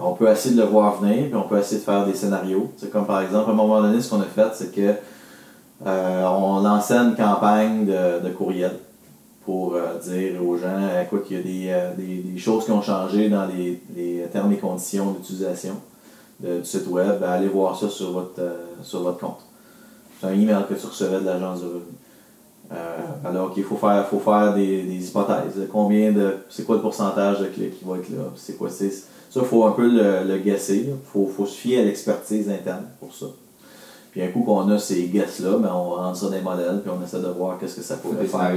on 0.05 0.13
peut 0.13 0.29
essayer 0.31 0.55
de 0.55 0.61
le 0.61 0.67
voir 0.67 1.01
venir, 1.01 1.25
puis 1.27 1.35
on 1.35 1.49
peut 1.49 1.59
essayer 1.59 1.81
de 1.81 1.85
faire 1.85 2.05
des 2.07 2.15
scénarios. 2.15 2.71
C'est 2.77 2.91
comme 2.91 3.07
par 3.07 3.23
exemple, 3.23 3.49
à 3.51 3.53
un 3.53 3.57
moment 3.57 3.81
donné, 3.81 4.01
ce 4.01 4.11
qu'on 4.11 4.21
a 4.21 4.25
fait, 4.25 4.49
c'est 4.55 4.75
que 4.75 4.95
on 5.85 6.61
lançait 6.61 6.97
une 6.97 7.17
campagne 7.17 7.87
de, 7.87 8.21
de 8.21 8.29
courriel 8.33 8.79
pour 9.45 9.75
dire 10.05 10.41
aux 10.47 10.57
gens, 10.57 10.79
écoute, 11.03 11.25
qu'il 11.25 11.65
y 11.65 11.73
a 11.73 11.91
des, 11.91 12.05
des, 12.05 12.17
des 12.23 12.39
choses 12.39 12.65
qui 12.65 12.71
ont 12.71 12.83
changé 12.83 13.29
dans 13.29 13.47
les, 13.47 13.83
les 13.97 14.25
termes 14.33 14.53
et 14.53 14.59
conditions 14.59 15.11
d'utilisation 15.11 15.75
du 16.39 16.65
site 16.65 16.87
web. 16.87 17.19
Ben, 17.21 17.31
allez 17.31 17.49
voir 17.49 17.77
ça 17.77 17.89
sur 17.89 18.13
votre, 18.13 18.41
sur 18.85 19.03
votre 19.03 19.19
compte. 19.19 19.41
C'est 20.21 20.29
un 20.29 20.33
email 20.35 20.63
que 20.69 20.75
tu 20.75 20.87
recevais 20.87 21.19
de 21.19 21.27
l'agence 21.27 21.63
de 21.63 21.67
revenu. 21.67 21.83
Euh, 22.70 22.96
alors 23.25 23.53
qu'il 23.53 23.64
faut 23.64 23.77
faire, 23.77 24.07
faut 24.09 24.18
faire 24.20 24.55
des, 24.55 24.83
des 24.83 25.09
hypothèses. 25.09 25.66
Combien 25.70 26.12
de. 26.12 26.37
C'est 26.48 26.64
quoi 26.64 26.77
le 26.77 26.83
pourcentage 26.83 27.40
de 27.40 27.46
clics 27.46 27.79
qui 27.79 27.85
va 27.85 27.96
être 27.96 28.09
là? 28.11 28.25
C'est 28.37 28.57
quoi? 28.57 28.68
C'est, 28.70 28.90
ça, 28.90 29.40
il 29.40 29.44
faut 29.44 29.64
un 29.64 29.72
peu 29.72 29.87
le, 29.88 30.27
le 30.27 30.38
guesser. 30.38 30.87
Il 30.88 30.94
faut, 31.12 31.27
faut 31.27 31.46
se 31.46 31.55
fier 31.59 31.81
à 31.81 31.85
l'expertise 31.85 32.48
interne 32.48 32.85
pour 33.01 33.14
ça. 33.14 33.27
Puis 34.11 34.22
un 34.22 34.29
coup 34.29 34.42
qu'on 34.42 34.70
a 34.70 34.79
ces 34.79 35.05
guesses-là, 35.05 35.57
ben, 35.59 35.70
on 35.75 35.90
rentre 35.94 36.18
ça 36.18 36.27
dans 36.27 36.33
les 36.33 36.40
modèles, 36.42 36.81
puis 36.83 36.90
on 36.98 37.03
essaie 37.05 37.18
de 37.20 37.29
voir 37.29 37.59
qu'est-ce 37.59 37.77
que 37.77 37.83
ça 37.83 37.96
pourrait 37.96 38.25
faire. 38.27 38.55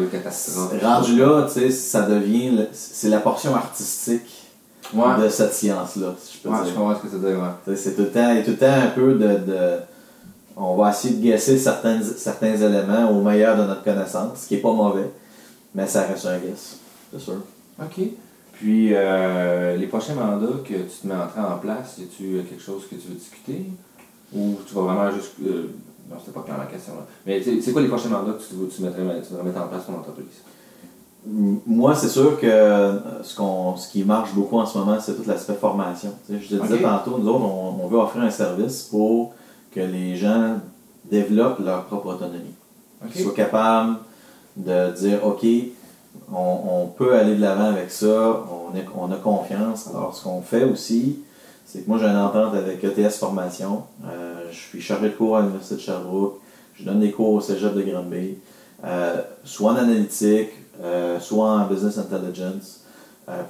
Rendu 0.82 1.18
là, 1.18 1.48
tu 1.48 1.60
sais, 1.60 1.70
ça 1.72 2.02
devient. 2.04 2.58
C'est 2.74 3.10
la 3.10 3.20
portion 3.20 3.56
artistique 3.56 4.42
Ouais, 4.94 5.20
de 5.20 5.28
cette 5.30 5.52
science-là, 5.54 6.14
si 6.22 6.38
je 6.38 6.44
peux 6.44 6.50
ouais, 6.50 6.62
dire. 6.64 6.72
je 6.74 6.78
comprends 6.78 6.96
ce 6.96 7.02
que 7.02 7.08
ça 7.10 7.18
veut 7.18 7.30
dire. 7.30 7.40
ouais. 7.40 7.50
Tu 7.66 7.72
sais, 7.72 7.76
C'est 7.76 7.96
tout 7.96 8.04
tout 8.04 8.52
le 8.52 8.58
temps 8.58 8.68
un 8.68 8.88
peu 8.94 9.14
de, 9.16 9.18
de- 9.28 9.80
On 10.58 10.76
va 10.76 10.92
essayer 10.92 11.16
de 11.16 11.22
guesser 11.22 11.58
certains, 11.58 12.02
certains 12.02 12.56
éléments 12.56 13.10
au 13.12 13.22
meilleur 13.22 13.58
de 13.58 13.64
notre 13.64 13.84
connaissance, 13.84 14.40
ce 14.44 14.48
qui 14.48 14.56
n'est 14.56 14.62
pas 14.62 14.72
mauvais, 14.72 15.10
mais 15.74 15.86
ça 15.86 16.04
reste 16.04 16.26
un 16.26 16.38
guess, 16.40 16.78
c'est 17.12 17.20
sûr. 17.20 17.38
OK. 17.82 18.00
Puis, 18.54 18.92
euh, 18.94 19.76
les 19.76 19.88
prochains 19.88 20.14
mandats 20.16 20.48
que 20.64 20.74
tu 20.74 21.08
te 21.08 21.14
entrer 21.14 21.42
en 21.42 21.58
place, 21.58 21.98
y 22.00 22.04
a-tu 22.04 22.42
quelque 22.50 22.62
chose 22.64 22.84
que 22.90 22.96
tu 22.96 23.08
veux 23.10 23.16
discuter? 23.16 23.66
Ou 24.34 24.56
tu 24.66 24.74
vas 24.76 24.82
vraiment 24.84 25.12
juste. 25.12 25.34
euh, 25.46 25.72
non, 26.10 26.16
c'était 26.20 26.32
pas 26.32 26.42
clair 26.44 26.58
la 26.58 26.66
question. 26.66 26.94
Là. 26.94 27.06
Mais 27.26 27.42
tu 27.42 27.62
c'est 27.62 27.72
quoi 27.74 27.82
les 27.82 27.88
prochains 27.90 28.10
mandats 28.10 28.34
que 28.34 28.42
tu, 28.48 28.56
veux- 28.56 28.68
tu, 28.70 28.82
mettrais, 28.82 29.02
tu 29.22 29.30
voudrais 29.32 29.44
mettre 29.44 29.62
en 29.62 29.68
place 29.68 29.84
pour 29.84 29.96
ton 29.96 30.00
entreprise? 30.02 30.28
Moi, 31.28 31.96
c'est 31.96 32.08
sûr 32.10 32.40
que 32.40 32.46
euh, 32.46 33.24
ce, 33.24 33.36
qu'on, 33.36 33.76
ce 33.76 33.92
qui 33.92 34.04
marche 34.04 34.34
beaucoup 34.34 34.58
en 34.60 34.66
ce 34.66 34.78
moment, 34.78 34.98
c'est 35.02 35.16
tout 35.16 35.28
l'aspect 35.28 35.56
formation. 35.56 36.12
Tu 36.28 36.34
sais, 36.36 36.40
je 36.42 36.56
te 36.56 36.62
disais 36.62 36.82
tantôt, 36.82 37.18
nous 37.18 37.28
autres, 37.28 37.44
on, 37.44 37.84
on 37.84 37.88
veut 37.88 37.98
offrir 37.98 38.22
un 38.24 38.30
service 38.30 38.84
pour 38.84 39.34
que 39.76 39.82
les 39.82 40.16
gens 40.16 40.60
développent 41.12 41.60
leur 41.60 41.86
propre 41.86 42.08
autonomie. 42.16 42.56
Qu'ils 43.12 43.22
soient 43.24 43.34
capables 43.34 43.98
de 44.58 44.92
dire, 44.92 45.20
OK, 45.26 45.46
on, 46.34 46.60
on 46.84 46.88
peut 46.88 47.14
aller 47.16 47.36
de 47.36 47.42
l'avant 47.42 47.66
avec 47.66 47.92
ça, 47.92 48.44
on, 48.50 48.76
est- 48.76 48.86
on 48.98 49.12
a 49.12 49.18
confiance. 49.18 49.90
Alors, 49.90 50.16
ce 50.16 50.24
qu'on 50.24 50.42
fait 50.42 50.64
aussi, 50.64 51.20
c'est 51.66 51.82
que 51.84 51.90
moi, 51.90 51.98
j'ai 52.00 52.06
une 52.06 52.16
entente 52.18 52.56
avec 52.56 52.84
ETS 52.84 53.18
Formation. 53.20 53.84
Euh, 54.08 54.46
je 54.52 54.58
suis 54.58 54.82
chargé 54.82 55.10
de 55.10 55.14
cours 55.14 55.38
à 55.38 55.42
l'Université 55.42 55.76
de 55.76 55.82
Sherbrooke. 55.82 56.40
Je 56.76 56.84
donne 56.86 57.00
des 57.02 57.12
cours 57.12 57.34
au 57.34 57.42
Cégep 57.42 57.74
de 57.76 57.82
Granby, 57.84 58.38
euh, 58.86 59.22
soit 59.44 59.74
en 59.74 59.76
analytique, 59.76 60.50
euh, 60.82 61.20
soit 61.20 61.48
en 61.50 61.68
business 61.68 61.98
intelligence, 61.98 62.82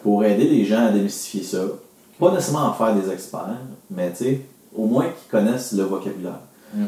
pour 0.03 0.23
aider 0.23 0.45
les 0.47 0.63
gens 0.63 0.85
à 0.87 0.89
démystifier 0.91 1.43
ça. 1.43 1.57
Pas 2.19 2.31
nécessairement 2.31 2.67
en 2.69 2.73
faire 2.73 2.95
des 2.95 3.11
experts, 3.11 3.57
mais 3.91 4.09
tu 4.11 4.17
sais, 4.23 4.41
au 4.77 4.85
moins 4.85 5.05
qu'ils 5.05 5.29
connaissent 5.31 5.73
le 5.73 5.83
vocabulaire. 5.83 6.39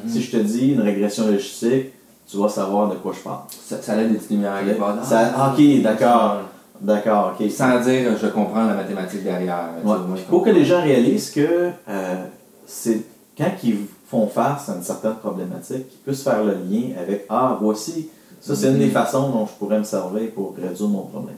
Si 0.08 0.22
je 0.22 0.32
te 0.32 0.38
dis 0.38 0.74
une 0.74 0.82
régression 0.82 1.28
logistique, 1.28 1.94
tu 2.30 2.38
vas 2.38 2.50
savoir 2.50 2.90
de 2.90 2.96
quoi 2.96 3.14
je 3.14 3.20
parle. 3.24 3.44
Ça, 3.50 3.82
ça 3.82 3.96
des 3.96 4.16
petites 4.16 4.32
lumières 4.32 4.62
part. 4.78 5.04
Ça- 5.06 5.54
ok, 5.54 5.82
d'accord. 5.82 6.42
D'accord, 6.82 7.34
ok. 7.40 7.50
Sans 7.50 7.80
dire 7.80 8.16
je 8.22 8.28
comprends 8.28 8.66
la 8.66 8.74
mathématique 8.76 9.24
derrière. 9.24 9.70
Ouais. 9.84 9.96
au 9.96 10.14
Puis 10.14 10.24
pour 10.30 10.44
que 10.44 10.50
les 10.50 10.66
gens 10.66 10.82
réalisent 10.82 11.32
que 11.32 11.70
euh, 11.88 12.26
c'est 12.66 13.02
quand 13.38 13.50
ils 13.64 13.78
font 14.08 14.28
face 14.28 14.70
à 14.70 14.76
une 14.76 14.84
certaine 14.84 15.16
problématique, 15.16 15.86
ils 15.92 16.04
puissent 16.06 16.24
faire 16.24 16.44
le 16.44 16.54
lien 16.70 16.90
avec 17.00 17.26
Ah, 17.30 17.58
voici, 17.62 18.10
ça 18.42 18.56
c'est 18.56 18.68
une 18.70 18.80
des 18.80 18.90
façons 18.90 19.30
dont 19.30 19.46
je 19.46 19.54
pourrais 19.54 19.80
me 19.80 19.84
servir 19.84 20.30
pour 20.36 20.54
résoudre 20.56 20.92
mon 20.92 21.04
problème. 21.04 21.36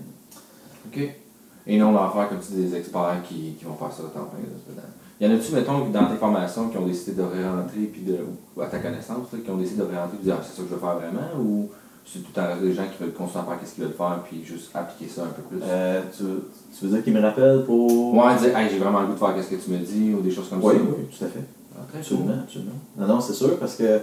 OK. 0.88 1.16
Et 1.68 1.78
non 1.78 1.92
d'en 1.92 2.10
faire 2.10 2.30
comme 2.30 2.40
dis, 2.40 2.64
des 2.64 2.76
experts 2.76 3.22
qui, 3.28 3.54
qui 3.60 3.64
vont 3.66 3.76
faire 3.76 3.92
ça 3.96 4.04
à 4.04 4.08
temps 4.20 4.26
plein. 4.26 4.82
Y 5.22 5.28
en 5.28 5.32
a-tu, 5.36 5.54
mettons, 5.54 5.80
dans 5.90 6.06
tes 6.06 6.16
formations 6.18 6.70
qui 6.70 6.78
ont 6.78 6.86
décidé 6.86 7.12
de 7.18 7.24
réentrer, 7.24 7.82
puis 7.92 8.02
de, 8.02 8.18
ou 8.56 8.62
à 8.62 8.68
ta 8.68 8.80
connaissance, 8.80 9.28
là, 9.34 9.40
qui 9.44 9.52
ont 9.52 9.58
décidé 9.58 9.80
de 9.82 9.88
réentrer 9.88 10.16
et 10.16 10.20
de 10.20 10.24
dire 10.24 10.36
ah, 10.40 10.44
c'est 10.44 10.56
ça 10.56 10.62
que 10.64 10.70
je 10.70 10.74
veux 10.76 10.80
faire 10.80 10.96
vraiment, 10.96 11.28
ou 11.44 11.70
c'est 12.06 12.20
tout 12.20 12.32
temps 12.32 12.44
des 12.62 12.74
gens 12.74 12.84
qui 12.96 13.04
veulent 13.04 13.14
continuer 13.14 13.44
à 13.44 13.58
faire 13.58 13.68
ce 13.68 13.74
qu'ils 13.76 13.84
veulent 13.84 13.94
faire, 13.94 14.20
puis 14.28 14.44
juste 14.46 14.72
appliquer 14.74 15.12
ça 15.12 15.24
un 15.24 15.28
peu 15.36 15.42
plus? 15.42 15.60
Euh, 15.62 16.02
tu, 16.16 16.24
tu 16.24 16.86
veux 16.86 16.92
dire 16.96 17.04
qu'ils 17.04 17.14
me 17.14 17.22
rappellent 17.22 17.66
pour. 17.66 18.14
Ouais, 18.16 18.36
dire 18.38 18.58
hey, 18.58 18.70
j'ai 18.72 18.78
vraiment 18.80 19.02
le 19.02 19.08
goût 19.08 19.14
de 19.14 19.20
faire 19.20 19.36
ce 19.44 19.50
que 19.50 19.62
tu 19.62 19.72
me 19.72 19.78
dis, 19.80 20.14
ou 20.14 20.22
des 20.22 20.32
choses 20.32 20.48
comme 20.50 20.64
Oui, 20.64 20.76
ça. 20.76 20.82
oui, 20.82 21.06
tout 21.18 21.26
à 21.26 21.28
fait. 21.28 21.44
Ah, 21.76 21.82
très 21.90 22.00
Absolument, 22.00 22.26
cool. 22.28 22.36
absolument. 22.46 22.72
Non, 22.98 23.08
non, 23.08 23.20
c'est 23.22 23.34
sûr, 23.34 23.58
parce 23.60 23.76
que 23.76 23.84
euh, 23.84 24.00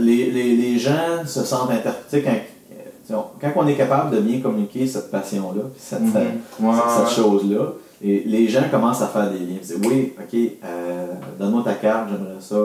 les, 0.00 0.30
les, 0.30 0.56
les 0.56 0.78
gens 0.78 1.24
se 1.26 1.44
sentent 1.44 1.70
interprétés 1.70 2.22
quand, 2.22 3.14
euh, 3.14 3.22
quand 3.40 3.52
on 3.56 3.66
est 3.66 3.76
capable 3.76 4.16
de 4.16 4.20
bien 4.22 4.40
communiquer 4.40 4.86
cette 4.86 5.10
passion-là, 5.10 5.62
cette, 5.78 6.00
Mhm. 6.00 6.12
cette- 6.12 6.64
Ouais, 6.64 6.72
cette 6.96 7.04
ouais. 7.04 7.10
chose-là, 7.14 7.72
et 8.02 8.22
les 8.24 8.48
gens 8.48 8.62
commencent 8.70 9.02
à 9.02 9.08
faire 9.08 9.30
des 9.30 9.38
liens. 9.38 9.46
Ils 9.54 9.60
disent, 9.60 9.78
oui, 9.84 10.12
ok, 10.18 10.38
euh, 10.64 11.06
donne-moi 11.38 11.62
ta 11.64 11.74
carte, 11.74 12.08
j'aimerais 12.10 12.40
ça, 12.40 12.56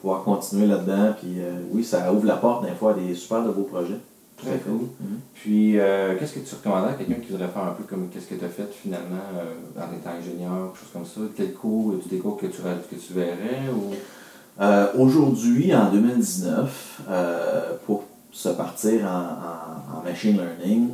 pouvoir 0.00 0.22
continuer 0.24 0.66
là-dedans, 0.66 1.14
puis 1.20 1.34
euh, 1.40 1.60
oui, 1.72 1.84
ça 1.84 2.12
ouvre 2.12 2.26
la 2.26 2.36
porte 2.36 2.64
des 2.64 2.72
fois 2.74 2.92
à 2.92 2.94
des 2.94 3.14
super 3.14 3.44
de 3.44 3.50
beaux 3.50 3.62
projets. 3.64 3.98
Très 4.40 4.56
cool. 4.58 4.82
Mhm. 5.00 5.18
Puis, 5.34 5.80
euh, 5.80 6.14
qu'est-ce 6.16 6.34
que 6.34 6.38
tu 6.48 6.54
recommanderais 6.54 6.92
à 6.92 6.94
quelqu'un 6.94 7.14
qui 7.20 7.32
voudrait 7.32 7.48
faire 7.48 7.64
un 7.64 7.72
peu 7.76 7.82
comme 7.82 8.08
qu'est-ce 8.08 8.26
que 8.26 8.36
tu 8.36 8.44
as 8.44 8.48
fait 8.48 8.68
finalement 8.72 9.18
euh, 9.36 9.80
en 9.82 9.92
étant 9.96 10.10
ingénieur, 10.16 10.72
quelque 10.72 10.78
chose 10.78 10.90
comme 10.92 11.04
ça? 11.04 11.20
Quel 11.36 11.52
cours, 11.54 11.94
tu 12.02 12.08
des 12.08 12.18
cours 12.18 12.36
que 12.36 12.46
tu, 12.46 12.58
que 12.62 12.94
tu 12.96 13.12
verrais 13.14 13.62
ou... 13.74 13.94
Euh, 14.60 14.86
Aujourd'hui, 14.96 15.74
en 15.74 15.90
2019, 15.90 17.02
euh, 17.10 17.72
pour 17.86 18.04
se 18.30 18.48
partir 18.50 19.04
en, 19.04 19.96
en- 19.96 19.98
en 19.98 20.02
machine 20.04 20.36
learning, 20.36 20.88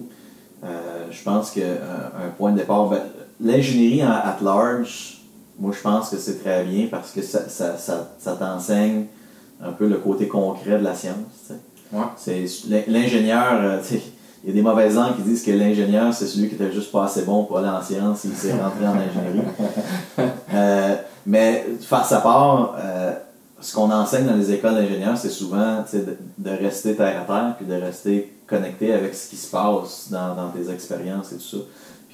je 1.10 1.22
pense 1.22 1.50
qu'un 1.50 1.62
un 1.62 2.30
point 2.38 2.52
de 2.52 2.58
départ, 2.58 2.88
ben, 2.88 3.00
l'ingénierie 3.40 4.02
at 4.02 4.38
large, 4.42 5.22
moi 5.58 5.72
je 5.76 5.80
pense 5.80 6.10
que 6.10 6.16
c'est 6.16 6.42
très 6.42 6.64
bien 6.64 6.88
parce 6.90 7.12
que 7.12 7.22
ça, 7.22 7.48
ça, 7.48 7.76
ça, 7.76 8.10
ça 8.18 8.32
t'enseigne 8.32 9.06
un 9.62 9.72
peu 9.72 9.88
le 9.88 9.98
côté 9.98 10.28
concret 10.28 10.78
de 10.78 10.84
la 10.84 10.94
science. 10.94 11.52
Ouais. 11.92 12.84
L'ingénieur, 12.88 13.52
euh, 13.52 13.80
il 14.42 14.48
y 14.48 14.52
a 14.52 14.54
des 14.54 14.62
mauvaises 14.62 14.96
langues 14.96 15.16
qui 15.16 15.22
disent 15.22 15.42
que 15.42 15.52
l'ingénieur, 15.52 16.12
c'est 16.12 16.26
celui 16.26 16.48
qui 16.48 16.56
était 16.56 16.72
juste 16.72 16.90
pas 16.90 17.04
assez 17.04 17.22
bon 17.22 17.44
pour 17.44 17.58
aller 17.58 17.68
en 17.68 17.82
science, 17.82 18.24
il 18.24 18.34
s'est 18.34 18.52
rentré 18.52 18.86
en 18.86 18.94
ingénierie. 18.94 19.48
Euh, 20.54 20.94
mais 21.26 21.66
face 21.80 22.12
à 22.12 22.20
part, 22.20 22.76
euh, 22.78 23.12
ce 23.60 23.74
qu'on 23.74 23.90
enseigne 23.90 24.24
dans 24.24 24.36
les 24.36 24.52
écoles 24.52 24.74
d'ingénieurs, 24.74 25.18
c'est 25.18 25.30
souvent 25.30 25.84
de 26.38 26.50
rester 26.50 26.94
terre 26.94 27.22
à 27.22 27.24
terre, 27.24 27.54
puis 27.56 27.66
de 27.66 27.74
rester 27.74 28.36
connecté 28.46 28.92
avec 28.92 29.16
ce 29.16 29.30
qui 29.30 29.36
se 29.36 29.50
passe 29.50 30.06
dans, 30.10 30.36
dans 30.36 30.50
tes 30.50 30.70
expériences 30.70 31.32
et 31.32 31.36
tout 31.36 31.42
ça. 31.42 31.56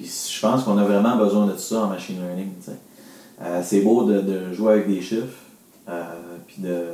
Puis 0.01 0.11
je 0.33 0.41
pense 0.41 0.63
qu'on 0.63 0.77
a 0.77 0.83
vraiment 0.83 1.15
besoin 1.15 1.45
de 1.45 1.51
tout 1.51 1.59
ça 1.59 1.81
en 1.81 1.87
machine 1.87 2.15
learning. 2.19 2.49
Euh, 3.41 3.61
c'est 3.63 3.81
beau 3.81 4.03
de, 4.03 4.21
de 4.21 4.51
jouer 4.53 4.73
avec 4.73 4.87
des 4.87 5.01
chiffres, 5.01 5.27
euh, 5.89 6.03
puis 6.47 6.61
de, 6.61 6.85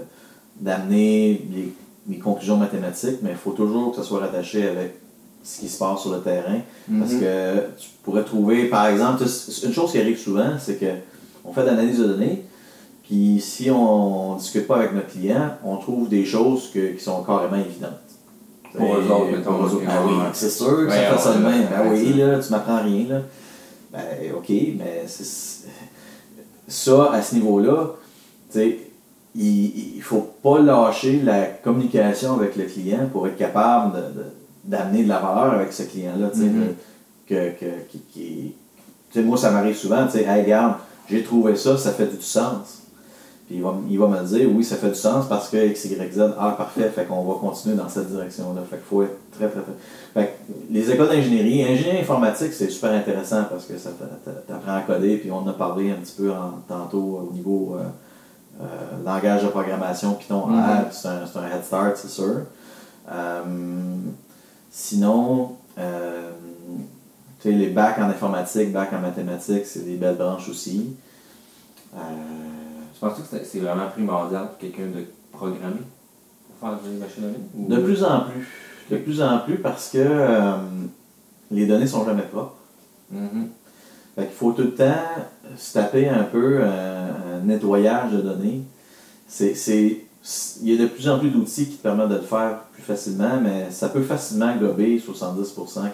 d'amener 0.60 1.46
les, 1.54 1.74
les 2.10 2.18
conclusions 2.20 2.58
mathématiques, 2.58 3.20
mais 3.22 3.32
il 3.32 3.36
faut 3.38 3.52
toujours 3.52 3.92
que 3.92 3.98
ça 3.98 4.04
soit 4.04 4.20
rattaché 4.20 4.68
avec 4.68 4.96
ce 5.44 5.60
qui 5.62 5.70
se 5.70 5.78
passe 5.80 6.02
sur 6.02 6.12
le 6.12 6.20
terrain. 6.20 6.60
Parce 7.00 7.14
Mhm. 7.14 7.20
que 7.22 7.56
tu 7.78 7.90
pourrais 8.04 8.24
trouver, 8.24 8.66
par 8.66 8.88
exemple, 8.88 9.24
une 9.64 9.74
chose 9.74 9.92
qui 9.92 10.00
arrive 10.00 10.18
souvent, 10.20 10.52
c'est 10.60 10.76
que 10.76 10.86
on 11.46 11.54
fait 11.54 11.62
de 11.62 11.68
l'analyse 11.68 12.00
de 12.00 12.06
données, 12.08 12.44
puis 13.04 13.40
si 13.40 13.72
on 13.72 14.34
ne 14.34 14.40
discute 14.40 14.68
pas 14.68 14.78
avec 14.78 14.94
notre 14.94 15.08
client, 15.08 15.52
on 15.64 15.78
trouve 15.78 16.10
des 16.10 16.26
choses 16.26 16.70
que- 16.74 16.92
qui 16.94 17.04
sont 17.04 17.24
carrément 17.24 17.56
évidentes. 17.56 17.94
Pour 18.78 18.96
eux 18.96 19.12
autres, 19.12 19.32
mettons, 19.32 19.52
pour 19.54 19.62
eux 19.66 19.70
autres, 19.70 19.76
ok, 19.78 19.86
ben 19.86 20.02
oui, 20.08 20.14
c'est 20.34 20.50
sûr 20.50 20.86
que 20.86 20.90
ça 20.92 20.98
fait 21.16 21.20
ça 21.20 21.34
de 21.34 21.44
même. 21.44 21.68
Ben 21.70 21.92
oui, 21.92 22.14
là, 22.14 22.40
tu 22.40 22.52
m'apprends 22.52 22.84
rien, 22.84 23.06
là. 23.10 23.22
Ben, 23.92 24.02
ok, 24.38 24.50
mais 24.78 25.06
ça, 26.68 27.12
à 27.14 27.22
ce 27.22 27.36
niveau-là, 27.36 27.92
tu 28.52 28.60
sais, 28.60 28.80
il 29.36 29.94
ne 29.98 30.02
faut 30.02 30.28
pas 30.44 30.60
lâcher 30.60 31.22
la 31.24 31.46
communication 31.46 32.34
avec 32.36 32.56
le 32.56 32.66
client 32.66 33.08
pour 33.12 33.28
être 33.28 33.38
capable 33.38 33.96
de- 33.96 34.20
de- 34.20 34.26
d'amener 34.66 35.04
de, 35.04 35.10
la 35.10 35.20
valeur 35.20 35.54
avec 35.54 35.72
ce 35.74 35.84
client-là. 35.84 36.30
tu 36.34 36.40
sais, 36.40 36.46
Mhm. 36.46 36.62
de- 36.62 36.76
que, 37.28 37.50
que, 37.60 37.66
qui- 37.92 38.54
qui- 39.14 39.20
moi, 39.22 39.38
ça 39.38 39.52
m'arrive 39.52 39.76
souvent, 39.76 40.06
tu 40.06 40.14
sais, 40.14 40.24
hey, 40.26 40.44
regarde, 40.44 40.76
j'ai 41.10 41.24
trouvé 41.24 41.56
ça, 41.56 41.78
ça 41.78 41.92
fait 41.92 42.06
du 42.08 42.22
sens. 42.22 42.84
Puis 43.48 43.56
il 43.58 43.62
va, 43.64 43.74
il 43.90 43.98
va 43.98 44.08
me 44.08 44.22
dire, 44.26 44.50
oui, 44.54 44.62
ça 44.64 44.76
fait 44.76 44.90
du 44.90 44.96
sens 44.96 45.26
parce 45.28 45.48
que 45.50 45.56
X, 45.68 45.86
Y, 45.86 46.14
Z, 46.14 46.34
ah, 46.38 46.54
parfait, 46.58 46.90
fait 46.94 47.06
qu'on 47.06 47.24
va 47.24 47.36
continuer 47.40 47.76
dans 47.76 47.88
cette 47.88 48.10
direction-là. 48.10 48.62
Fait 48.70 48.76
qu'il 48.76 48.86
faut 48.86 49.04
être 49.04 49.16
très, 49.32 49.48
très, 49.48 49.62
très. 49.62 49.72
Fait 50.14 50.26
que 50.48 50.54
les 50.74 50.92
écoles 50.92 51.08
d'ingénierie, 51.08 51.64
ingénierie 51.64 52.00
informatique, 52.02 52.52
c'est 52.52 52.70
super 52.70 52.92
intéressant 52.92 53.44
parce 53.50 53.66
que 53.66 53.78
ça 53.78 53.92
t'a- 53.92 54.06
t'a- 54.32 54.42
t'apprends 54.42 54.76
à 54.76 54.82
coder, 54.82 55.16
puis 55.18 55.32
on 55.32 55.38
en 55.38 55.48
a 55.48 55.54
parlé 55.54 55.92
un 55.92 55.96
petit 55.96 56.16
peu 56.18 56.30
en- 56.32 56.56
tantôt 56.68 57.30
au 57.30 57.34
niveau 57.34 57.78
euh, 57.80 57.84
euh, 58.62 58.66
langage 59.06 59.44
de 59.44 59.48
programmation, 59.48 60.16
Python. 60.16 60.42
R, 60.48 60.92
c'est 60.92 61.08
un, 61.08 61.22
un 61.24 61.48
head 61.56 61.64
start, 61.64 61.96
c'est 61.96 62.10
sûr. 62.10 62.42
Euh, 63.10 63.42
sinon, 64.70 65.52
tu 65.78 65.84
sais, 67.44 67.52
les 67.52 67.68
bacs 67.70 67.98
en 68.00 68.10
informatique, 68.10 68.74
bacs 68.74 68.92
en 68.92 69.00
mathématiques, 69.00 69.66
c'est 69.66 69.86
des 69.86 69.96
belles 69.96 70.16
branches 70.18 70.50
aussi. 70.50 70.96
Euh, 71.96 72.00
Tu 72.98 73.06
penses 73.06 73.20
que 73.20 73.38
c'est- 73.44 73.60
vraiment 73.60 73.90
primordial 73.90 74.48
pour 74.48 74.58
quelqu'un 74.58 74.88
de 74.88 75.06
programmer 75.32 75.82
pour 76.60 76.70
faire 76.70 76.80
du 76.80 76.98
machine 76.98 77.24
learning? 77.24 77.44
Ou- 77.56 77.68
De 77.76 77.78
plus 77.82 78.04
en 78.04 78.22
plus. 78.22 78.48
De 78.90 78.98
plus 78.98 79.22
en 79.22 79.40
plus 79.40 79.58
parce 79.60 79.90
que 79.92 80.00
euh, 80.00 80.56
les 81.52 81.68
données 81.68 81.86
sont 81.86 82.04
jamais 82.06 82.24
propres. 82.24 82.56
Mhm. 83.12 83.50
Fait 84.16 84.26
qu'il 84.26 84.34
faut 84.36 84.52
tout 84.54 84.64
le 84.64 84.74
temps 84.74 84.96
se 85.56 85.74
taper 85.74 86.10
un 86.10 86.24
peu 86.24 86.64
un, 86.64 87.36
un 87.36 87.40
nettoyage 87.46 88.14
de 88.14 88.22
données. 88.22 88.64
C'est- 89.28 90.07
il 90.62 90.74
y 90.74 90.78
a 90.78 90.82
de 90.82 90.88
plus 90.88 91.08
en 91.10 91.20
plus 91.20 91.30
d'outils 91.30 91.66
qui 91.68 91.76
te 91.78 91.84
permettent 91.84 92.10
de 92.10 92.16
le 92.16 92.22
faire 92.22 92.58
plus 92.74 92.84
facilement, 92.84 93.40
mais 93.42 93.68
ça 93.70 93.90
peut 93.90 94.02
facilement 94.02 94.54
gober 94.58 94.98
70%, 95.00 95.06
80% 95.06 95.84
de 95.84 95.92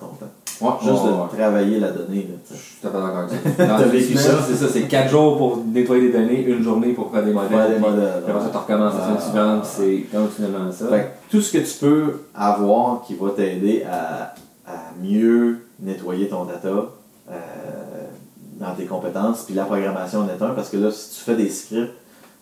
ton 0.00 0.06
temps. 0.06 0.30
Ouais, 0.60 0.70
Juste 0.82 1.02
ouais, 1.04 1.08
de 1.10 1.14
ouais. 1.14 1.38
travailler 1.38 1.80
la 1.80 1.90
donnée. 1.90 2.28
là, 2.30 2.36
Je 2.50 2.54
suis 2.56 2.76
d'accord 2.82 3.06
avec 3.06 3.30
ça. 3.30 3.36
T'as 3.66 3.82
vécu? 3.84 4.14
C'est 4.16 4.54
ça, 4.56 4.66
c'est 4.72 4.82
4 4.88 5.10
jours 5.10 5.36
pour 5.38 5.58
nettoyer 5.64 6.10
des 6.10 6.12
données, 6.18 6.44
une 6.44 6.62
journée 6.62 6.92
pour 6.92 7.10
faire 7.12 7.24
des 7.24 7.32
modèles. 7.32 7.50
Faire 7.50 7.68
des 7.68 7.74
puis- 7.74 7.82
modèles, 7.82 8.22
puis 8.24 8.32
après 8.32 8.44
ça, 8.44 8.50
tu 8.50 8.56
recommences 8.58 8.94
la 8.94 9.06
semaine 9.06 9.20
suivante, 9.22 9.62
puis 9.62 10.06
c'est 10.10 10.16
continuellement 10.18 10.72
ça. 10.72 10.88
Fait 10.88 11.00
que 11.28 11.30
tout 11.36 11.40
ce 11.40 11.52
que 11.52 11.58
tu 11.58 11.78
peux 11.78 12.20
avoir 12.34 13.02
qui 13.02 13.14
va 13.14 13.30
t'aider 13.30 13.84
à, 13.90 14.34
à 14.66 14.74
mieux 15.02 15.58
nettoyer 15.80 16.28
ton 16.28 16.44
data 16.44 16.68
euh, 17.30 17.34
dans 18.60 18.74
tes 18.74 18.84
compétences, 18.84 19.42
puis 19.44 19.54
la 19.54 19.64
programmation 19.64 20.20
en 20.20 20.28
est 20.28 20.42
un, 20.42 20.50
parce 20.50 20.68
que 20.68 20.76
là, 20.76 20.90
si 20.90 21.14
tu 21.18 21.24
fais 21.24 21.34
des 21.36 21.48
scripts 21.48 21.90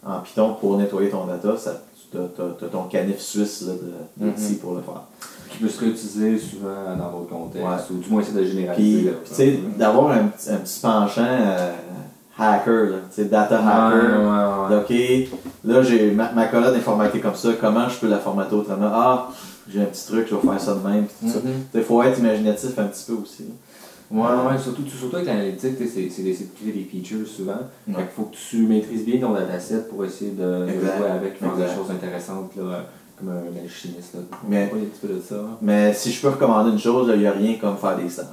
en 0.05 0.21
Python 0.21 0.55
pour 0.61 0.77
nettoyer 0.79 1.11
ton 1.11 1.25
data, 1.27 1.57
ça, 1.57 1.83
tu 2.11 2.17
as, 2.19 2.69
ton 2.69 2.85
canif 2.85 3.21
suisse 3.21 3.63
là, 3.67 3.73
de- 3.75 4.25
d'outils 4.27 4.53
Mhm. 4.53 4.59
pour 4.59 4.75
le 4.75 4.81
faire. 4.83 5.03
Qui 5.51 5.59
peut 5.59 5.69
se 5.69 5.81
réutiliser 5.81 6.39
souvent 6.39 6.97
dans 6.99 7.11
d'autres 7.19 7.29
contextes, 7.31 7.67
Ouais. 7.91 7.97
ou 7.97 7.99
du 7.99 8.09
moins 8.11 8.23
essayer 8.23 8.37
de 8.39 8.43
Puis, 8.45 8.51
généraliser. 8.53 9.03
là, 9.05 9.11
tu 9.27 9.35
sais, 9.35 9.59
d'avoir 9.77 10.11
un, 10.13 10.25
petit- 10.29 10.51
un 10.51 10.57
petit 10.57 10.81
penchant 10.81 11.25
euh, 11.27 11.73
hacker, 12.39 12.85
là, 12.91 12.97
tu 13.11 13.23
sais, 13.23 13.25
data 13.27 13.59
hacker. 13.59 14.21
Ouais, 14.21 14.75
ouais, 14.75 14.77
ouais. 14.77 15.29
OK, 15.29 15.41
là, 15.65 15.83
j'ai 15.83 16.11
ma, 16.13 16.33
ma 16.33 16.47
colonne 16.47 16.75
est 16.75 16.81
formatée 16.81 17.21
comme 17.21 17.35
ça, 17.35 17.51
comment 17.61 17.89
je 17.89 17.99
peux 17.99 18.09
la 18.09 18.19
formater 18.19 18.55
autrement? 18.55 18.91
Ah, 18.93 19.29
j'ai 19.69 19.83
un 19.83 19.87
petit 19.87 20.07
truc, 20.07 20.27
je 20.31 20.35
vais 20.37 20.41
faire 20.41 20.61
ça 20.61 20.75
de 20.75 20.89
même, 20.89 21.05
puis 21.07 21.15
tout 21.29 21.33
ça. 21.35 21.41
Mhm. 21.45 21.53
Il 21.75 21.83
faut 21.83 22.03
être 22.03 22.19
imaginatif 22.19 22.79
un 22.79 22.85
petit 22.85 23.05
peu 23.07 23.19
aussi. 23.23 23.43
là. 23.43 23.55
Ouais, 24.11 24.21
ouais, 24.21 24.59
surtout, 24.59 24.83
surtout 24.87 25.17
avec 25.17 25.29
l'analytique, 25.29 25.77
c'est 25.79 26.03
d'essayer 26.03 26.35
de 26.47 26.59
créer 26.61 26.73
des 26.73 26.85
features 26.85 27.27
souvent. 27.27 27.53
Ouais. 27.87 27.95
Fait 27.95 28.03
qu'il 28.03 28.11
faut 28.11 28.25
que 28.25 28.37
tu 28.37 28.67
maîtrises 28.67 29.05
bien 29.05 29.21
ton 29.21 29.33
dataset 29.33 29.85
pour 29.89 30.05
essayer 30.05 30.33
de, 30.33 30.67
jouer 30.67 31.09
avec, 31.09 31.39
faire 31.39 31.55
des 31.57 31.67
choses 31.67 31.91
intéressantes, 31.91 32.57
là, 32.57 32.87
comme 33.17 33.29
un 33.29 33.63
alchimiste. 33.63 34.15
Là. 34.15 34.21
Mais- 34.49 34.71
Ouais, 34.73 34.81
un 34.81 34.85
petit 34.87 35.07
peu 35.07 35.15
de 35.15 35.21
ça. 35.21 35.37
Mais 35.63 35.93
si 35.93 36.11
je 36.11 36.21
peux 36.21 36.29
recommander 36.29 36.71
une 36.71 36.79
chose, 36.79 37.11
il 37.15 37.21
n'y 37.21 37.27
a 37.27 37.33
rien 37.33 37.55
comme 37.61 37.77
faire 37.77 37.97
des 37.97 38.09
stages. 38.09 38.27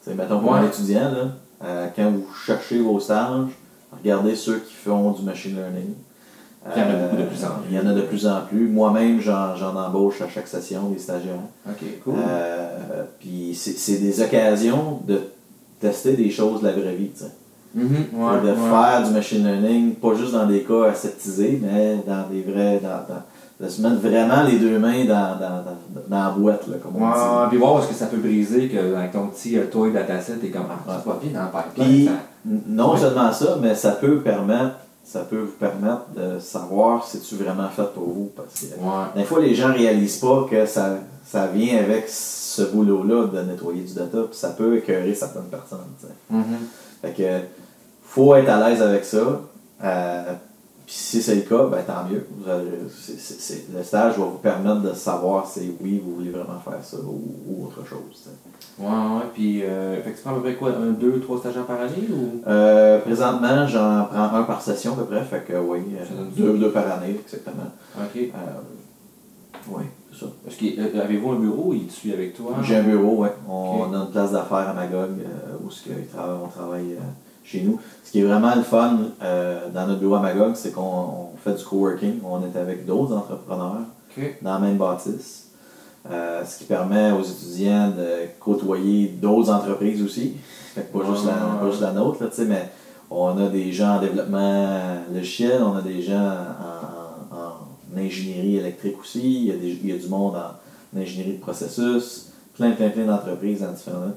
T'sais, 0.00 0.14
mettons 0.14 0.38
pour 0.38 0.54
un 0.54 0.64
étudiant, 0.64 1.10
là, 1.10 1.32
euh, 1.64 1.88
quand 1.96 2.10
vous 2.12 2.26
cherchez 2.46 2.78
vos 2.80 3.00
stages, 3.00 3.48
regardez 3.92 4.36
ceux 4.36 4.58
qui 4.60 4.74
font 4.74 5.10
du 5.10 5.22
machine 5.22 5.56
learning. 5.56 5.94
Il 6.76 6.82
y 6.82 6.84
en 6.84 6.88
a 6.90 6.96
beaucoup 7.02 7.16
de 7.16 7.22
plus 7.26 7.44
en 7.44 7.48
plus. 7.48 7.68
Il 7.70 7.76
y 7.76 7.80
en 7.80 7.86
a 7.86 7.92
de 7.94 8.00
plus 8.02 8.26
en 8.26 8.40
plus. 8.48 8.68
Moi-même, 8.68 9.20
j'en 9.20 9.76
embauche 9.76 10.20
à 10.22 10.28
chaque 10.28 10.46
session 10.48 10.88
des 10.90 10.98
stagiaires. 10.98 11.34
Ok, 11.68 11.84
cool. 12.04 12.14
Euh, 12.18 13.04
Puis 13.18 13.54
c'est 13.54 13.76
c'est 13.78 13.98
des 13.98 14.20
occasions 14.22 15.00
de 15.06 15.20
tester 15.80 16.14
des 16.14 16.30
choses 16.30 16.60
de 16.60 16.66
la 16.66 16.72
vraie 16.72 16.94
vie. 16.94 17.10
t'sais. 17.10 17.32
Mhm, 17.74 17.84
ouais, 18.14 18.40
de 18.42 18.48
ouais. 18.48 18.54
faire 18.70 19.02
du 19.06 19.12
machine 19.12 19.44
learning, 19.44 19.94
pas 19.96 20.14
juste 20.14 20.32
dans 20.32 20.46
des 20.46 20.62
cas 20.62 20.84
aseptisés, 20.90 21.60
mais 21.62 21.98
dans 22.06 22.26
des 22.30 22.42
vrais. 22.42 22.80
Dans, 22.82 22.88
dans- 23.14 23.22
de 23.60 23.68
se 23.68 23.82
mettre 23.82 23.96
vraiment 23.96 24.44
les 24.44 24.56
deux 24.60 24.78
mains 24.78 25.04
dans, 25.04 25.34
dans, 25.36 25.64
dans, 25.64 26.00
dans 26.08 26.24
la 26.26 26.30
boîte, 26.30 26.68
là, 26.68 26.76
comme 26.80 26.94
on 26.94 27.04
Ouais, 27.04 27.12
dit. 27.42 27.48
puis 27.48 27.58
voir 27.58 27.82
ce 27.82 27.88
que 27.88 27.94
ça 27.94 28.06
peut 28.06 28.18
briser, 28.18 28.68
que 28.68 28.94
avec 28.94 29.10
ton 29.10 29.26
petit 29.26 29.58
euh, 29.58 29.64
toy 29.68 29.90
dataset, 29.92 30.34
t'es 30.34 30.50
comme, 30.50 30.66
ah, 30.70 31.02
bien 31.20 31.32
dans 31.40 31.46
le 31.46 31.50
pipeline. 31.74 32.06
Puis, 32.44 32.50
non 32.68 32.96
seulement 32.96 33.32
ça, 33.32 33.58
mais 33.60 33.74
ça 33.74 33.90
peut 33.90 34.20
permettre, 34.20 34.76
ça 35.10 35.20
peut 35.20 35.38
vous 35.40 35.52
permettre 35.58 36.04
de 36.14 36.38
savoir 36.38 37.06
si 37.06 37.18
tu 37.20 37.36
vraiment 37.36 37.68
fait 37.70 37.92
pour 37.94 38.04
vous. 38.04 38.30
Parce 38.36 38.60
que 38.60 38.66
Ouais. 38.74 39.06
des 39.16 39.24
fois, 39.24 39.40
les 39.40 39.54
gens 39.54 39.72
réalisent 39.72 40.18
pas 40.18 40.46
que 40.50 40.66
ça, 40.66 40.98
ça 41.26 41.46
vient 41.46 41.78
avec 41.78 42.08
ce 42.08 42.62
boulot-là 42.62 43.26
de 43.28 43.40
nettoyer 43.42 43.82
du 43.82 43.94
data, 43.94 44.18
puis 44.28 44.38
ça 44.38 44.50
peut 44.50 44.76
écœurer 44.76 45.14
certaines 45.14 45.44
personnes. 45.50 45.78
Mhm. 46.28 46.44
Fait 47.00 47.12
que 47.12 47.38
faut 48.04 48.34
être 48.34 48.48
à 48.50 48.68
l'aise 48.68 48.82
avec 48.82 49.04
ça. 49.04 49.40
Euh, 49.84 50.32
puis 50.88 50.96
si 50.96 51.20
c'est 51.20 51.34
le 51.34 51.42
cas, 51.42 51.66
ben 51.66 51.82
tant 51.86 52.08
mieux. 52.10 52.26
Vous 52.30 52.46
le 52.48 53.82
stage 53.84 54.16
va 54.16 54.24
vous 54.24 54.38
permettre 54.38 54.80
de 54.80 54.94
savoir 54.94 55.46
si 55.46 55.74
oui, 55.82 56.02
vous 56.02 56.14
voulez 56.14 56.30
vraiment 56.30 56.58
faire 56.60 56.82
ça 56.82 56.96
ou, 56.96 57.20
ou 57.46 57.66
autre 57.66 57.86
chose. 57.86 58.30
Ouais, 58.78 58.86
ouais, 58.86 59.26
puis, 59.34 59.64
euh, 59.64 60.02
fait 60.02 60.12
que 60.12 60.16
tu 60.16 60.22
prends 60.22 60.30
à 60.30 60.34
peu 60.36 60.40
près 60.40 60.54
quoi, 60.54 60.70
un, 60.70 60.92
deux, 60.92 61.20
trois 61.20 61.40
stagiaires 61.40 61.66
par 61.66 61.78
année 61.78 62.08
ou? 62.10 62.40
Euh, 62.48 63.00
présentement, 63.00 63.66
j'en 63.66 64.06
prends 64.06 64.34
un 64.34 64.44
par 64.44 64.62
session 64.62 64.94
à 64.94 64.96
peu 64.96 65.04
près, 65.04 65.22
fait 65.24 65.44
que 65.46 65.58
oui, 65.58 65.80
euh, 65.94 66.24
deux, 66.34 66.56
deux 66.56 66.70
par 66.70 66.90
année, 66.90 67.20
exactement. 67.20 67.68
Ok. 67.98 68.16
Euh, 68.16 68.30
oui, 69.68 69.82
c'est 70.10 70.20
ça. 70.20 70.26
Est-ce 70.46 70.56
que, 70.56 70.80
euh, 70.80 71.04
avez-vous 71.04 71.32
un 71.32 71.38
bureau? 71.38 71.74
Il 71.74 71.88
te 71.88 71.92
suit 71.92 72.14
avec 72.14 72.34
toi? 72.34 72.52
J'ai 72.62 72.76
un 72.76 72.84
bureau, 72.84 73.24
ouais. 73.24 73.32
On 73.46 73.92
a 73.92 73.96
une 73.98 74.10
place 74.10 74.32
d'affaires 74.32 74.70
à 74.70 74.72
Magog 74.72 75.10
euh, 75.20 75.52
où 75.62 75.70
ce 75.70 75.84
que 75.84 75.90
on 76.16 76.48
travaille 76.48 76.96
chez 77.50 77.62
nous. 77.62 77.80
Ce 78.04 78.10
qui 78.12 78.20
est 78.20 78.24
vraiment 78.24 78.54
le 78.54 78.62
fun 78.62 78.98
euh, 79.22 79.68
dans 79.74 79.86
notre 79.86 80.00
bureau 80.00 80.16
à 80.16 80.20
Magog, 80.20 80.52
c'est 80.54 80.72
qu'on 80.72 80.82
on 80.82 81.28
fait 81.42 81.54
du 81.54 81.64
coworking. 81.64 82.20
On 82.24 82.42
est 82.42 82.56
avec 82.58 82.84
d'autres 82.86 83.14
entrepreneurs 83.16 83.76
dans 84.42 84.54
la 84.54 84.58
même 84.58 84.76
bâtisse. 84.76 85.46
Euh, 86.10 86.44
ce 86.44 86.58
qui 86.58 86.64
permet 86.64 87.10
aux 87.12 87.22
étudiants 87.22 87.88
de 87.90 88.28
côtoyer 88.40 89.08
d'autres 89.20 89.50
entreprises 89.50 90.02
aussi. 90.02 90.34
Fait 90.74 90.82
que 90.92 90.96
pas, 90.98 91.04
juste 91.04 91.26
la, 91.26 91.32
Ouais. 91.32 91.60
pas 91.60 91.70
juste 91.70 91.82
la 91.82 91.92
nôtre, 91.92 92.22
là, 92.22 92.30
mais 92.46 92.70
on 93.10 93.36
a 93.36 93.48
des 93.48 93.72
gens 93.72 93.96
en 93.96 94.00
développement 94.00 94.78
logiciel, 95.12 95.60
on 95.62 95.76
a 95.76 95.82
des 95.82 96.00
gens 96.00 96.14
en, 97.32 97.36
en- 97.36 97.98
en 97.98 98.00
ingénierie 98.00 98.56
électrique 98.56 98.96
aussi, 99.00 99.20
il 99.20 99.44
y, 99.46 99.50
a 99.50 99.56
des- 99.56 99.78
il 99.82 99.88
y 99.88 99.92
a 99.92 99.98
du 99.98 100.08
monde 100.08 100.36
en 100.36 100.98
ingénierie 100.98 101.34
de 101.34 101.40
processus, 101.40 102.28
plein, 102.54 102.70
plein, 102.72 102.90
plein 102.90 103.04
d'entreprises 103.06 103.60
dans 103.60 103.72
différents. 103.72 104.12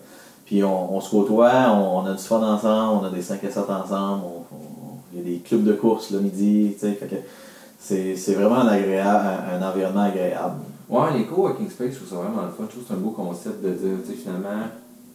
Puis 0.52 0.66
on, 0.66 0.94
on 0.94 1.00
se 1.00 1.10
côtoie, 1.10 1.50
on, 1.70 2.00
on 2.00 2.06
a 2.08 2.12
du 2.12 2.22
fun 2.22 2.42
ensemble, 2.44 3.00
on 3.02 3.08
a 3.08 3.10
des 3.10 3.22
5 3.22 3.42
à 3.46 3.50
7 3.50 3.70
ensemble, 3.70 4.24
il 5.14 5.20
y 5.20 5.22
a 5.22 5.24
des 5.24 5.38
clubs 5.40 5.64
de 5.64 5.72
course 5.72 6.12
le 6.12 6.20
midi, 6.20 6.76
tu 6.78 6.94
sais, 7.80 8.16
c'est 8.18 8.34
vraiment 8.34 8.56
un, 8.58 8.68
agréable, 8.68 9.28
un, 9.50 9.62
un 9.64 9.70
environnement 9.70 10.02
agréable. 10.02 10.56
Ouais, 10.90 11.14
les 11.18 11.26
coworking 11.26 11.70
space, 11.70 11.92
je 11.92 11.96
trouve 12.00 12.10
ça 12.10 12.16
vraiment 12.16 12.42
le 12.42 12.50
fun. 12.50 12.64
Je 12.66 12.72
trouve 12.72 12.82
que 12.84 12.88
c'est 12.90 12.94
un 12.96 12.98
beau 12.98 13.12
concept 13.12 13.64
de 13.64 13.70
dire, 13.70 13.98
tu 14.06 14.12
sais, 14.12 14.18
finalement, 14.18 14.50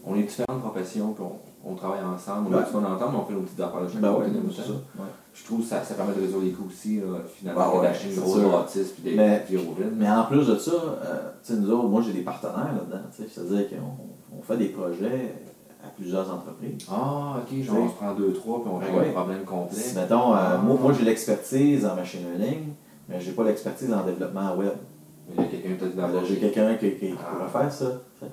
on 0.07 0.15
est 0.17 0.23
différentes 0.23 0.63
professions, 0.63 1.13
puis 1.13 1.23
on, 1.23 1.71
on 1.71 1.75
travaille 1.75 2.01
ensemble, 2.03 2.49
on 2.55 2.57
a 2.59 2.63
du 2.63 2.71
fun 2.71 2.79
ensemble, 2.79 3.13
mais 3.13 3.19
on 3.19 3.25
fait 3.27 3.35
nos 3.35 3.41
petites 3.41 3.61
affaires 3.61 3.83
de 3.83 3.89
chaque 3.89 4.01
Ben 4.01 4.15
côté 4.15 4.31
ouais, 4.31 4.55
ça. 4.57 4.73
ouais. 4.73 5.05
Je 5.35 5.45
trouve 5.45 5.61
que 5.61 5.67
ça, 5.67 5.85
ça 5.85 5.93
permet 5.97 6.15
de 6.15 6.21
résoudre 6.23 6.45
les 6.47 6.53
coûts 6.53 6.69
aussi, 6.71 6.97
là, 6.97 7.19
finalement, 7.37 7.61
Ben 7.75 7.77
ouais, 7.79 7.87
d'acheter 7.89 8.09
une 8.15 8.21
grosse 8.23 8.39
bâtisse 8.53 8.89
puis 8.93 9.03
des 9.03 9.17
Mais- 9.17 9.45
Mais 9.99 10.09
en 10.11 10.25
plus 10.25 10.47
de 10.47 10.57
ça, 10.57 10.71
euh, 10.73 11.19
tu 11.45 11.53
sais, 11.53 11.61
nous 11.61 11.71
autres, 11.71 11.89
moi 11.89 12.01
j'ai 12.01 12.15
des 12.15 12.23
partenaires 12.23 12.73
là-dedans. 12.73 13.05
tu 13.15 13.23
sais, 13.23 13.29
C'est-à-dire 13.31 13.69
qu'on 13.69 14.16
on 14.39 14.43
fait 14.43 14.57
des 14.57 14.69
projets 14.69 15.35
à 15.85 15.89
plusieurs 15.89 16.33
entreprises. 16.33 16.87
Ah, 16.91 17.37
ok, 17.39 17.63
genre 17.63 17.77
on 17.85 17.89
se 17.89 17.95
prend 17.95 18.15
deux, 18.15 18.33
trois, 18.33 18.63
puis 18.63 18.71
on 18.75 18.79
règle 18.79 18.97
Ouais. 18.99 19.07
le 19.07 19.13
problème 19.13 19.45
complet. 19.45 19.79
Si, 19.79 19.95
mettons, 19.97 20.33
euh, 20.35 20.39
Ah. 20.39 20.61
moi, 20.63 20.77
moi 20.81 20.93
j'ai 20.93 21.05
l'expertise 21.05 21.87
en 21.87 21.95
machine 21.95 22.21
learning, 22.37 22.73
mais 23.09 23.21
j'ai 23.21 23.33
pas 23.33 23.45
l'expertise 23.45 23.93
en 23.93 24.05
développement 24.05 24.55
web. 24.57 24.73
Mais 25.29 25.35
il 25.39 25.43
y 25.43 25.47
a 25.47 25.49
quelqu'un 25.49 25.75
peut-être 25.85 25.99
Alors, 25.99 26.23
là 26.23 26.29
J'ai 26.29 26.37
quelqu'un 26.37 26.75
qui, 26.77 26.91
qui, 26.93 26.99
qui 26.99 27.15
Ah. 27.21 27.35
pourrait 27.49 27.65
faire 27.65 27.73
ça. 27.73 27.87
Très 28.21 28.29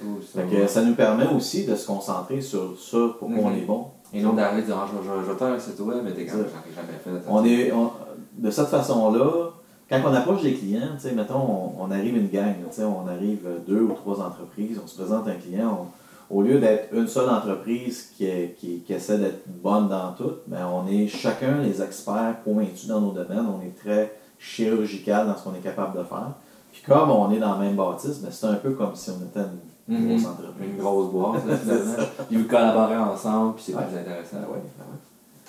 cool, 0.00 0.22
ça. 0.22 0.40
Fait 0.42 0.56
que 0.56 0.66
ça 0.66 0.82
nous 0.82 0.94
permet 0.94 1.26
aussi 1.34 1.66
de 1.66 1.74
se 1.74 1.86
concentrer 1.86 2.40
sur 2.40 2.78
ça 2.78 2.98
pour 3.18 3.28
qu'on 3.28 3.50
Mhm. 3.50 3.58
est 3.58 3.66
bon. 3.66 3.86
Et 4.14 4.22
non 4.22 4.32
d'arriver 4.32 4.62
de 4.62 4.66
dire, 4.68 4.76
ah, 4.78 4.86
je, 4.90 5.30
vais 5.30 5.38
faire 5.38 5.48
un 5.48 5.58
site 5.58 5.78
web, 5.80 5.98
mais 6.02 6.12
t'es 6.12 6.26
j'en 6.26 6.38
ai 6.38 6.74
jamais 6.74 6.98
fait. 7.04 7.10
On 7.28 7.44
est, 7.44 7.70
on- 7.72 7.90
de 8.38 8.50
cette 8.50 8.68
façon-là, 8.68 9.50
quand 9.88 10.00
on 10.04 10.12
approche 10.14 10.42
des 10.42 10.54
clients, 10.54 10.88
tu 10.96 11.08
sais, 11.08 11.12
mettons, 11.14 11.40
on, 11.40 11.72
on 11.84 11.90
arrive 11.90 12.16
une 12.16 12.28
gang, 12.28 12.46
là, 12.60 12.68
tu 12.70 12.76
sais, 12.76 12.84
on 12.84 13.06
arrive 13.08 13.46
deux 13.66 13.80
ou 13.82 13.92
trois 13.92 14.20
entreprises, 14.20 14.80
on 14.82 14.86
se 14.86 14.96
présente 14.96 15.26
un 15.28 15.34
client, 15.34 15.86
on- 16.30 16.36
au 16.36 16.42
lieu 16.42 16.58
d'être 16.58 16.92
une 16.92 17.08
seule 17.08 17.30
entreprise 17.30 18.10
qui, 18.14 18.26
est- 18.26 18.54
qui, 18.58 18.80
qui 18.80 18.92
essaie 18.92 19.16
d'être 19.16 19.44
bonne 19.48 19.88
dans 19.88 20.12
tout, 20.12 20.32
ben, 20.46 20.66
on 20.70 20.86
est 20.86 21.06
chacun 21.08 21.58
les 21.62 21.80
experts 21.80 22.36
pointus 22.44 22.86
dans 22.86 23.00
nos 23.00 23.12
domaines, 23.12 23.46
on 23.48 23.62
est 23.64 23.74
très 23.82 24.12
chirurgical 24.38 25.26
dans 25.26 25.36
ce 25.36 25.44
qu'on 25.44 25.54
est 25.54 25.60
capable 25.62 25.96
de 25.98 26.04
faire. 26.04 26.32
Puis 26.72 26.82
comme 26.86 27.10
on 27.10 27.30
est 27.32 27.38
dans 27.38 27.52
la 27.54 27.58
même 27.58 27.76
bâtisse, 27.76 28.18
ben, 28.20 28.28
c'est 28.30 28.46
un 28.46 28.54
peu 28.56 28.72
comme 28.72 28.94
si 28.94 29.10
on 29.10 29.24
était 29.24 29.40
une 29.88 29.96
Mhm. 30.04 30.08
grosse 30.18 30.26
entreprise. 30.26 30.68
Une 30.70 30.76
grosse 30.76 31.10
boîte, 31.10 31.46
là, 31.46 31.56
finalement. 31.56 31.94
Puis 32.28 32.36
vous 32.36 32.46
collaborez 32.48 32.96
ensemble, 32.98 33.54
puis 33.54 33.64
c'est 33.68 33.74
Ouais. 33.74 33.84
plus 33.88 33.96
intéressant. 33.98 34.36
Ouais, 34.36 34.56
ouais. 34.56 34.98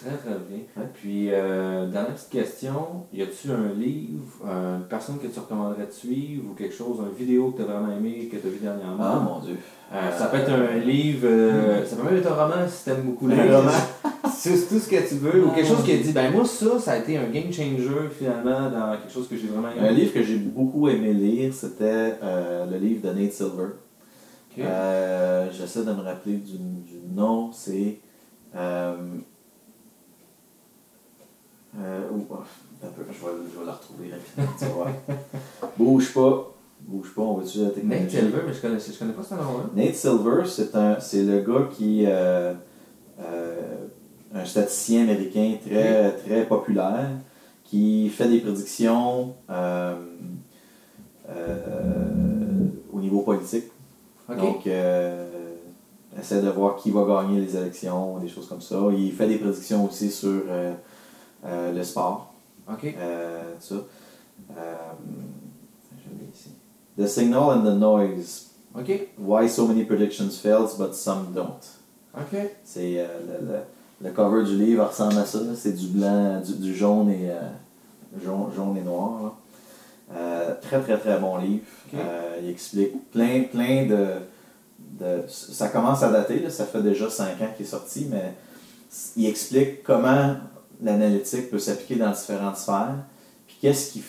Très, 0.01 0.15
très 0.15 0.39
bien. 0.47 0.59
Ouais. 0.77 0.89
Puis, 0.93 1.27
euh, 1.31 1.87
dernière 1.87 2.13
petite 2.13 2.29
question, 2.29 3.05
y 3.11 3.21
a-tu 3.21 3.51
un 3.51 3.73
livre, 3.77 4.45
une 4.45 4.85
personne 4.89 5.17
que 5.19 5.27
tu 5.27 5.39
recommanderais 5.39 5.87
de 5.87 5.91
suivre 5.91 6.51
ou 6.51 6.53
quelque 6.53 6.73
chose, 6.73 6.99
une 6.99 7.17
vidéo 7.17 7.51
que 7.51 7.57
tu 7.57 7.63
as 7.63 7.65
vraiment 7.65 7.91
aimé, 7.91 8.29
que 8.31 8.37
tu 8.37 8.47
as 8.47 8.49
vu 8.49 8.59
dernièrement? 8.61 8.97
Ah 9.03 9.19
mon 9.19 9.39
Dieu. 9.39 9.57
Euh, 9.91 10.17
ça 10.17 10.27
peut 10.27 10.37
être 10.37 10.51
un 10.51 10.77
livre, 10.77 11.27
euh, 11.27 11.85
ça 11.85 11.97
peut 11.97 12.03
même 12.03 12.17
être 12.17 12.31
un 12.31 12.35
roman 12.43 12.67
si 12.67 12.85
t'aimes 12.85 13.01
beaucoup 13.01 13.25
Un 13.27 13.43
lire. 13.43 13.57
roman. 13.57 13.71
C'est 14.31 14.69
tout 14.69 14.79
ce 14.79 14.87
que 14.87 15.09
tu 15.09 15.15
veux. 15.15 15.43
Ou 15.45 15.49
quelque 15.49 15.67
chose 15.67 15.83
qui 15.83 15.91
a 15.91 15.97
dit, 15.97 16.13
ben 16.13 16.31
moi 16.31 16.45
ça, 16.45 16.79
ça 16.79 16.91
a 16.93 16.97
été 16.99 17.17
un 17.17 17.27
game 17.27 17.51
changer 17.51 18.07
finalement 18.17 18.69
dans 18.69 18.95
quelque 18.97 19.11
chose 19.11 19.27
que 19.27 19.35
j'ai 19.35 19.47
vraiment 19.47 19.69
aimé. 19.69 19.85
Un 19.85 19.91
livre 19.91 20.13
que 20.13 20.23
j'ai 20.23 20.37
beaucoup 20.37 20.87
aimé 20.87 21.13
lire, 21.13 21.53
c'était 21.53 22.15
euh, 22.23 22.65
le 22.65 22.77
livre 22.77 23.01
de 23.09 23.19
Nate 23.19 23.33
Silver. 23.33 23.67
J'essaie 24.55 25.83
de 25.83 25.91
me 25.91 26.01
rappeler 26.01 26.35
du, 26.37 26.57
du 26.57 26.99
nom, 27.13 27.51
c'est. 27.51 27.99
Euh, 31.77 32.01
euh, 32.01 32.09
oh, 32.29 32.35
un 32.83 32.87
peu, 32.87 33.03
je 33.07 33.25
vais, 33.25 33.31
je 33.53 33.59
vais 33.59 33.65
la 33.65 33.73
retrouver 33.73 34.11
rapidement. 34.11 34.55
tu. 34.57 35.67
Bouge 35.77 36.13
pas. 36.13 36.55
Bouge 36.81 37.13
pas, 37.13 37.21
on 37.21 37.33
va 37.35 37.43
utiliser 37.43 37.65
la 37.65 37.71
technologie. 37.71 38.03
Nate 38.03 38.11
Silver, 38.11 38.41
mais 38.47 38.53
je 38.53 38.61
connais, 38.61 38.79
je 38.79 38.97
connais 38.99 39.13
pas 39.13 39.23
ce 39.23 39.33
nom-là. 39.35 39.69
Nate 39.75 39.95
Silver, 39.95 40.43
c'est 40.45 40.75
un, 40.75 40.99
c'est 40.99 41.23
le 41.23 41.41
gars 41.41 41.67
qui, 41.71 42.05
euh, 42.07 42.53
euh, 43.19 43.85
un 44.33 44.45
statisticien 44.45 45.01
américain 45.03 45.55
très, 45.65 46.11
très 46.13 46.45
populaire, 46.45 47.09
qui 47.65 48.09
fait 48.09 48.29
des 48.29 48.39
prédictions 48.39 49.35
euh, 49.49 49.95
au 52.93 52.99
niveau 52.99 53.21
politique. 53.21 53.65
Donc, 54.29 54.67
essaie 56.19 56.41
de 56.41 56.49
voir 56.49 56.77
qui 56.77 56.91
va 56.91 57.05
gagner 57.05 57.41
les 57.41 57.55
élections, 57.57 58.17
des 58.19 58.27
choses 58.27 58.47
comme 58.47 58.61
ça. 58.61 58.77
Il 58.97 59.11
fait 59.11 59.27
des 59.27 59.37
prédictions 59.37 59.85
aussi 59.85 60.09
sur 60.09 60.43
euh, 61.45 61.71
le 61.73 61.83
sport, 61.83 62.33
ok. 62.71 62.95
euh, 62.97 63.41
ça. 63.59 63.75
Euh, 63.75 64.75
je 65.97 66.09
l'ai 66.19 66.29
ici. 66.33 66.49
The 66.97 67.07
Signal 67.07 67.57
and 67.59 67.61
the 67.63 67.77
Noise. 67.79 68.47
Ok. 68.77 68.91
Why 69.17 69.49
so 69.49 69.67
many 69.67 69.83
predictions 69.85 70.29
fails 70.41 70.75
but 70.77 70.93
some 70.93 71.27
don't. 71.33 71.63
Ok. 72.15 72.39
C'est 72.63 72.99
euh, 72.99 73.07
le, 73.41 73.45
le- 73.47 73.59
le 74.01 74.11
cover 74.11 74.43
du 74.45 74.55
livre 74.57 74.85
ressemble 74.87 75.17
à 75.17 75.25
ça. 75.25 75.39
C'est 75.55 75.73
du 75.73 75.87
blanc, 75.87 76.39
du, 76.41 76.53
du 76.55 76.73
jaune 76.75 77.09
et 77.09 77.29
euh, 77.29 77.39
jaune, 78.23 78.49
jaune 78.55 78.77
et 78.77 78.81
noir. 78.81 79.35
très 80.61 80.79
très 80.81 80.97
très 80.97 81.19
bon 81.19 81.37
livre. 81.37 81.63
Ok. 81.93 81.99
Euh, 81.99 82.39
il 82.41 82.49
explique 82.49 83.09
plein 83.11 83.43
plein 83.51 83.85
de, 83.85 84.05
de- 84.99 85.23
ça 85.27 85.69
commence 85.69 86.01
à 86.03 86.09
dater. 86.11 86.39
là. 86.39 86.49
Ça 86.49 86.65
fait 86.65 86.81
déjà 86.81 87.09
5 87.09 87.41
ans 87.41 87.47
qu'il 87.55 87.65
est 87.65 87.69
sorti, 87.69 88.07
mais 88.09 88.33
il 89.17 89.25
explique 89.27 89.83
comment 89.83 90.35
l'analytique 90.81 91.49
peut 91.49 91.59
s'appliquer 91.59 91.95
dans 91.95 92.11
différentes 92.11 92.57
sphères. 92.57 92.95
Puis 93.47 93.57
qu'est-ce 93.61 93.91
qui, 93.91 94.03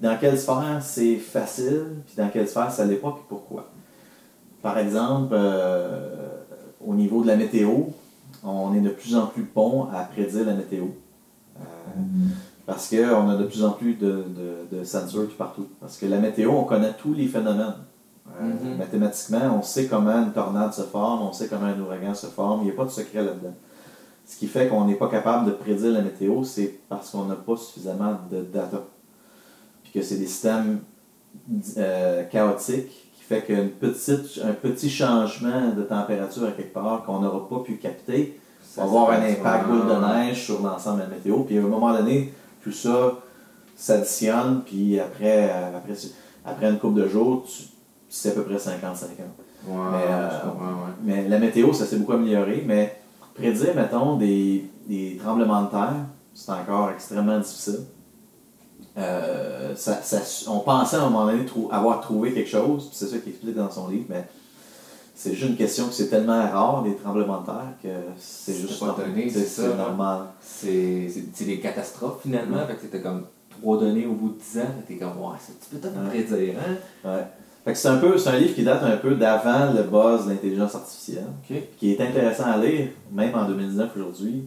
dans 0.00 0.16
quelle 0.18 0.38
sphère 0.38 0.80
c'est 0.82 1.16
facile, 1.16 1.86
puis 2.06 2.14
dans 2.16 2.28
quelle 2.28 2.48
sphère 2.48 2.70
ça 2.70 2.84
l'est 2.84 2.96
pas, 2.96 3.12
puis 3.12 3.24
pourquoi? 3.28 3.70
Par 4.62 4.78
exemple, 4.78 5.32
euh, 5.32 6.38
au 6.84 6.94
niveau 6.94 7.22
de 7.22 7.28
la 7.28 7.36
météo, 7.36 7.70
on 8.44 8.74
est 8.74 8.80
de 8.80 8.90
plus 8.90 9.16
en 9.16 9.26
plus 9.26 9.48
bon 9.54 9.88
à 9.92 10.02
prédire 10.04 10.46
la 10.46 10.54
météo. 10.54 10.86
Euh, 11.58 11.62
parce 12.66 12.88
qu'on 12.88 13.28
a 13.28 13.36
de 13.36 13.44
plus 13.44 13.64
en 13.64 13.72
plus 13.72 13.94
de, 13.94 14.24
de, 14.70 14.78
de 14.78 14.84
sensors 14.84 15.26
tout 15.26 15.36
partout. 15.36 15.66
Parce 15.80 15.96
que 15.96 16.06
la 16.06 16.18
météo, 16.18 16.50
on 16.50 16.64
connaît 16.64 16.92
tous 16.92 17.14
les 17.14 17.26
phénomènes. 17.26 17.74
Euh, 18.40 18.40
Mhm. 18.40 18.78
Mathématiquement, 18.78 19.58
on 19.58 19.62
sait 19.62 19.86
comment 19.86 20.22
une 20.22 20.32
tornade 20.32 20.72
se 20.72 20.82
forme, 20.82 21.22
on 21.22 21.32
sait 21.32 21.48
comment 21.48 21.66
un 21.66 21.78
ouragan 21.80 22.14
se 22.14 22.26
forme, 22.26 22.60
il 22.62 22.64
n'y 22.66 22.70
a 22.70 22.74
pas 22.74 22.84
de 22.84 22.90
secret 22.90 23.22
là-dedans. 23.22 23.54
Ce 24.30 24.36
qui 24.36 24.46
fait 24.46 24.68
qu'on 24.68 24.84
n'est 24.84 24.94
pas 24.94 25.08
capable 25.08 25.46
de 25.46 25.50
prédire 25.50 25.90
la 25.90 26.02
météo, 26.02 26.44
c'est 26.44 26.78
parce 26.88 27.10
qu'on 27.10 27.24
n'a 27.24 27.34
pas 27.34 27.56
suffisamment 27.56 28.16
de 28.30 28.42
data. 28.42 28.84
Puis 29.82 29.90
que 29.92 30.02
c'est 30.02 30.18
des 30.18 30.28
systèmes 30.28 30.82
euh, 31.76 32.22
chaotiques 32.30 33.10
qui 33.12 33.24
fait 33.24 33.42
qu'un 33.42 33.66
petite, 33.66 34.40
un 34.44 34.52
petit 34.52 34.88
changement 34.88 35.72
de 35.76 35.82
température 35.82 36.44
à 36.44 36.52
quelque 36.52 36.72
part 36.72 37.02
qu'on 37.04 37.18
n'aura 37.18 37.48
pas 37.48 37.58
pu 37.64 37.74
capter 37.78 38.38
Ça, 38.62 38.82
va 38.82 38.86
avoir 38.86 39.10
un 39.10 39.22
impact 39.24 39.66
boule 39.66 39.88
de 39.88 40.14
neige 40.14 40.44
sur 40.44 40.62
l'ensemble 40.62 40.98
de 40.98 41.02
la 41.02 41.08
météo. 41.08 41.40
Puis 41.40 41.58
à 41.58 41.62
un 41.62 41.64
moment 41.64 41.92
donné, 41.92 42.32
tout 42.62 42.72
ça 42.72 43.18
s'additionne, 43.74 44.62
puis 44.64 45.00
après, 45.00 45.50
euh, 45.50 45.76
après, 45.76 45.94
après 46.44 46.70
une 46.70 46.78
couple 46.78 47.00
de 47.00 47.08
jours, 47.08 47.44
c'est 48.08 48.28
à 48.28 48.32
peu 48.34 48.44
près 48.44 48.58
50-50. 48.58 48.68
Ouais, 49.66 49.74
Mais, 49.90 50.04
euh, 50.08 50.28
ouais. 50.28 50.92
Mais 51.02 51.28
la 51.28 51.40
météo, 51.40 51.72
ça 51.72 51.84
s'est 51.84 51.96
beaucoup 51.96 52.12
amélioré, 52.12 52.62
mais 52.64 52.99
prédire, 53.34 53.74
mettons, 53.74 54.16
des, 54.16 54.64
des 54.88 55.16
tremblements 55.22 55.62
de 55.64 55.70
terre, 55.70 55.94
c'est 56.34 56.52
encore 56.52 56.90
extrêmement 56.90 57.38
difficile. 57.38 57.80
Euh, 58.98 59.74
ça, 59.76 60.00
ça- 60.02 60.50
on 60.50 60.60
pensait 60.60 60.96
à 60.96 61.02
un 61.02 61.10
moment 61.10 61.26
donné 61.26 61.44
trou- 61.46 61.68
avoir 61.70 62.00
trouvé 62.00 62.32
quelque 62.32 62.50
chose, 62.50 62.86
puis 62.88 62.96
c'est 62.96 63.06
ça 63.06 63.18
qu'il 63.18 63.30
explique 63.32 63.54
dans 63.54 63.70
son 63.70 63.88
livre, 63.88 64.06
mais 64.08 64.26
c'est 65.14 65.34
juste 65.34 65.48
une 65.50 65.56
question 65.56 65.86
que 65.86 65.92
c'est 65.94 66.08
tellement 66.08 66.40
rare, 66.50 66.82
les 66.84 66.96
tremblements 66.96 67.40
de 67.42 67.46
terre, 67.46 67.72
que 67.82 67.88
c'est 68.18 68.54
juste 68.54 68.78
c'est 69.38 69.76
normal. 69.76 70.22
C'est 70.40 71.44
des 71.44 71.60
catastrophes 71.60 72.22
finalement, 72.22 72.66
fait 72.66 72.74
que 72.74 72.80
c'était 72.82 73.00
comme 73.00 73.26
trois 73.60 73.78
données 73.78 74.06
au 74.06 74.12
bout 74.14 74.30
de 74.30 74.38
10 74.38 74.58
ans, 74.58 74.74
t'es 74.88 74.96
comme, 74.96 75.18
ouais, 75.18 75.36
c'est- 75.38 75.78
peut-être 75.78 75.94
prédire, 76.08 76.54
hein? 76.58 77.08
Ouais. 77.08 77.24
C'est 77.74 77.88
un 77.88 77.98
peu, 77.98 78.16
c'est 78.18 78.30
un 78.30 78.38
livre 78.38 78.54
qui 78.54 78.62
date 78.64 78.82
un 78.82 78.96
peu 78.96 79.14
d'avant 79.14 79.72
le 79.72 79.82
buzz 79.82 80.24
de 80.26 80.30
l'intelligence 80.30 80.74
artificielle. 80.74 81.26
Qui 81.78 81.92
est 81.92 82.00
intéressant 82.00 82.44
à 82.46 82.56
lire, 82.56 82.88
même 83.12 83.34
en 83.34 83.46
2019 83.46 83.90
aujourd'hui, 83.96 84.44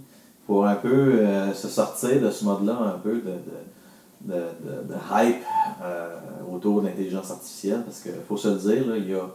pour 0.47 0.65
un 0.65 0.75
peu 0.75 0.89
euh, 0.89 1.53
se 1.53 1.67
sortir 1.67 2.19
de 2.21 2.29
ce 2.31 2.43
mode-là, 2.43 2.73
un 2.95 2.99
peu 2.99 3.13
de, 3.21 4.33
de, 4.33 4.33
de, 4.33 4.95
hype 5.11 5.37
euh, 5.83 6.15
autour 6.53 6.81
de 6.81 6.87
l'intelligence 6.87 7.29
artificielle, 7.31 7.83
parce 7.85 8.01
qu'il 8.01 8.11
faut 8.27 8.35
se 8.37 8.47
le 8.49 8.55
dire, 8.55 8.87
là, 8.87 8.97
il 8.97 9.09
y 9.09 9.13
a 9.15 9.25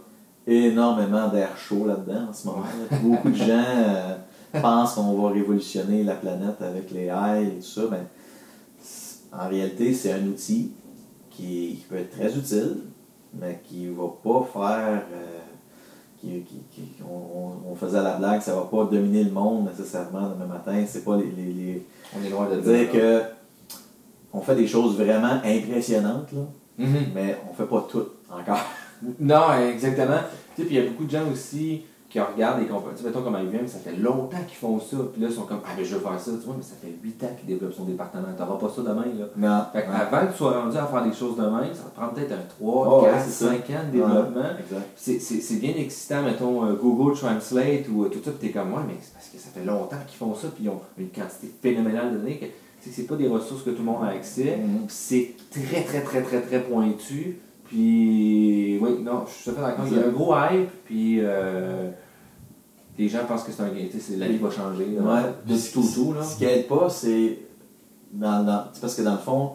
énormément 0.46 1.28
d'air 1.28 1.56
chaud 1.56 1.86
là-dedans 1.86 2.26
en 2.30 2.32
ce 2.32 2.46
moment. 2.46 2.64
Beaucoup 3.02 3.30
de 3.30 3.34
gens 3.36 3.64
euh, 3.76 4.16
pensent 4.60 4.94
qu'on 4.94 5.12
va 5.22 5.30
révolutionner 5.30 6.02
la 6.04 6.14
planète 6.14 6.60
avec 6.60 6.90
les 6.90 7.04
AI 7.06 7.44
et 7.46 7.60
tout 7.60 7.66
ça, 7.66 7.82
mais 7.90 8.02
c- 8.82 9.18
en 9.32 9.48
réalité, 9.48 9.94
c'est 9.94 10.12
un 10.12 10.26
outil 10.26 10.72
qui, 11.30 11.76
qui 11.76 11.86
peut 11.88 11.96
être 11.96 12.10
très 12.10 12.34
utile, 12.36 12.78
mais 13.34 13.60
qui 13.64 13.86
va 13.88 14.04
pas 14.22 14.46
faire. 14.52 15.02
euh, 15.12 15.38
qui, 16.20 16.40
qui- 16.42 16.62
qui- 16.72 16.92
on, 17.08 17.70
on- 17.70 17.74
faisait 17.76 18.02
la 18.02 18.16
blague, 18.16 18.40
ça 18.40 18.52
va 18.52 18.62
pas 18.62 18.84
dominer 18.86 19.22
le 19.22 19.30
monde 19.30 19.68
nécessairement 19.68 20.28
demain 20.30 20.46
matin. 20.46 20.84
C'est 20.84 21.04
pas 21.04 21.16
les, 21.16 21.30
les, 21.30 21.52
les- 21.52 21.86
On 22.18 22.24
est 22.26 22.30
loin 22.30 22.48
de 22.48 22.60
dire 22.60 22.90
que 22.90 23.22
on 24.32 24.40
fait 24.40 24.56
des 24.56 24.66
choses 24.66 24.96
vraiment 24.96 25.38
impressionnantes, 25.44 26.32
là, 26.32 26.40
Mhm. 26.78 26.96
mais 27.14 27.36
on 27.48 27.54
fait 27.54 27.66
pas 27.68 27.86
tout 27.88 28.04
encore. 28.30 28.58
Non, 29.20 29.52
exactement. 29.70 30.18
Tu 30.56 30.62
sais, 30.62 30.66
puis 30.68 30.76
il 30.76 30.82
y 30.82 30.86
a 30.86 30.90
beaucoup 30.90 31.04
de 31.04 31.10
gens 31.10 31.30
aussi 31.32 31.82
qui 32.08 32.18
regardent 32.18 32.60
les 32.60 32.66
compagnies. 32.66 32.96
Tu 32.96 33.02
sais, 33.02 33.08
mettons 33.08 33.22
comme 33.22 33.34
IBM, 33.36 33.66
ça 33.66 33.78
fait 33.78 33.92
longtemps 33.96 34.38
qu'ils 34.46 34.56
font 34.56 34.80
ça. 34.80 34.96
Puis 35.12 35.20
là, 35.20 35.28
ils 35.28 35.34
sont 35.34 35.42
comme, 35.42 35.60
ah, 35.64 35.70
mais 35.76 35.84
je 35.84 35.94
veux 35.96 36.00
faire 36.00 36.18
ça. 36.18 36.30
Tu 36.40 36.46
vois, 36.46 36.54
mais 36.56 36.62
ça 36.62 36.74
fait 36.80 36.94
8 37.02 37.22
ans 37.24 37.28
qu'ils 37.38 37.46
développent 37.54 37.74
son 37.74 37.84
département. 37.84 38.28
T'auras 38.36 38.56
pas 38.56 38.68
ça 38.74 38.80
demain, 38.82 39.04
là. 39.18 39.26
Non. 39.36 39.64
Fait 39.72 39.86
Ouais. 39.86 39.94
avant 39.94 40.26
que 40.26 40.32
tu 40.32 40.38
sois 40.38 40.58
rendu 40.62 40.76
à 40.78 40.86
faire 40.86 41.04
des 41.04 41.12
choses 41.12 41.36
de 41.36 41.42
même, 41.42 41.74
ça 41.74 41.82
te 41.82 41.94
prend 41.94 42.08
peut-être 42.08 42.32
un 42.32 42.46
3, 42.48 42.88
Oh, 42.88 43.02
ouais, 43.04 43.10
4, 43.10 43.24
c'est 43.26 43.30
ça. 43.44 43.50
5 43.50 43.70
ans 43.70 43.84
de 43.86 43.92
développement. 43.92 44.42
C'est- 44.96 45.60
bien 45.60 45.74
excitant, 45.76 46.22
mettons, 46.22 46.64
euh, 46.64 46.74
Google 46.74 47.14
Translate 47.18 47.88
ou 47.92 48.04
euh, 48.04 48.08
tout 48.08 48.20
ça, 48.24 48.30
puis 48.30 48.48
t'es 48.48 48.58
comme, 48.58 48.72
ouais, 48.72 48.80
mais 48.86 48.94
c'est 49.02 49.12
parce 49.12 49.28
que 49.28 49.38
ça 49.38 49.48
fait 49.52 49.64
longtemps 49.64 49.96
qu'ils 50.06 50.16
font 50.18 50.34
ça, 50.34 50.48
puis 50.54 50.64
ils 50.64 50.68
ont 50.70 50.80
une 50.96 51.08
quantité 51.10 51.52
phénoménale 51.62 52.12
de 52.12 52.18
données. 52.18 52.38
que- 52.38 52.46
C'est 52.80 52.90
que 52.90 52.96
c'est 52.96 53.02
pas 53.08 53.16
des 53.16 53.26
ressources 53.26 53.64
que 53.64 53.70
tout 53.70 53.78
le 53.80 53.84
monde 53.86 54.04
a 54.04 54.10
accès. 54.10 54.56
Mhm. 54.56 54.86
Puis 54.86 54.96
c'est 54.96 55.34
très, 55.50 55.82
très, 55.82 56.00
très, 56.00 56.22
très, 56.22 56.40
très 56.40 56.60
pointu. 56.62 57.40
Puis, 57.68 58.78
oui, 58.80 59.02
non, 59.02 59.24
je 59.26 59.32
suis 59.32 59.44
tout 59.44 59.50
à 59.50 59.54
fait 59.54 59.60
d'accord. 59.62 59.84
Il 59.90 59.96
y 59.96 60.00
a 60.02 60.06
un 60.06 60.10
gros 60.10 60.34
hype, 60.34 60.70
puis 60.84 61.18
euh, 61.20 61.90
les 62.98 63.08
gens 63.08 63.20
pensent 63.28 63.44
que 63.44 63.52
c'est 63.52 63.62
un 63.62 63.68
gain. 63.68 63.84
Tu 63.90 63.98
sais, 63.98 64.12
c'est- 64.12 64.16
la 64.16 64.26
vie 64.26 64.38
va 64.38 64.50
changer. 64.50 64.86
là. 64.96 65.02
Ouais. 65.02 65.22
Depuis 65.46 65.70
tout, 65.72 65.84
tout, 65.94 66.14
là. 66.14 66.22
Ce 66.22 66.36
qui 66.38 66.44
aide 66.44 66.66
pas, 66.66 66.88
c'est. 66.90 67.38
Dans, 68.12 68.42
dans- 68.42 68.64
c'est 68.72 68.80
parce 68.80 68.94
que 68.94 69.02
dans 69.02 69.12
le 69.12 69.18
fond, 69.18 69.52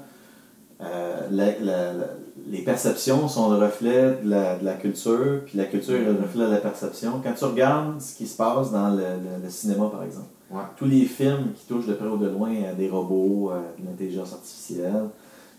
euh, 0.82 1.22
la- 1.32 1.57
la- 1.59 1.93
la- 1.93 2.07
les 2.49 2.61
perceptions 2.61 3.28
sont 3.28 3.49
le 3.51 3.57
reflet 3.57 4.20
de 4.24 4.30
la, 4.30 4.57
de 4.59 4.66
la 4.66 4.74
culture, 4.74 5.41
puis 5.45 5.57
la 5.57 5.66
culture 5.66 5.95
est 5.95 6.03
le 6.05 6.11
reflet 6.22 6.45
de 6.45 6.51
la 6.51 6.57
perception. 6.57 7.20
Quand 7.24 7.34
tu 7.36 7.45
regardes 7.45 7.99
ce 7.99 8.16
qui 8.16 8.28
se 8.28 8.38
passe 8.38 8.72
dans 8.72 8.89
le, 8.89 8.97
le- 8.97 9.43
le 9.43 9.49
cinéma, 9.49 9.88
par 9.91 10.03
exemple, 10.03 10.28
Ouais. 10.51 10.61
tous 10.78 10.86
les 10.86 11.05
films 11.05 11.53
qui 11.55 11.66
touchent 11.66 11.88
de 11.88 11.93
près 11.93 12.07
ou 12.07 12.18
de 12.18 12.28
loin 12.28 12.51
à 12.70 12.74
des 12.74 12.88
robots, 12.89 13.49
à 13.49 13.82
de 13.82 13.88
l'intelligence 13.88 14.34
artificielle, 14.34 15.05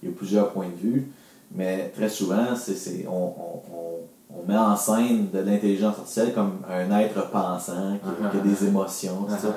il 0.03 0.09
y 0.09 0.13
a 0.13 0.15
plusieurs 0.15 0.51
points 0.53 0.69
de 0.69 0.81
vue, 0.81 1.09
mais 1.55 1.93
très 1.95 2.09
souvent, 2.09 2.55
c'est, 2.57 2.75
c'est- 2.75 3.07
on, 3.09 3.13
on- 3.27 3.63
on- 3.71 4.49
met 4.49 4.57
en 4.59 4.77
scène 4.77 5.31
de 5.33 5.39
l'intelligence 5.39 5.95
artificielle 5.97 6.35
comme 6.35 6.59
un 6.69 6.99
être 6.99 7.31
pensant, 7.31 7.93
qui, 8.03 8.31
qui 8.31 8.37
a 8.37 8.41
des 8.41 8.67
émotions, 8.67 9.23
tout 9.23 9.31
ça. 9.41 9.49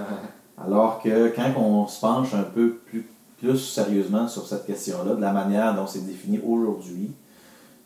Alors 0.66 1.02
que 1.02 1.28
quand 1.36 1.52
on 1.60 1.88
se 1.88 2.00
penche 2.00 2.34
un 2.34 2.44
peu 2.44 2.76
plus, 2.86 3.06
plus 3.40 3.58
sérieusement 3.58 4.28
sur 4.28 4.48
cette 4.48 4.66
question-là, 4.66 5.16
de 5.16 5.22
la 5.22 5.32
manière 5.34 5.76
dont 5.76 5.86
c'est 5.88 6.06
défini 6.06 6.40
aujourd'hui, 6.48 7.12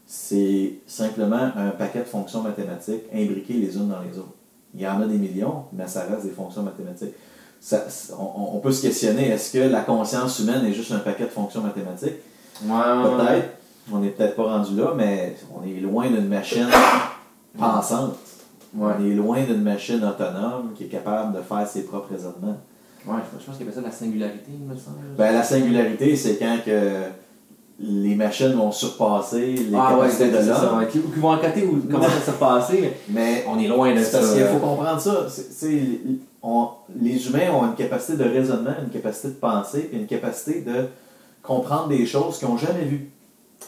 c'est 0.05 0.73
simplement 0.87 1.49
un 1.55 1.69
paquet 1.69 1.99
de 1.99 2.03
fonctions 2.05 2.41
mathématiques 2.41 3.03
imbriquées 3.13 3.53
les 3.53 3.75
unes 3.77 3.87
dans 3.87 4.01
les 4.01 4.17
autres. 4.17 4.33
Il 4.73 4.81
y 4.81 4.87
en 4.87 5.01
a 5.01 5.05
des 5.05 5.17
millions, 5.17 5.63
mais 5.73 5.87
ça 5.87 6.05
reste 6.09 6.23
des 6.25 6.31
fonctions 6.31 6.63
mathématiques. 6.63 7.13
Ça- 7.59 7.85
on, 8.17 8.55
on 8.57 8.59
peut 8.59 8.71
se 8.71 8.81
questionner, 8.81 9.29
est-ce 9.29 9.51
que 9.53 9.59
la 9.59 9.81
conscience 9.81 10.39
humaine 10.39 10.65
est 10.65 10.73
juste 10.73 10.91
un 10.91 10.99
paquet 10.99 11.25
de 11.25 11.29
fonctions 11.29 11.61
mathématiques? 11.61 12.15
Ouais. 12.63 12.69
Peut-être. 13.17 13.49
On 13.91 13.99
n'est 13.99 14.09
peut-être 14.09 14.35
pas 14.35 14.43
rendu 14.43 14.75
là, 14.75 14.93
mais 14.95 15.35
on 15.55 15.65
est 15.65 15.79
loin 15.79 16.07
d'une 16.07 16.27
machine 16.27 16.67
pensante. 17.57 18.15
Ouais. 18.75 18.93
On 18.99 19.05
est 19.05 19.13
loin 19.15 19.41
d'une 19.43 19.61
machine 19.61 20.03
autonome 20.03 20.71
qui 20.75 20.85
est 20.85 20.87
capable 20.87 21.35
de 21.35 21.41
faire 21.41 21.67
ses 21.67 21.83
propres 21.83 22.11
raisonnements. 22.11 22.57
Ouais, 23.05 23.17
je 23.39 23.45
pense 23.45 23.57
qu'il 23.57 23.65
y 23.65 23.69
avait 23.69 23.75
ça 23.75 23.81
la 23.81 23.91
singularité, 23.91 24.51
il 24.53 24.65
me 24.65 24.75
semble. 24.75 24.97
Ben, 25.17 25.33
la 25.33 25.43
singularité, 25.43 26.15
c'est 26.15 26.37
quand 26.37 26.57
que 26.63 26.71
les 27.79 28.15
machines 28.15 28.53
vont 28.53 28.71
surpasser 28.71 29.53
les 29.53 29.75
ah 29.75 29.89
capacités 29.91 30.29
de 30.29 30.37
l'homme. 30.37 30.85
Qui, 30.89 30.99
qui 30.99 31.19
vont 31.19 31.31
enquêter 31.31 31.65
ou 31.65 31.81
comment 31.89 32.03
ça 32.03 32.31
s'est 32.31 32.37
passé, 32.37 32.93
mais 33.09 33.43
on 33.47 33.57
est 33.59 33.67
loin 33.67 33.93
de 33.93 34.03
ça. 34.03 34.19
parce 34.19 34.33
qu'il 34.33 34.45
faut 34.45 34.59
comprendre 34.59 34.99
ça. 35.01 35.25
On- 36.43 36.69
les 36.99 37.27
humains 37.27 37.51
ont 37.53 37.65
une 37.65 37.75
capacité 37.75 38.17
de 38.17 38.23
raisonnement, 38.23 38.73
une 38.83 38.89
capacité 38.89 39.29
de 39.29 39.33
penser, 39.33 39.81
puis 39.81 39.99
une 39.99 40.07
capacité 40.07 40.61
de 40.61 40.87
comprendre 41.41 41.87
des 41.87 42.05
choses 42.05 42.37
qu'ils 42.37 42.47
n'ont 42.47 42.57
jamais 42.57 42.85
vues. 42.85 43.09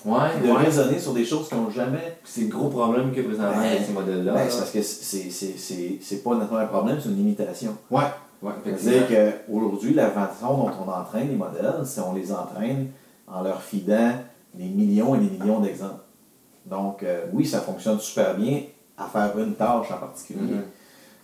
Ouais, 0.05 0.41
De 0.43 0.47
ouais. 0.51 0.57
raisonner 0.65 0.99
sur 0.99 1.13
des 1.13 1.23
choses 1.25 1.47
qu'ils 1.47 1.57
n'ont 1.57 1.69
jamais. 1.69 2.17
C'est 2.25 2.41
le 2.41 2.47
gros 2.47 2.67
problème 2.69 3.11
que 3.13 3.21
présentement 3.21 3.51
Ben, 3.61 3.69
avec 3.69 3.83
ces 3.85 3.93
modèles-là. 3.93 4.33
Ben, 4.33 4.47
c'est 4.49 4.57
parce 4.57 4.71
que 4.71 4.81
c'est- 4.81 6.23
pas 6.23 6.35
notre 6.35 6.55
un 6.57 6.65
problème, 6.65 6.97
c'est 7.01 7.09
une 7.09 7.15
limitation. 7.17 7.75
Ouais, 7.89 8.01
ouais, 8.41 8.51
C'est-à-dire 8.77 9.07
qu'aujourd'hui, 9.47 9.93
la 9.93 10.09
façon 10.09 10.57
dont 10.57 10.71
on 10.85 10.89
entraîne 10.91 11.29
les 11.29 11.35
modèles, 11.35 11.73
c'est 11.85 12.01
on 12.01 12.13
les 12.13 12.31
entraîne 12.33 12.87
en 13.27 13.41
leur 13.43 13.61
fidant 13.61 14.11
des 14.53 14.65
millions 14.65 15.15
et 15.15 15.19
des 15.19 15.29
millions 15.37 15.59
d'exemples. 15.61 16.01
Donc, 16.65 17.03
euh, 17.03 17.25
oui, 17.33 17.45
ça 17.45 17.61
fonctionne 17.61 17.99
super 17.99 18.35
bien 18.35 18.61
à 18.97 19.05
faire 19.05 19.37
une 19.39 19.53
tâche 19.55 19.89
en 19.91 19.97
particulier. 19.97 20.39
Mhm. 20.55 20.63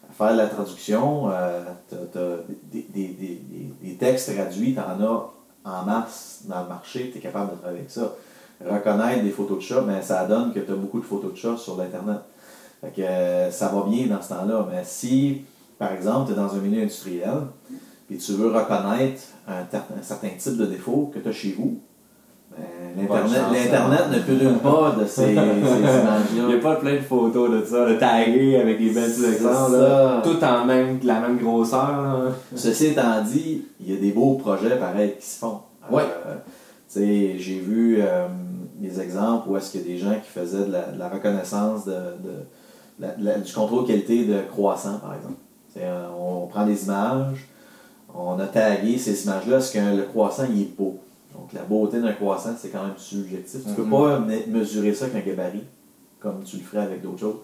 À 0.09 0.13
faire 0.13 0.31
de 0.33 0.37
la 0.37 0.47
traduction, 0.47 1.29
euh, 1.29 1.63
t'as- 1.89 1.97
t'as 2.11 2.35
des, 2.71 2.87
des- 2.93 3.07
des- 3.09 3.41
des- 3.49 3.73
des 3.89 3.95
textes 3.95 4.33
traduits, 4.33 4.73
tu 4.73 4.79
en 4.79 5.03
as 5.05 5.31
en 5.65 5.83
masse 5.85 6.43
dans 6.45 6.63
le 6.63 6.69
marché, 6.69 7.09
tu 7.11 7.17
es 7.19 7.21
capable 7.21 7.51
de 7.51 7.55
travailler 7.57 7.79
avec 7.79 7.91
ça. 7.91 8.13
Reconnaître 8.65 9.23
des 9.23 9.29
photos 9.29 9.57
de 9.57 9.63
chats, 9.63 9.81
ben, 9.81 10.01
ça 10.01 10.25
donne 10.25 10.53
que 10.53 10.59
tu 10.59 10.71
as 10.71 10.75
beaucoup 10.75 10.99
de 10.99 11.05
photos 11.05 11.31
de 11.31 11.37
chats 11.37 11.57
sur 11.57 11.77
l'Internet. 11.77 12.19
Fait 12.81 12.91
que 12.95 13.01
euh, 13.01 13.51
ça 13.51 13.69
va 13.69 13.83
bien 13.89 14.07
dans 14.07 14.21
ce 14.21 14.29
temps-là. 14.29 14.67
Mais 14.69 14.81
si, 14.83 15.41
par 15.77 15.93
exemple, 15.93 16.27
tu 16.27 16.33
es 16.33 16.35
dans 16.35 16.53
un 16.53 16.59
milieu 16.59 16.81
industriel 16.81 17.47
et 18.11 18.17
tu 18.17 18.33
veux 18.33 18.47
reconnaître 18.47 19.21
un, 19.47 20.01
certain 20.01 20.29
type 20.37 20.57
de 20.57 20.65
défaut 20.65 21.11
que 21.13 21.19
tu 21.19 21.29
as 21.29 21.31
chez 21.31 21.55
vous, 21.57 21.79
ben, 22.97 23.07
l'Internet, 23.53 24.09
ne 24.11 24.19
peut 24.19 24.59
pas 24.61 24.95
de 24.99 25.05
ces, 25.05 25.21
ces 25.21 25.31
Il 25.33 25.35
n'y 25.35 25.37
a 25.37 25.47
images-là. 25.87 26.61
pas 26.61 26.75
plein 26.75 26.95
de 26.95 27.01
photos 27.01 27.51
de 27.51 27.63
ça, 27.63 27.85
de 27.85 27.95
taguer 27.95 28.57
avec 28.57 28.79
des 28.79 28.89
belles 28.89 29.25
exemples, 29.33 29.77
tout 30.23 30.43
en 30.43 30.65
même, 30.65 30.99
la 31.03 31.19
même 31.21 31.37
grosseur. 31.37 32.01
Là. 32.01 32.31
Ceci 32.55 32.87
étant 32.87 33.21
dit, 33.21 33.65
il 33.79 33.93
y 33.93 33.95
a 33.95 33.99
des 33.99 34.11
beaux 34.11 34.33
projets 34.33 34.75
pareils 34.77 35.15
qui 35.19 35.25
se 35.25 35.39
font. 35.39 35.59
Ouais. 35.89 36.03
Euh, 36.03 36.35
tu 36.91 36.99
sais, 36.99 37.35
j'ai 37.37 37.59
vu 37.59 37.99
euh, 38.01 38.27
des 38.79 38.99
exemples 39.01 39.49
où 39.49 39.57
est-ce 39.57 39.71
qu'il 39.71 39.81
y 39.81 39.83
a 39.83 39.87
des 39.87 39.97
gens 39.97 40.15
qui 40.15 40.29
faisaient 40.29 40.65
de 40.65 40.71
la, 40.71 40.83
de 40.91 40.97
la 40.99 41.09
reconnaissance 41.09 41.85
de, 41.85 41.91
de- 41.91 43.07
la- 43.19 43.37
du 43.39 43.53
contrôle 43.53 43.85
qualité 43.85 44.25
de 44.25 44.41
croissant, 44.41 44.97
par 44.99 45.13
exemple. 45.15 45.35
Euh, 45.77 46.07
on 46.19 46.47
prend 46.47 46.65
des 46.65 46.83
images, 46.85 47.47
on 48.13 48.37
a 48.39 48.45
tagué 48.47 48.97
ces 48.97 49.23
images-là, 49.23 49.57
est-ce 49.57 49.71
que 49.73 49.95
le 49.97 50.03
croissant 50.03 50.43
il 50.49 50.61
est 50.63 50.75
beau? 50.77 50.99
Donc 51.33 51.53
la 51.53 51.61
beauté 51.61 52.01
d'un 52.01 52.13
croissant, 52.13 52.49
c'est 52.59 52.69
quand 52.69 52.83
même 52.83 52.97
subjectif. 52.97 53.61
Tu 53.65 53.73
peux 53.73 53.83
Mhm. 53.83 53.89
pas 53.91 54.19
me- 54.19 54.45
mesurer 54.47 54.93
ça 54.93 55.05
avec 55.05 55.23
un 55.25 55.29
gabarit, 55.29 55.63
comme 56.19 56.43
tu 56.43 56.57
le 56.57 56.63
ferais 56.63 56.83
avec 56.83 57.01
d'autres 57.01 57.19
choses. 57.19 57.37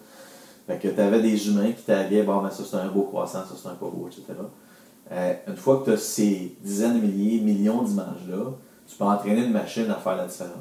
Fait 0.67 0.77
que 0.79 0.87
tu 0.87 0.99
avais 0.99 1.21
des 1.21 1.47
humains 1.47 1.71
qui 1.71 1.83
taguaient, 1.83 2.23
bon, 2.23 2.41
ben 2.41 2.49
ça 2.49 2.63
c'est 2.69 2.77
un 2.77 2.87
beau 2.87 3.03
croissant, 3.03 3.39
ça 3.47 3.53
c'est 3.61 3.67
un 3.69 3.75
pas 3.75 3.85
beau, 3.85 4.07
etc. 4.09 4.23
Euh, 5.11 5.33
une 5.47 5.55
fois 5.55 5.79
que 5.79 5.85
tu 5.85 5.91
as 5.91 5.97
ces 5.97 6.55
dizaines 6.63 6.99
de 6.99 7.05
milliers, 7.05 7.39
millions 7.39 7.83
d'images-là, 7.83 8.51
tu 8.87 8.95
peux 8.97 9.03
entraîner 9.03 9.45
une 9.45 9.51
machine 9.53 9.89
à 9.91 9.95
faire 9.95 10.15
la 10.17 10.25
différence. 10.25 10.51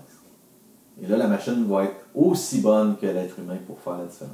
Et 1.03 1.07
là, 1.07 1.17
la 1.17 1.27
machine 1.27 1.67
va 1.69 1.85
être 1.85 1.97
aussi 2.15 2.61
bonne 2.61 2.97
que 2.97 3.07
l'être 3.07 3.39
humain 3.39 3.57
pour 3.67 3.81
faire 3.81 3.99
la 3.99 4.05
différence. 4.05 4.33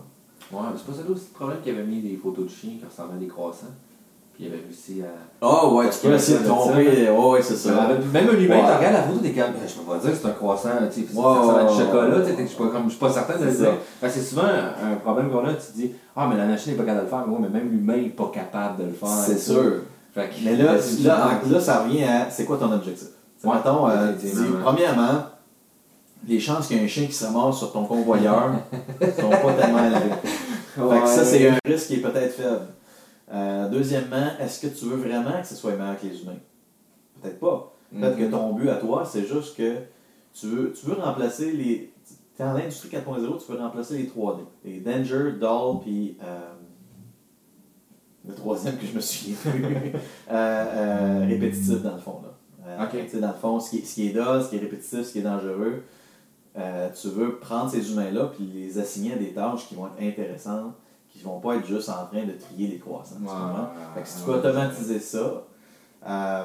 Ouais, 0.52 0.60
mais 0.72 0.78
c'est 0.78 0.86
pas 0.86 0.98
ça 0.98 1.04
là 1.04 1.10
aussi 1.10 1.26
le 1.32 1.34
problème 1.34 1.58
qu'il 1.62 1.72
avait 1.72 1.84
mis 1.84 2.00
des 2.00 2.16
photos 2.16 2.44
de 2.46 2.50
chiens 2.50 2.72
qui 2.78 2.84
ressemblaient 2.84 3.16
à 3.16 3.20
des 3.20 3.28
croissants. 3.28 3.74
Puis 4.34 4.44
il 4.44 4.46
avait 4.48 4.62
réussi 4.62 5.02
à. 5.02 5.12
Oh 5.40 5.76
ouais, 5.76 5.88
tu 5.90 6.06
peux 6.06 6.14
essayer 6.14 6.38
de 6.38 6.44
tromper. 6.44 7.08
Oh, 7.16 7.32
ouais, 7.32 7.42
c'est 7.42 7.56
ça. 7.56 7.70
Même 8.12 8.28
un 8.28 8.38
humain, 8.38 8.58
tu 8.58 8.76
regardes 8.76 8.94
la 8.94 9.02
photo, 9.02 9.18
t'es 9.22 9.32
comme, 9.32 9.52
je 9.66 9.74
peux 9.74 9.82
pas 9.82 9.98
dire 9.98 10.10
que 10.10 10.16
c'est 10.16 10.26
un 10.26 10.32
croissant, 10.32 10.70
tu 10.92 11.00
sais, 11.02 11.14
ça 11.14 11.20
ressemble 11.20 11.60
à 11.60 11.64
du 11.64 11.78
chocolat, 11.78 12.16
ouais. 12.18 12.24
tu 12.24 12.36
sais, 12.36 12.42
je 12.42 12.46
suis 12.46 12.56
pas, 12.56 12.68
comme- 12.68 12.84
je 12.84 12.90
suis 12.90 12.98
pas 12.98 13.12
certain 13.12 13.38
de 13.38 13.44
le 13.44 13.52
dire. 13.52 13.72
c'est 14.02 14.22
souvent 14.22 14.42
un 14.42 14.96
problème 14.96 15.30
qu'on 15.30 15.46
a, 15.46 15.54
tu 15.54 15.72
dis, 15.74 15.92
ah, 16.16 16.26
mais 16.28 16.36
la 16.36 16.46
machine 16.46 16.72
n'est 16.72 16.78
pas 16.78 16.84
capable 16.84 17.06
de 17.06 17.10
le 17.10 17.16
faire, 17.16 17.40
mais, 17.40 17.48
même 17.48 17.70
l'humain 17.70 17.96
n'est 17.96 18.08
pas 18.08 18.30
capable 18.32 18.82
de 18.82 18.84
le 18.88 18.92
faire. 18.92 19.08
C'est 19.08 19.38
sûr. 19.38 19.82
Mais 20.16 20.56
là, 20.56 20.74
là, 20.74 21.60
ça 21.60 21.82
revient 21.82 22.04
à 22.04 22.28
c'est 22.30 22.44
quoi 22.44 22.56
ton 22.56 22.72
objectif? 22.72 23.08
Mettons, 23.44 23.88
euh, 23.88 24.12
premièrement, 24.62 25.22
les 26.30 26.40
chances 26.40 26.66
qu'il 26.68 26.76
y 26.76 26.80
ait 26.80 26.84
un 26.84 26.88
chien 26.88 27.06
qui 27.06 27.12
se 27.12 27.24
ramasse 27.24 27.58
sur 27.58 27.72
ton 27.72 27.84
convoyeur 27.84 28.52
sont 29.18 29.30
pas 29.30 29.52
tellement 29.54 29.84
élevées. 29.84 30.14
Fait 30.22 31.00
que 31.02 31.08
ça, 31.08 31.24
c'est 31.24 31.48
un 31.48 31.56
risque 31.64 31.88
qui 31.88 31.94
est 31.94 32.00
peut-être 32.02 32.32
faible. 32.34 32.66
Euh, 33.32 33.68
deuxièmement, 33.68 34.28
est-ce 34.40 34.60
que 34.66 34.72
tu 34.72 34.84
veux 34.86 34.96
vraiment 34.96 35.40
que 35.40 35.46
ce 35.46 35.54
soit 35.56 35.72
meilleur 35.76 36.00
que 36.00 36.06
les 36.06 36.20
humains? 36.22 36.38
Peut-être 37.20 37.38
pas. 37.40 37.72
Peut-être 37.92 38.16
que 38.16 38.22
Mhm. 38.24 38.30
ton 38.30 38.52
but 38.54 38.68
à 38.68 38.76
toi, 38.76 39.04
c'est 39.04 39.26
juste 39.26 39.56
que 39.56 39.76
tu 40.32 40.46
veux, 40.46 40.72
tu 40.72 40.86
veux 40.86 40.94
remplacer 40.94 41.50
les. 41.52 41.92
Tu 42.36 42.42
es 42.42 42.46
en 42.46 42.54
industrie 42.54 42.88
4.0, 42.88 43.36
tu 43.44 43.52
veux 43.52 43.58
remplacer 43.58 43.98
les 43.98 44.06
3D. 44.06 44.42
Les 44.64 44.80
Danger, 44.80 45.32
Doll, 45.40 45.80
puis. 45.82 46.16
euh, 46.22 46.38
le 48.28 48.34
troisième 48.34 48.76
que 48.76 48.86
je 48.86 48.92
me 48.92 49.00
plus. 49.00 49.48
euh, 50.30 50.32
euh, 50.32 51.26
répétitif, 51.26 51.82
dans 51.82 51.94
le 51.94 52.00
fond. 52.00 52.20
Là. 52.22 52.84
Ok. 52.84 52.90
tu 53.04 53.08
sais, 53.10 53.18
Dans 53.20 53.28
le 53.28 53.34
fond, 53.34 53.58
ce 53.58 53.70
qui, 53.70 53.78
est- 53.78 53.84
ce 53.84 53.94
qui 53.94 54.06
est 54.08 54.12
dull, 54.12 54.42
ce 54.44 54.50
qui 54.50 54.56
est 54.56 54.60
répétitif, 54.60 55.02
ce 55.02 55.12
qui 55.12 55.18
est 55.20 55.22
dangereux, 55.22 55.82
euh, 56.58 56.88
tu 56.90 57.08
veux 57.08 57.36
prendre 57.38 57.70
ces 57.70 57.92
humains-là 57.92 58.26
puis 58.34 58.44
les 58.44 58.78
assigner 58.78 59.12
à 59.14 59.16
des 59.16 59.32
tâches 59.32 59.68
qui 59.68 59.74
vont 59.74 59.86
être 59.86 60.00
intéressantes, 60.02 60.74
qui 61.08 61.20
vont 61.20 61.40
pas 61.40 61.56
être 61.56 61.66
juste 61.66 61.88
en 61.88 62.06
train 62.06 62.24
de 62.24 62.32
trier 62.32 62.68
les 62.68 62.78
croissants. 62.78 63.16
Ouais, 63.20 63.26
ouais, 63.28 63.68
Fait 63.94 64.02
que 64.02 64.08
si 64.08 64.18
tu 64.18 64.24
peux 64.24 64.34
automatiser 64.34 64.98
ça, 65.00 65.18
euh, 66.06 66.44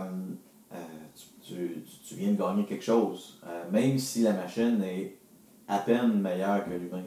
euh, 0.74 0.76
tu, 1.16 1.54
tu- 1.54 1.84
tu 2.08 2.16
viens 2.16 2.32
de 2.32 2.38
gagner 2.38 2.66
quelque 2.66 2.84
chose. 2.84 3.40
Même 3.72 3.98
si 3.98 4.22
la 4.24 4.34
machine 4.34 4.82
est 4.84 5.18
à 5.68 5.80
peine 5.80 6.20
meilleur 6.22 6.64
que 6.66 6.70
l'humain. 6.72 7.02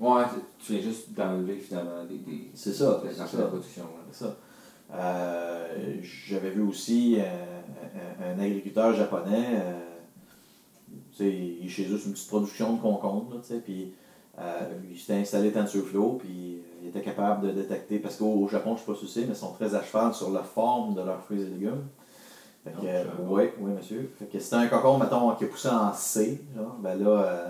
Ouais, 0.00 0.24
tu 0.58 0.72
viens 0.72 0.82
juste 0.82 1.12
d'enlever 1.12 1.56
finalement 1.56 2.04
des. 2.04 2.18
des 2.18 2.50
C'est 2.54 2.72
ça, 2.72 3.00
des 3.06 3.12
ça. 3.14 3.24
de 3.24 3.46
production. 3.46 3.84
C'est 4.10 4.24
ça. 4.24 4.36
J'avais 6.28 6.50
vu 6.50 6.62
aussi 6.62 7.16
un 8.22 8.38
agriculteur 8.38 8.94
japonais, 8.94 9.62
il- 11.20 11.70
chez 11.70 11.84
eux, 11.88 11.98
c'est 11.98 12.06
une 12.06 12.12
petite 12.12 12.28
production 12.28 12.72
de 12.74 12.80
sais, 13.46 13.58
puis 13.60 13.92
euh, 14.38 14.60
il 14.90 14.98
s'était 14.98 15.14
installé 15.14 15.52
TensorFlow, 15.52 16.14
puis 16.18 16.56
euh, 16.58 16.78
il 16.82 16.88
était 16.88 17.02
capable 17.02 17.46
de 17.46 17.52
détecter, 17.52 17.98
parce 18.00 18.16
qu'au 18.16 18.26
au 18.32 18.48
Japon, 18.48 18.70
je 18.76 18.80
ne 18.82 18.86
sais 18.86 18.92
pas 18.92 18.98
si 18.98 19.04
mais 19.22 19.28
ils 19.28 19.36
sont 19.36 19.52
très 19.52 19.74
à 19.74 19.82
cheval 19.82 20.12
sur 20.12 20.30
la 20.30 20.42
forme 20.42 20.94
de 20.94 21.02
leurs 21.02 21.20
fruits 21.22 21.42
et 21.42 21.46
légumes. 21.46 21.84
Fait 22.64 22.70
que, 22.72 22.86
euh, 22.86 23.04
pas. 23.04 23.22
oui, 23.28 23.42
oui, 23.60 23.72
monsieur. 23.72 24.10
Fait 24.18 24.24
que 24.24 24.38
c'était 24.40 24.56
un 24.56 24.66
cocombe, 24.66 25.02
mettons, 25.02 25.34
qui 25.36 25.44
est 25.44 25.48
poussé 25.48 25.68
en 25.68 25.92
C, 25.92 26.42
genre, 26.56 26.76
ben 26.80 26.98
là, 27.02 27.10
euh, 27.10 27.48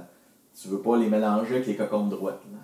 tu 0.61 0.69
veux 0.69 0.81
pas 0.81 0.97
les 0.97 1.09
mélanger 1.09 1.55
avec 1.57 1.67
les 1.69 1.77
cocombes 1.77 2.11
droites. 2.11 2.43
là. 2.53 2.59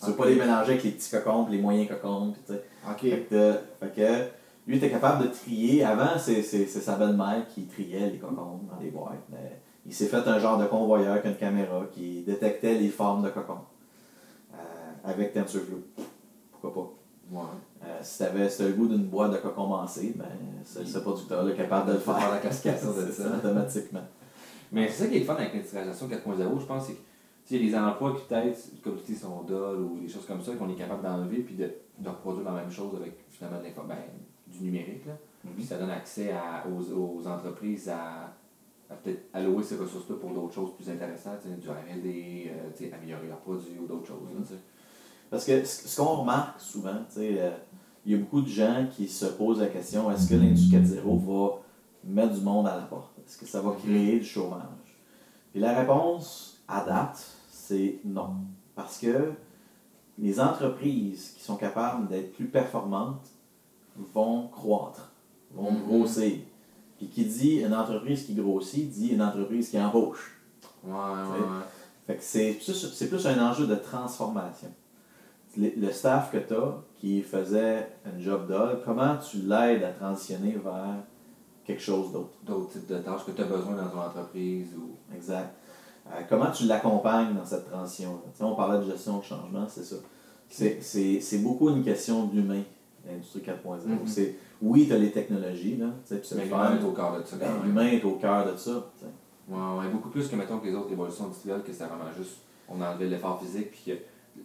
Tu 0.00 0.06
veux 0.10 0.16
pas 0.16 0.26
les 0.26 0.34
mélanger 0.34 0.72
avec 0.72 0.82
les 0.84 0.90
petits 0.90 1.10
cocombes, 1.10 1.48
les 1.50 1.58
moyens 1.58 1.88
cocombes, 1.88 2.34
tu 2.46 2.52
sais. 2.52 2.64
Ok. 2.90 3.00
Fait 3.00 3.26
que, 3.30 3.52
fait 3.80 3.94
que 3.94 4.24
lui 4.66 4.76
était 4.78 4.90
capable 4.90 5.24
de 5.24 5.28
trier. 5.28 5.84
Avant, 5.84 6.18
c'est 6.18 6.42
sa 6.42 6.96
belle-mère 6.96 7.46
qui 7.54 7.62
triait 7.66 8.10
les 8.10 8.18
cocombes 8.18 8.66
dans 8.68 8.82
les 8.82 8.90
boîtes. 8.90 9.22
Mais 9.30 9.60
il 9.86 9.92
s'est 9.94 10.06
fait 10.06 10.26
un 10.26 10.38
genre 10.38 10.58
de 10.58 10.66
convoyeur 10.66 11.12
avec 11.12 11.24
une 11.26 11.36
caméra 11.36 11.84
qui 11.92 12.22
détectait 12.22 12.74
les 12.74 12.88
formes 12.88 13.22
de 13.22 13.30
cocombes 13.30 13.58
euh, 14.54 14.56
avec 15.04 15.32
TensorFlow. 15.32 15.82
Pourquoi 16.50 16.74
pas? 16.74 16.90
Ouais. 17.38 17.44
Euh, 17.84 17.98
si 18.02 18.18
tu 18.18 18.22
avais 18.24 18.48
le 18.60 18.72
goût 18.72 18.86
d'une 18.86 19.04
boîte 19.04 19.32
de 19.32 19.36
cocombes 19.38 19.72
en 19.72 19.86
C, 19.86 20.14
ben, 20.16 20.24
ce, 20.64 20.84
ce 20.84 20.98
producteur 20.98 21.48
est 21.48 21.54
capable 21.56 21.88
de 21.88 21.92
le 21.94 21.98
faire. 21.98 22.18
Faire 22.18 22.30
la 22.30 22.38
cascade 22.38 22.80
de 22.80 23.06
C'est 23.12 23.22
ça. 23.22 23.28
automatiquement. 23.36 24.04
Mais 24.72 24.88
c'est 24.88 25.04
ça 25.04 25.06
qui 25.10 25.16
est 25.16 25.20
le 25.20 25.24
fun 25.26 25.34
avec 25.34 25.52
l'industrialisation 25.52 26.08
4.0, 26.08 26.60
je 26.60 26.66
pense, 26.66 26.86
c'est 26.86 27.56
que 27.58 27.62
les 27.62 27.74
emplois 27.76 28.14
qui 28.16 28.22
peut-être, 28.26 28.58
comme 28.82 28.96
tu 29.04 29.12
dis, 29.12 29.18
sont 29.18 29.42
dol 29.42 29.78
ou 29.80 29.98
des 30.00 30.08
choses 30.08 30.26
comme 30.26 30.42
ça, 30.42 30.52
qu'on 30.54 30.68
est 30.70 30.74
capable 30.74 31.02
d'enlever 31.02 31.38
puis 31.38 31.54
de, 31.54 31.70
de 31.98 32.08
reproduire 32.08 32.44
la 32.50 32.60
même 32.62 32.70
chose 32.70 32.94
avec 32.96 33.12
finalement 33.30 33.58
de 33.58 33.64
ben, 33.86 33.96
du 34.46 34.64
numérique. 34.64 35.06
Là. 35.06 35.12
Puis 35.54 35.64
ça 35.64 35.76
donne 35.76 35.90
accès 35.90 36.32
à- 36.32 36.64
aux, 36.66 37.18
aux 37.20 37.26
entreprises 37.28 37.88
à, 37.90 38.32
à 38.90 38.94
peut-être 38.94 39.22
allouer 39.32 39.62
ces 39.62 39.76
ressources-là 39.76 40.16
pour 40.16 40.30
d'autres 40.30 40.54
choses 40.54 40.74
plus 40.76 40.88
intéressantes, 40.90 41.46
du 41.46 41.68
RD, 41.68 42.50
euh, 42.50 42.94
améliorer 42.96 43.28
leurs 43.28 43.38
produits 43.38 43.78
ou 43.82 43.86
d'autres 43.86 44.06
choses. 44.06 44.28
là, 44.38 44.44
sais. 44.46 44.54
Parce 45.30 45.44
que 45.46 45.64
ce 45.64 45.96
qu'on 46.00 46.16
remarque 46.16 46.60
souvent, 46.60 47.00
euh, 47.18 47.56
il 48.06 48.12
y 48.12 48.14
a 48.14 48.18
beaucoup 48.18 48.42
de 48.42 48.48
gens 48.48 48.86
qui 48.94 49.08
se 49.08 49.26
posent 49.26 49.60
la 49.60 49.68
question 49.68 50.10
est-ce 50.10 50.28
que 50.28 50.34
l'industrie 50.34 50.78
4.0 50.80 51.18
va 51.26 51.58
mettre 52.04 52.34
du 52.34 52.40
monde 52.42 52.66
à 52.66 52.76
la 52.76 52.82
porte? 52.82 53.12
Est-ce 53.26 53.38
que 53.38 53.46
ça 53.46 53.60
va 53.60 53.72
créer 53.72 54.18
du 54.18 54.24
chômage? 54.24 54.60
Et 55.54 55.60
la 55.60 55.78
réponse, 55.78 56.62
à 56.68 56.84
date, 56.84 57.24
c'est 57.50 57.98
non. 58.04 58.34
Parce 58.74 58.98
que 58.98 59.32
les 60.18 60.38
entreprises 60.38 61.32
qui 61.36 61.42
sont 61.42 61.56
capables 61.56 62.08
d'être 62.08 62.32
plus 62.34 62.46
performantes 62.46 63.26
vont 63.96 64.48
croître, 64.48 65.10
vont 65.52 65.72
Mhm. 65.72 65.82
grossir. 65.86 66.38
Puis 66.98 67.08
qui 67.08 67.24
dit 67.24 67.56
une 67.56 67.74
entreprise 67.74 68.24
qui 68.24 68.34
grossit, 68.34 68.88
dit 68.88 69.08
une 69.08 69.22
entreprise 69.22 69.68
qui 69.70 69.78
embauche. 69.78 70.40
Ouais, 70.84 70.92
ouais, 70.92 71.40
ouais. 71.40 71.64
Fait 72.06 72.16
que 72.16 72.22
c'est 72.22 72.52
plus, 72.52 73.06
plus 73.08 73.26
un 73.26 73.50
enjeu 73.50 73.66
de 73.66 73.74
transformation. 73.74 74.68
Le, 75.56 75.70
le 75.76 75.92
staff 75.92 76.30
que 76.32 76.38
tu 76.38 76.54
as 76.54 76.74
qui 76.98 77.22
faisait 77.22 77.88
un 78.04 78.20
job 78.20 78.48
d'ol, 78.48 78.80
comment 78.84 79.16
tu 79.16 79.38
l'aides 79.38 79.82
à 79.82 79.90
transitionner 79.90 80.52
vers 80.52 80.96
quelque 81.64 81.82
chose 81.82 82.12
d'autre? 82.12 82.34
D'autres 82.44 82.72
types 82.72 82.86
de 82.88 82.98
tâches 82.98 83.24
que 83.24 83.30
tu 83.30 83.42
as 83.42 83.46
besoin 83.46 83.74
dans 83.74 83.88
ton 83.88 84.00
entreprise 84.00 84.68
ou. 84.76 84.96
Exact. 85.14 85.54
Euh, 86.06 86.20
comment 86.28 86.50
tu 86.50 86.64
l'accompagnes 86.64 87.34
dans 87.34 87.46
cette 87.46 87.70
transition-là? 87.70 88.46
On 88.46 88.54
parlait 88.54 88.84
de 88.84 88.90
gestion 88.90 89.18
de 89.18 89.24
changement, 89.24 89.66
c'est 89.68 89.84
ça. 89.84 89.96
C'est, 90.48 91.38
beaucoup 91.38 91.70
une 91.70 91.82
question 91.82 92.26
d'humain, 92.26 92.62
l'industrie 93.06 93.40
4.0. 93.40 93.86
Mhm. 93.86 93.98
C'est, 94.06 94.36
oui, 94.64 94.86
tu 94.88 94.94
as 94.94 94.98
les 94.98 95.10
technologies, 95.12 95.76
là, 95.76 95.86
tu 96.08 96.16
sais, 96.22 96.34
Mais 96.36 96.44
l'humain 96.44 96.78
est 96.80 96.84
au 96.84 96.92
cœur 96.92 97.18
de 97.20 97.24
ça 97.26 97.36
Ben. 97.36 97.48
L'humain 97.64 97.86
est 97.86 98.04
au 98.04 98.12
cœur 98.12 98.50
de 98.52 98.56
ça. 98.56 98.70
Ouais, 99.48 99.56
ouais, 99.78 99.88
beaucoup 99.92 100.08
plus 100.08 100.26
que 100.28 100.36
mettons 100.36 100.58
que 100.58 100.66
les 100.66 100.74
autres 100.74 100.88
révolutions 100.88 101.24
industrielles, 101.26 101.62
que 101.62 101.72
c'était 101.72 101.84
vraiment 101.84 102.10
juste, 102.16 102.38
on 102.68 102.80
enlevait 102.80 103.06
l'effort 103.06 103.40
physique, 103.42 103.70
puis 103.72 103.92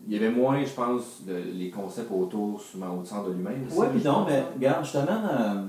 il 0.07 0.13
y 0.13 0.17
avait 0.17 0.29
moins, 0.31 0.63
je 0.63 0.73
pense, 0.73 1.23
de- 1.25 1.33
les 1.53 1.69
concepts 1.69 2.11
autour, 2.11 2.59
souvent 2.61 2.97
au 2.97 3.03
centre 3.05 3.29
de 3.29 3.33
l'humain. 3.33 3.51
Oui, 3.75 3.87
puis 3.93 4.03
non, 4.03 4.25
mais 4.27 4.39
hein. 4.39 4.45
regarde, 4.55 4.91
t'amène 4.91 5.23
à. 5.25 5.63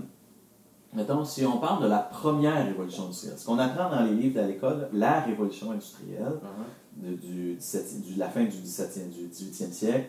Mettons, 0.92 1.24
si 1.24 1.46
on 1.46 1.59
parle 1.59 1.84
de 1.84 1.88
la 1.88 1.98
première 2.01 2.66
révolution 2.66 3.05
industrielle, 3.05 3.38
ce 3.38 3.46
qu'on 3.46 3.59
apprend 3.61 3.88
dans 3.90 4.03
les 4.05 4.14
livres 4.14 4.40
à 4.40 4.46
l'école, 4.46 4.88
la 4.92 5.20
révolution 5.20 5.70
industrielle, 5.70 6.32
Uh-huh. 6.42 7.07
de, 7.11 7.14
du 7.14 7.55
17e 7.55 8.01
du- 8.03 8.18
la 8.18 8.28
fin 8.28 8.42
du 8.42 8.48
17e, 8.57 9.09
du 9.09 9.28
18e 9.28 9.70
siècle, 9.72 10.07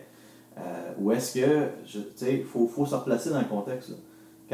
euh, 0.58 0.92
où 0.98 1.12
est-ce 1.12 1.38
que, 1.38 1.68
tu 1.86 2.00
sais, 2.16 2.38
il 2.38 2.44
faut, 2.44 2.66
faut 2.66 2.84
se 2.84 2.96
replacer 2.96 3.30
dans 3.30 3.38
le 3.38 3.44
contexte. 3.46 3.90
là. 3.90 3.96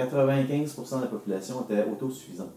95% 0.05 0.97
de 0.97 1.01
la 1.03 1.07
population 1.09 1.63
était 1.69 1.85
autosuffisante. 1.91 2.53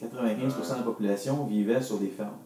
95% 0.00 0.72
de 0.72 0.76
la 0.78 0.82
population 0.82 1.44
vivait 1.44 1.80
sur 1.82 1.98
des 1.98 2.08
fermes. 2.08 2.38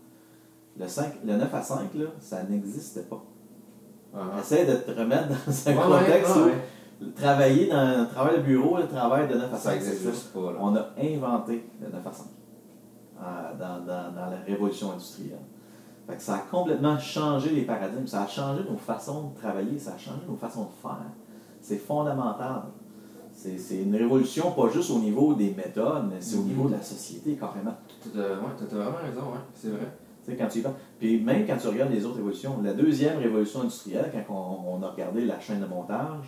Le, 0.78 0.86
5, 0.86 1.12
le 1.24 1.36
9 1.36 1.54
à 1.54 1.62
5, 1.62 1.94
là, 1.94 2.06
ça 2.20 2.42
n'existait 2.44 3.02
pas. 3.02 3.22
Uh-huh. 4.14 4.40
Essaye 4.40 4.66
de 4.66 4.74
te 4.74 4.90
remettre 4.90 5.28
dans 5.28 5.34
un 5.70 5.76
Ouais, 5.76 5.98
contexte 6.00 6.36
ouais, 6.36 6.42
où 6.42 7.04
ouais. 7.04 7.12
travailler 7.16 7.68
dans 7.68 8.00
le 8.02 8.08
travail 8.08 8.36
de 8.38 8.42
bureau, 8.42 8.76
le 8.78 8.86
travail 8.86 9.28
de 9.28 9.34
9 9.34 9.52
à 9.52 9.56
5, 9.56 9.58
Ça 9.58 9.76
existe 9.76 10.02
c'est 10.02 10.10
juste 10.10 10.32
pas, 10.32 10.52
là. 10.52 10.58
On 10.60 10.74
a 10.76 10.86
inventé 11.00 11.68
le 11.80 11.88
9 11.90 12.06
à 12.06 12.12
5 12.12 12.26
euh, 13.20 13.54
dans, 13.58 13.80
dans, 13.84 14.12
dans 14.14 14.30
la 14.30 14.38
révolution 14.46 14.92
industrielle. 14.92 15.38
Fait 16.06 16.16
que 16.16 16.22
ça 16.22 16.36
a 16.36 16.38
complètement 16.38 16.98
changé 16.98 17.50
les 17.50 17.62
paradigmes, 17.62 18.06
ça 18.06 18.22
a 18.22 18.26
changé 18.26 18.62
nos 18.68 18.78
façons 18.78 19.30
de 19.30 19.38
travailler, 19.40 19.78
ça 19.78 19.92
a 19.94 19.98
changé 19.98 20.20
nos 20.26 20.36
façons 20.36 20.64
de 20.64 20.70
faire. 20.80 20.96
C'est 21.60 21.76
fondamental. 21.76 22.62
C'est 23.38 23.76
une 23.82 23.94
révolution 23.94 24.50
pas 24.50 24.68
juste 24.68 24.90
au 24.90 24.98
niveau 24.98 25.32
des 25.34 25.50
méthodes, 25.54 26.08
mais 26.10 26.16
c'est 26.20 26.36
au 26.36 26.40
Mhm. 26.42 26.48
niveau 26.48 26.68
de 26.68 26.72
la 26.74 26.82
société 26.82 27.34
carrément. 27.36 27.70
Ouais, 28.04 28.10
t'as- 28.58 28.64
t'as 28.68 28.76
vraiment 28.76 28.96
raison, 28.98 29.20
ouais, 29.32 29.38
c'est 29.54 29.68
vrai. 29.68 29.92
Tu 30.24 30.32
sais, 30.32 30.36
quand 30.36 30.48
tu 30.48 30.58
y 30.58 30.62
penses. 30.62 30.72
Puis 30.98 31.20
même 31.20 31.46
quand 31.46 31.56
tu 31.56 31.68
regardes 31.68 31.92
les 31.92 32.04
autres 32.04 32.16
révolutions, 32.16 32.60
la 32.62 32.74
deuxième 32.74 33.18
révolution 33.18 33.60
industrielle, 33.62 34.10
quand 34.12 34.34
on, 34.34 34.74
on 34.78 34.82
a 34.82 34.90
regardé 34.90 35.24
la 35.24 35.38
chaîne 35.38 35.60
de 35.60 35.66
montage, 35.66 36.26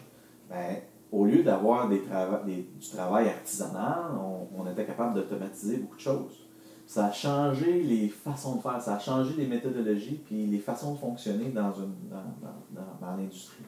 ben, 0.48 0.76
au 1.10 1.24
lieu 1.24 1.42
d'avoir 1.42 1.88
des 1.88 1.98
trava- 1.98 2.44
des- 2.46 2.68
du 2.80 2.88
travail 2.88 3.28
artisanal, 3.28 4.12
on, 4.16 4.62
on 4.62 4.70
était 4.70 4.84
capable 4.86 5.14
d'automatiser 5.14 5.78
beaucoup 5.78 5.96
de 5.96 6.00
choses. 6.00 6.46
Ça 6.86 7.06
a 7.06 7.12
changé 7.12 7.82
les 7.82 8.08
façons 8.08 8.56
de 8.56 8.62
faire, 8.62 8.80
ça 8.80 8.94
a 8.94 8.98
changé 9.00 9.34
les 9.36 9.46
méthodologies, 9.48 10.20
puis 10.24 10.46
les 10.46 10.58
façons 10.58 10.92
de 10.94 10.98
fonctionner 10.98 11.46
dans, 11.50 11.72
une, 11.72 11.92
dans, 12.08 12.16
dans- 12.40 12.80
dans- 12.82 13.06
dans 13.06 13.16
l'industrie. 13.16 13.64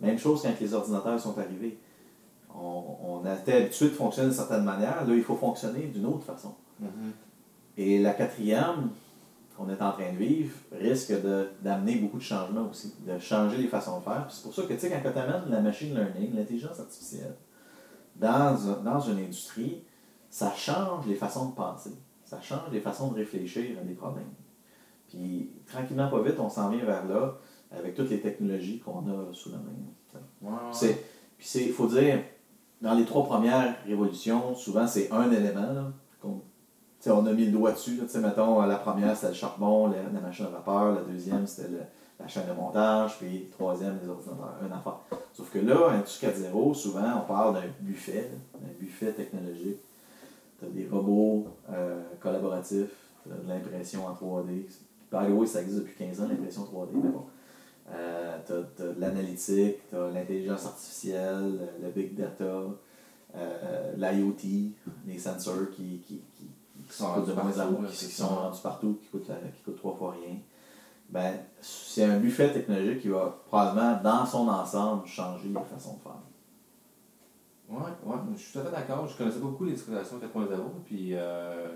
Même 0.00 0.18
chose 0.18 0.42
quand 0.42 0.52
les 0.60 0.74
ordinateurs 0.74 1.20
sont 1.20 1.38
arrivés. 1.38 1.78
On, 2.54 2.96
on 3.22 3.34
était 3.34 3.54
habitué 3.54 3.86
de 3.86 3.90
fonctionner 3.94 4.28
d'une 4.28 4.36
certaine 4.36 4.64
manière, 4.64 5.06
là 5.06 5.14
il 5.14 5.22
faut 5.22 5.36
fonctionner 5.36 5.82
d'une 5.86 6.06
autre 6.06 6.24
façon. 6.24 6.54
Et 7.76 7.98
la 8.00 8.12
quatrième, 8.14 8.90
qu'on 9.56 9.68
est 9.68 9.80
en 9.82 9.92
train 9.92 10.12
de 10.12 10.16
vivre, 10.18 10.54
risque 10.72 11.12
de- 11.22 11.48
d'amener 11.62 11.96
beaucoup 11.96 12.18
de 12.18 12.22
changements 12.22 12.68
aussi, 12.70 12.94
de 13.06 13.18
changer 13.18 13.56
les 13.58 13.68
façons 13.68 13.98
de 13.98 14.04
faire. 14.04 14.26
C'est 14.30 14.42
pour 14.42 14.54
ça 14.54 14.62
que, 14.62 14.72
tu 14.74 14.80
sais, 14.80 14.90
quand 14.90 15.10
tu 15.12 15.18
amènes 15.18 15.50
la 15.50 15.60
machine 15.60 15.94
learning, 15.94 16.34
l'intelligence 16.34 16.80
artificielle, 16.80 17.34
dans, 18.16 18.56
dans 18.84 19.00
une 19.00 19.18
industrie, 19.18 19.82
ça 20.28 20.52
change 20.54 21.06
les 21.06 21.14
façons 21.14 21.50
de 21.50 21.54
penser, 21.54 21.92
ça 22.24 22.40
change 22.40 22.70
les 22.72 22.80
façons 22.80 23.08
de 23.12 23.16
réfléchir 23.16 23.78
à 23.80 23.84
des 23.84 23.94
problèmes. 23.94 24.24
Puis, 25.08 25.50
tranquillement, 25.66 26.08
pas 26.08 26.22
vite, 26.22 26.38
on 26.38 26.48
s'en 26.48 26.68
vient 26.70 26.84
vers 26.84 27.06
là, 27.06 27.36
avec 27.72 27.94
toutes 27.94 28.10
les 28.10 28.20
technologies 28.20 28.78
qu'on 28.80 29.00
a 29.08 29.32
sous 29.32 29.50
la 29.50 29.58
main. 29.58 29.72
Ouais, 30.42 30.96
Puis 31.38 31.48
il 31.66 31.72
faut 31.72 31.86
dire, 31.86 32.20
dans 32.80 32.94
les 32.94 33.04
trois 33.04 33.24
premières 33.24 33.74
révolutions, 33.86 34.54
souvent 34.54 34.86
c'est 34.86 35.10
un 35.12 35.30
élément. 35.30 35.92
On 37.06 37.26
a 37.26 37.32
mis 37.32 37.46
le 37.46 37.52
doigt 37.52 37.72
dessus. 37.72 37.98
la 37.98 38.76
première 38.76 39.16
c'était 39.16 39.28
le 39.28 39.34
charbon, 39.34 39.88
la, 39.88 40.20
machine 40.20 40.46
à 40.46 40.50
vapeur, 40.50 40.94
la 40.94 41.02
deuxième 41.02 41.46
c'était 41.46 41.68
la 42.18 42.28
chaîne 42.28 42.46
de 42.48 42.52
montage, 42.52 43.18
puis 43.18 43.48
troisième 43.50 43.98
les 44.02 44.08
ordinateurs. 44.08 44.54
Un 44.62 44.76
affaire. 44.76 44.98
Sauf 45.32 45.50
que 45.50 45.58
là, 45.58 45.90
Industrie 45.90 46.26
4.0, 46.26 46.74
souvent 46.74 47.22
on 47.22 47.26
parle 47.26 47.54
d'un 47.54 47.68
buffet, 47.80 48.30
d'un 48.54 48.72
buffet 48.78 49.12
technologique. 49.12 49.78
Tu 50.58 50.66
as 50.66 50.68
des 50.68 50.86
robots 50.86 51.46
euh, 51.72 52.02
collaboratifs, 52.20 52.90
tu 53.22 53.30
de 53.30 53.48
l'impression 53.48 54.06
en 54.06 54.12
3D. 54.12 54.66
By 55.10 55.26
the 55.26 55.46
ça 55.46 55.62
existe 55.62 55.80
depuis 55.80 55.94
15 55.94 56.20
ans, 56.20 56.28
l'impression 56.28 56.62
3D, 56.62 56.90
mais 57.02 57.08
bon. 57.08 57.24
Euh, 57.92 58.38
tu 58.46 58.52
as, 58.52 58.84
de 58.84 59.00
l'analytique, 59.00 59.88
tu 59.88 59.96
as 59.96 60.10
l'intelligence 60.10 60.66
artificielle, 60.66 61.58
le, 61.80 61.86
le 61.86 61.92
big 61.92 62.14
data, 62.14 62.44
euh, 63.34 63.92
l'IoT, 63.96 64.70
les 65.06 65.18
sensors 65.18 65.70
qui, 65.74 65.98
qui, 66.06 66.20
qui, 66.36 66.46
qui 66.88 66.92
sont 66.96 67.06
rendus 67.12 67.32
partout, 67.32 67.82
là, 67.82 67.88
qui, 67.88 67.96
c'est 67.96 68.06
qui 68.06 68.12
ça. 68.12 68.24
sont 68.26 68.34
rendus 68.36 68.60
partout, 68.62 68.98
qui 69.02 69.08
coûtent, 69.08 69.28
la- 69.28 69.36
qui 69.36 69.62
coûtent 69.64 69.76
trois 69.76 69.96
fois 69.96 70.12
rien. 70.12 70.36
Ben, 71.08 71.34
c'est 71.60 72.04
un 72.04 72.18
buffet 72.20 72.52
technologique 72.52 73.00
qui 73.00 73.08
va 73.08 73.36
probablement, 73.46 74.00
dans 74.02 74.24
son 74.24 74.46
ensemble, 74.48 75.06
changer 75.08 75.48
les 75.48 75.54
façons 75.54 75.94
de 75.94 76.00
faire. 76.02 76.12
Ouais, 77.68 77.90
ouais, 78.04 78.16
je 78.36 78.40
suis 78.40 78.52
tout 78.52 78.58
à 78.60 78.64
fait 78.64 78.70
d'accord. 78.70 79.06
Je 79.08 79.16
connaissais 79.16 79.38
pas 79.38 79.46
beaucoup 79.46 79.64
les 79.64 79.72
discriminations 79.72 80.18
4.0, 80.18 80.48
puis 80.84 81.10
euh, 81.14 81.68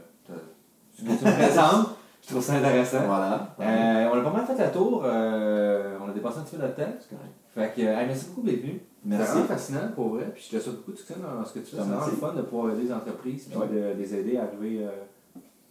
tu 0.96 1.04
me 1.04 1.16
présentes, 1.16 1.88
Je 2.24 2.30
trouve 2.30 2.42
ça 2.42 2.54
intéressant. 2.54 3.06
Voilà. 3.06 3.54
Euh, 3.60 4.10
on 4.12 4.18
a 4.18 4.22
pas 4.22 4.30
mal 4.32 4.46
fait 4.46 4.56
la 4.56 4.68
tour. 4.68 5.02
euh, 5.04 5.98
on 6.04 6.08
a 6.08 6.12
dépassé 6.12 6.38
un 6.38 6.42
petit 6.42 6.56
peu 6.56 6.62
notre 6.62 6.76
temps. 6.76 6.92
C'est 7.00 7.14
correct. 7.14 7.34
Fait 7.54 7.72
que, 7.82 7.86
euh, 7.86 8.06
merci 8.06 8.26
beaucoup 8.28 8.46
d'être 8.46 8.62
venu. 8.62 8.80
C'est 9.02 9.08
Merci. 9.10 9.32
vraiment 9.32 9.46
fascinant 9.46 9.88
pour 9.94 10.08
vrai. 10.14 10.24
Puis 10.34 10.48
je 10.50 10.56
te 10.56 10.62
souhaite 10.62 10.76
beaucoup 10.76 10.92
de 10.92 10.96
succès 10.96 11.14
dans 11.20 11.44
ce 11.44 11.52
que 11.52 11.58
tu 11.58 11.66
fais. 11.66 11.76
C'est 11.76 11.82
vraiment 11.82 12.06
le 12.06 12.12
fun 12.12 12.32
de 12.32 12.42
pouvoir 12.42 12.72
aider 12.72 12.84
les 12.84 12.92
entreprises 12.92 13.44
puis 13.44 13.58
Ouais. 13.58 13.68
de, 13.68 13.74
de 13.94 13.98
les 13.98 14.14
aider 14.14 14.36
à 14.38 14.44
arriver. 14.44 14.84
euh, 14.86 14.88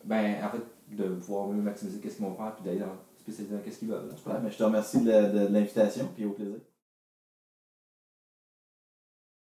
ben, 0.06 0.36
en 0.46 0.50
fait, 0.50 0.96
de 0.96 1.04
pouvoir 1.16 1.48
mieux 1.48 1.62
maximiser 1.62 2.00
qu'est-ce 2.00 2.18
qu'ils 2.18 2.26
vont 2.26 2.36
faire 2.36 2.54
puis 2.56 2.66
d'aller 2.66 2.80
dans 2.80 2.88
spécialiser 3.20 3.56
dans 3.56 3.62
qu'est-ce 3.62 3.80
qu'ils 3.80 3.88
veulent. 3.88 4.10
là. 4.28 4.40
Mais 4.44 4.52
je 4.52 4.58
te 4.58 4.64
remercie 4.64 5.00
de- 5.02 5.12
de 5.12 5.48
l'invitation, 5.52 6.10
puis 6.14 6.26
au 6.26 6.32
plaisir. 6.32 6.58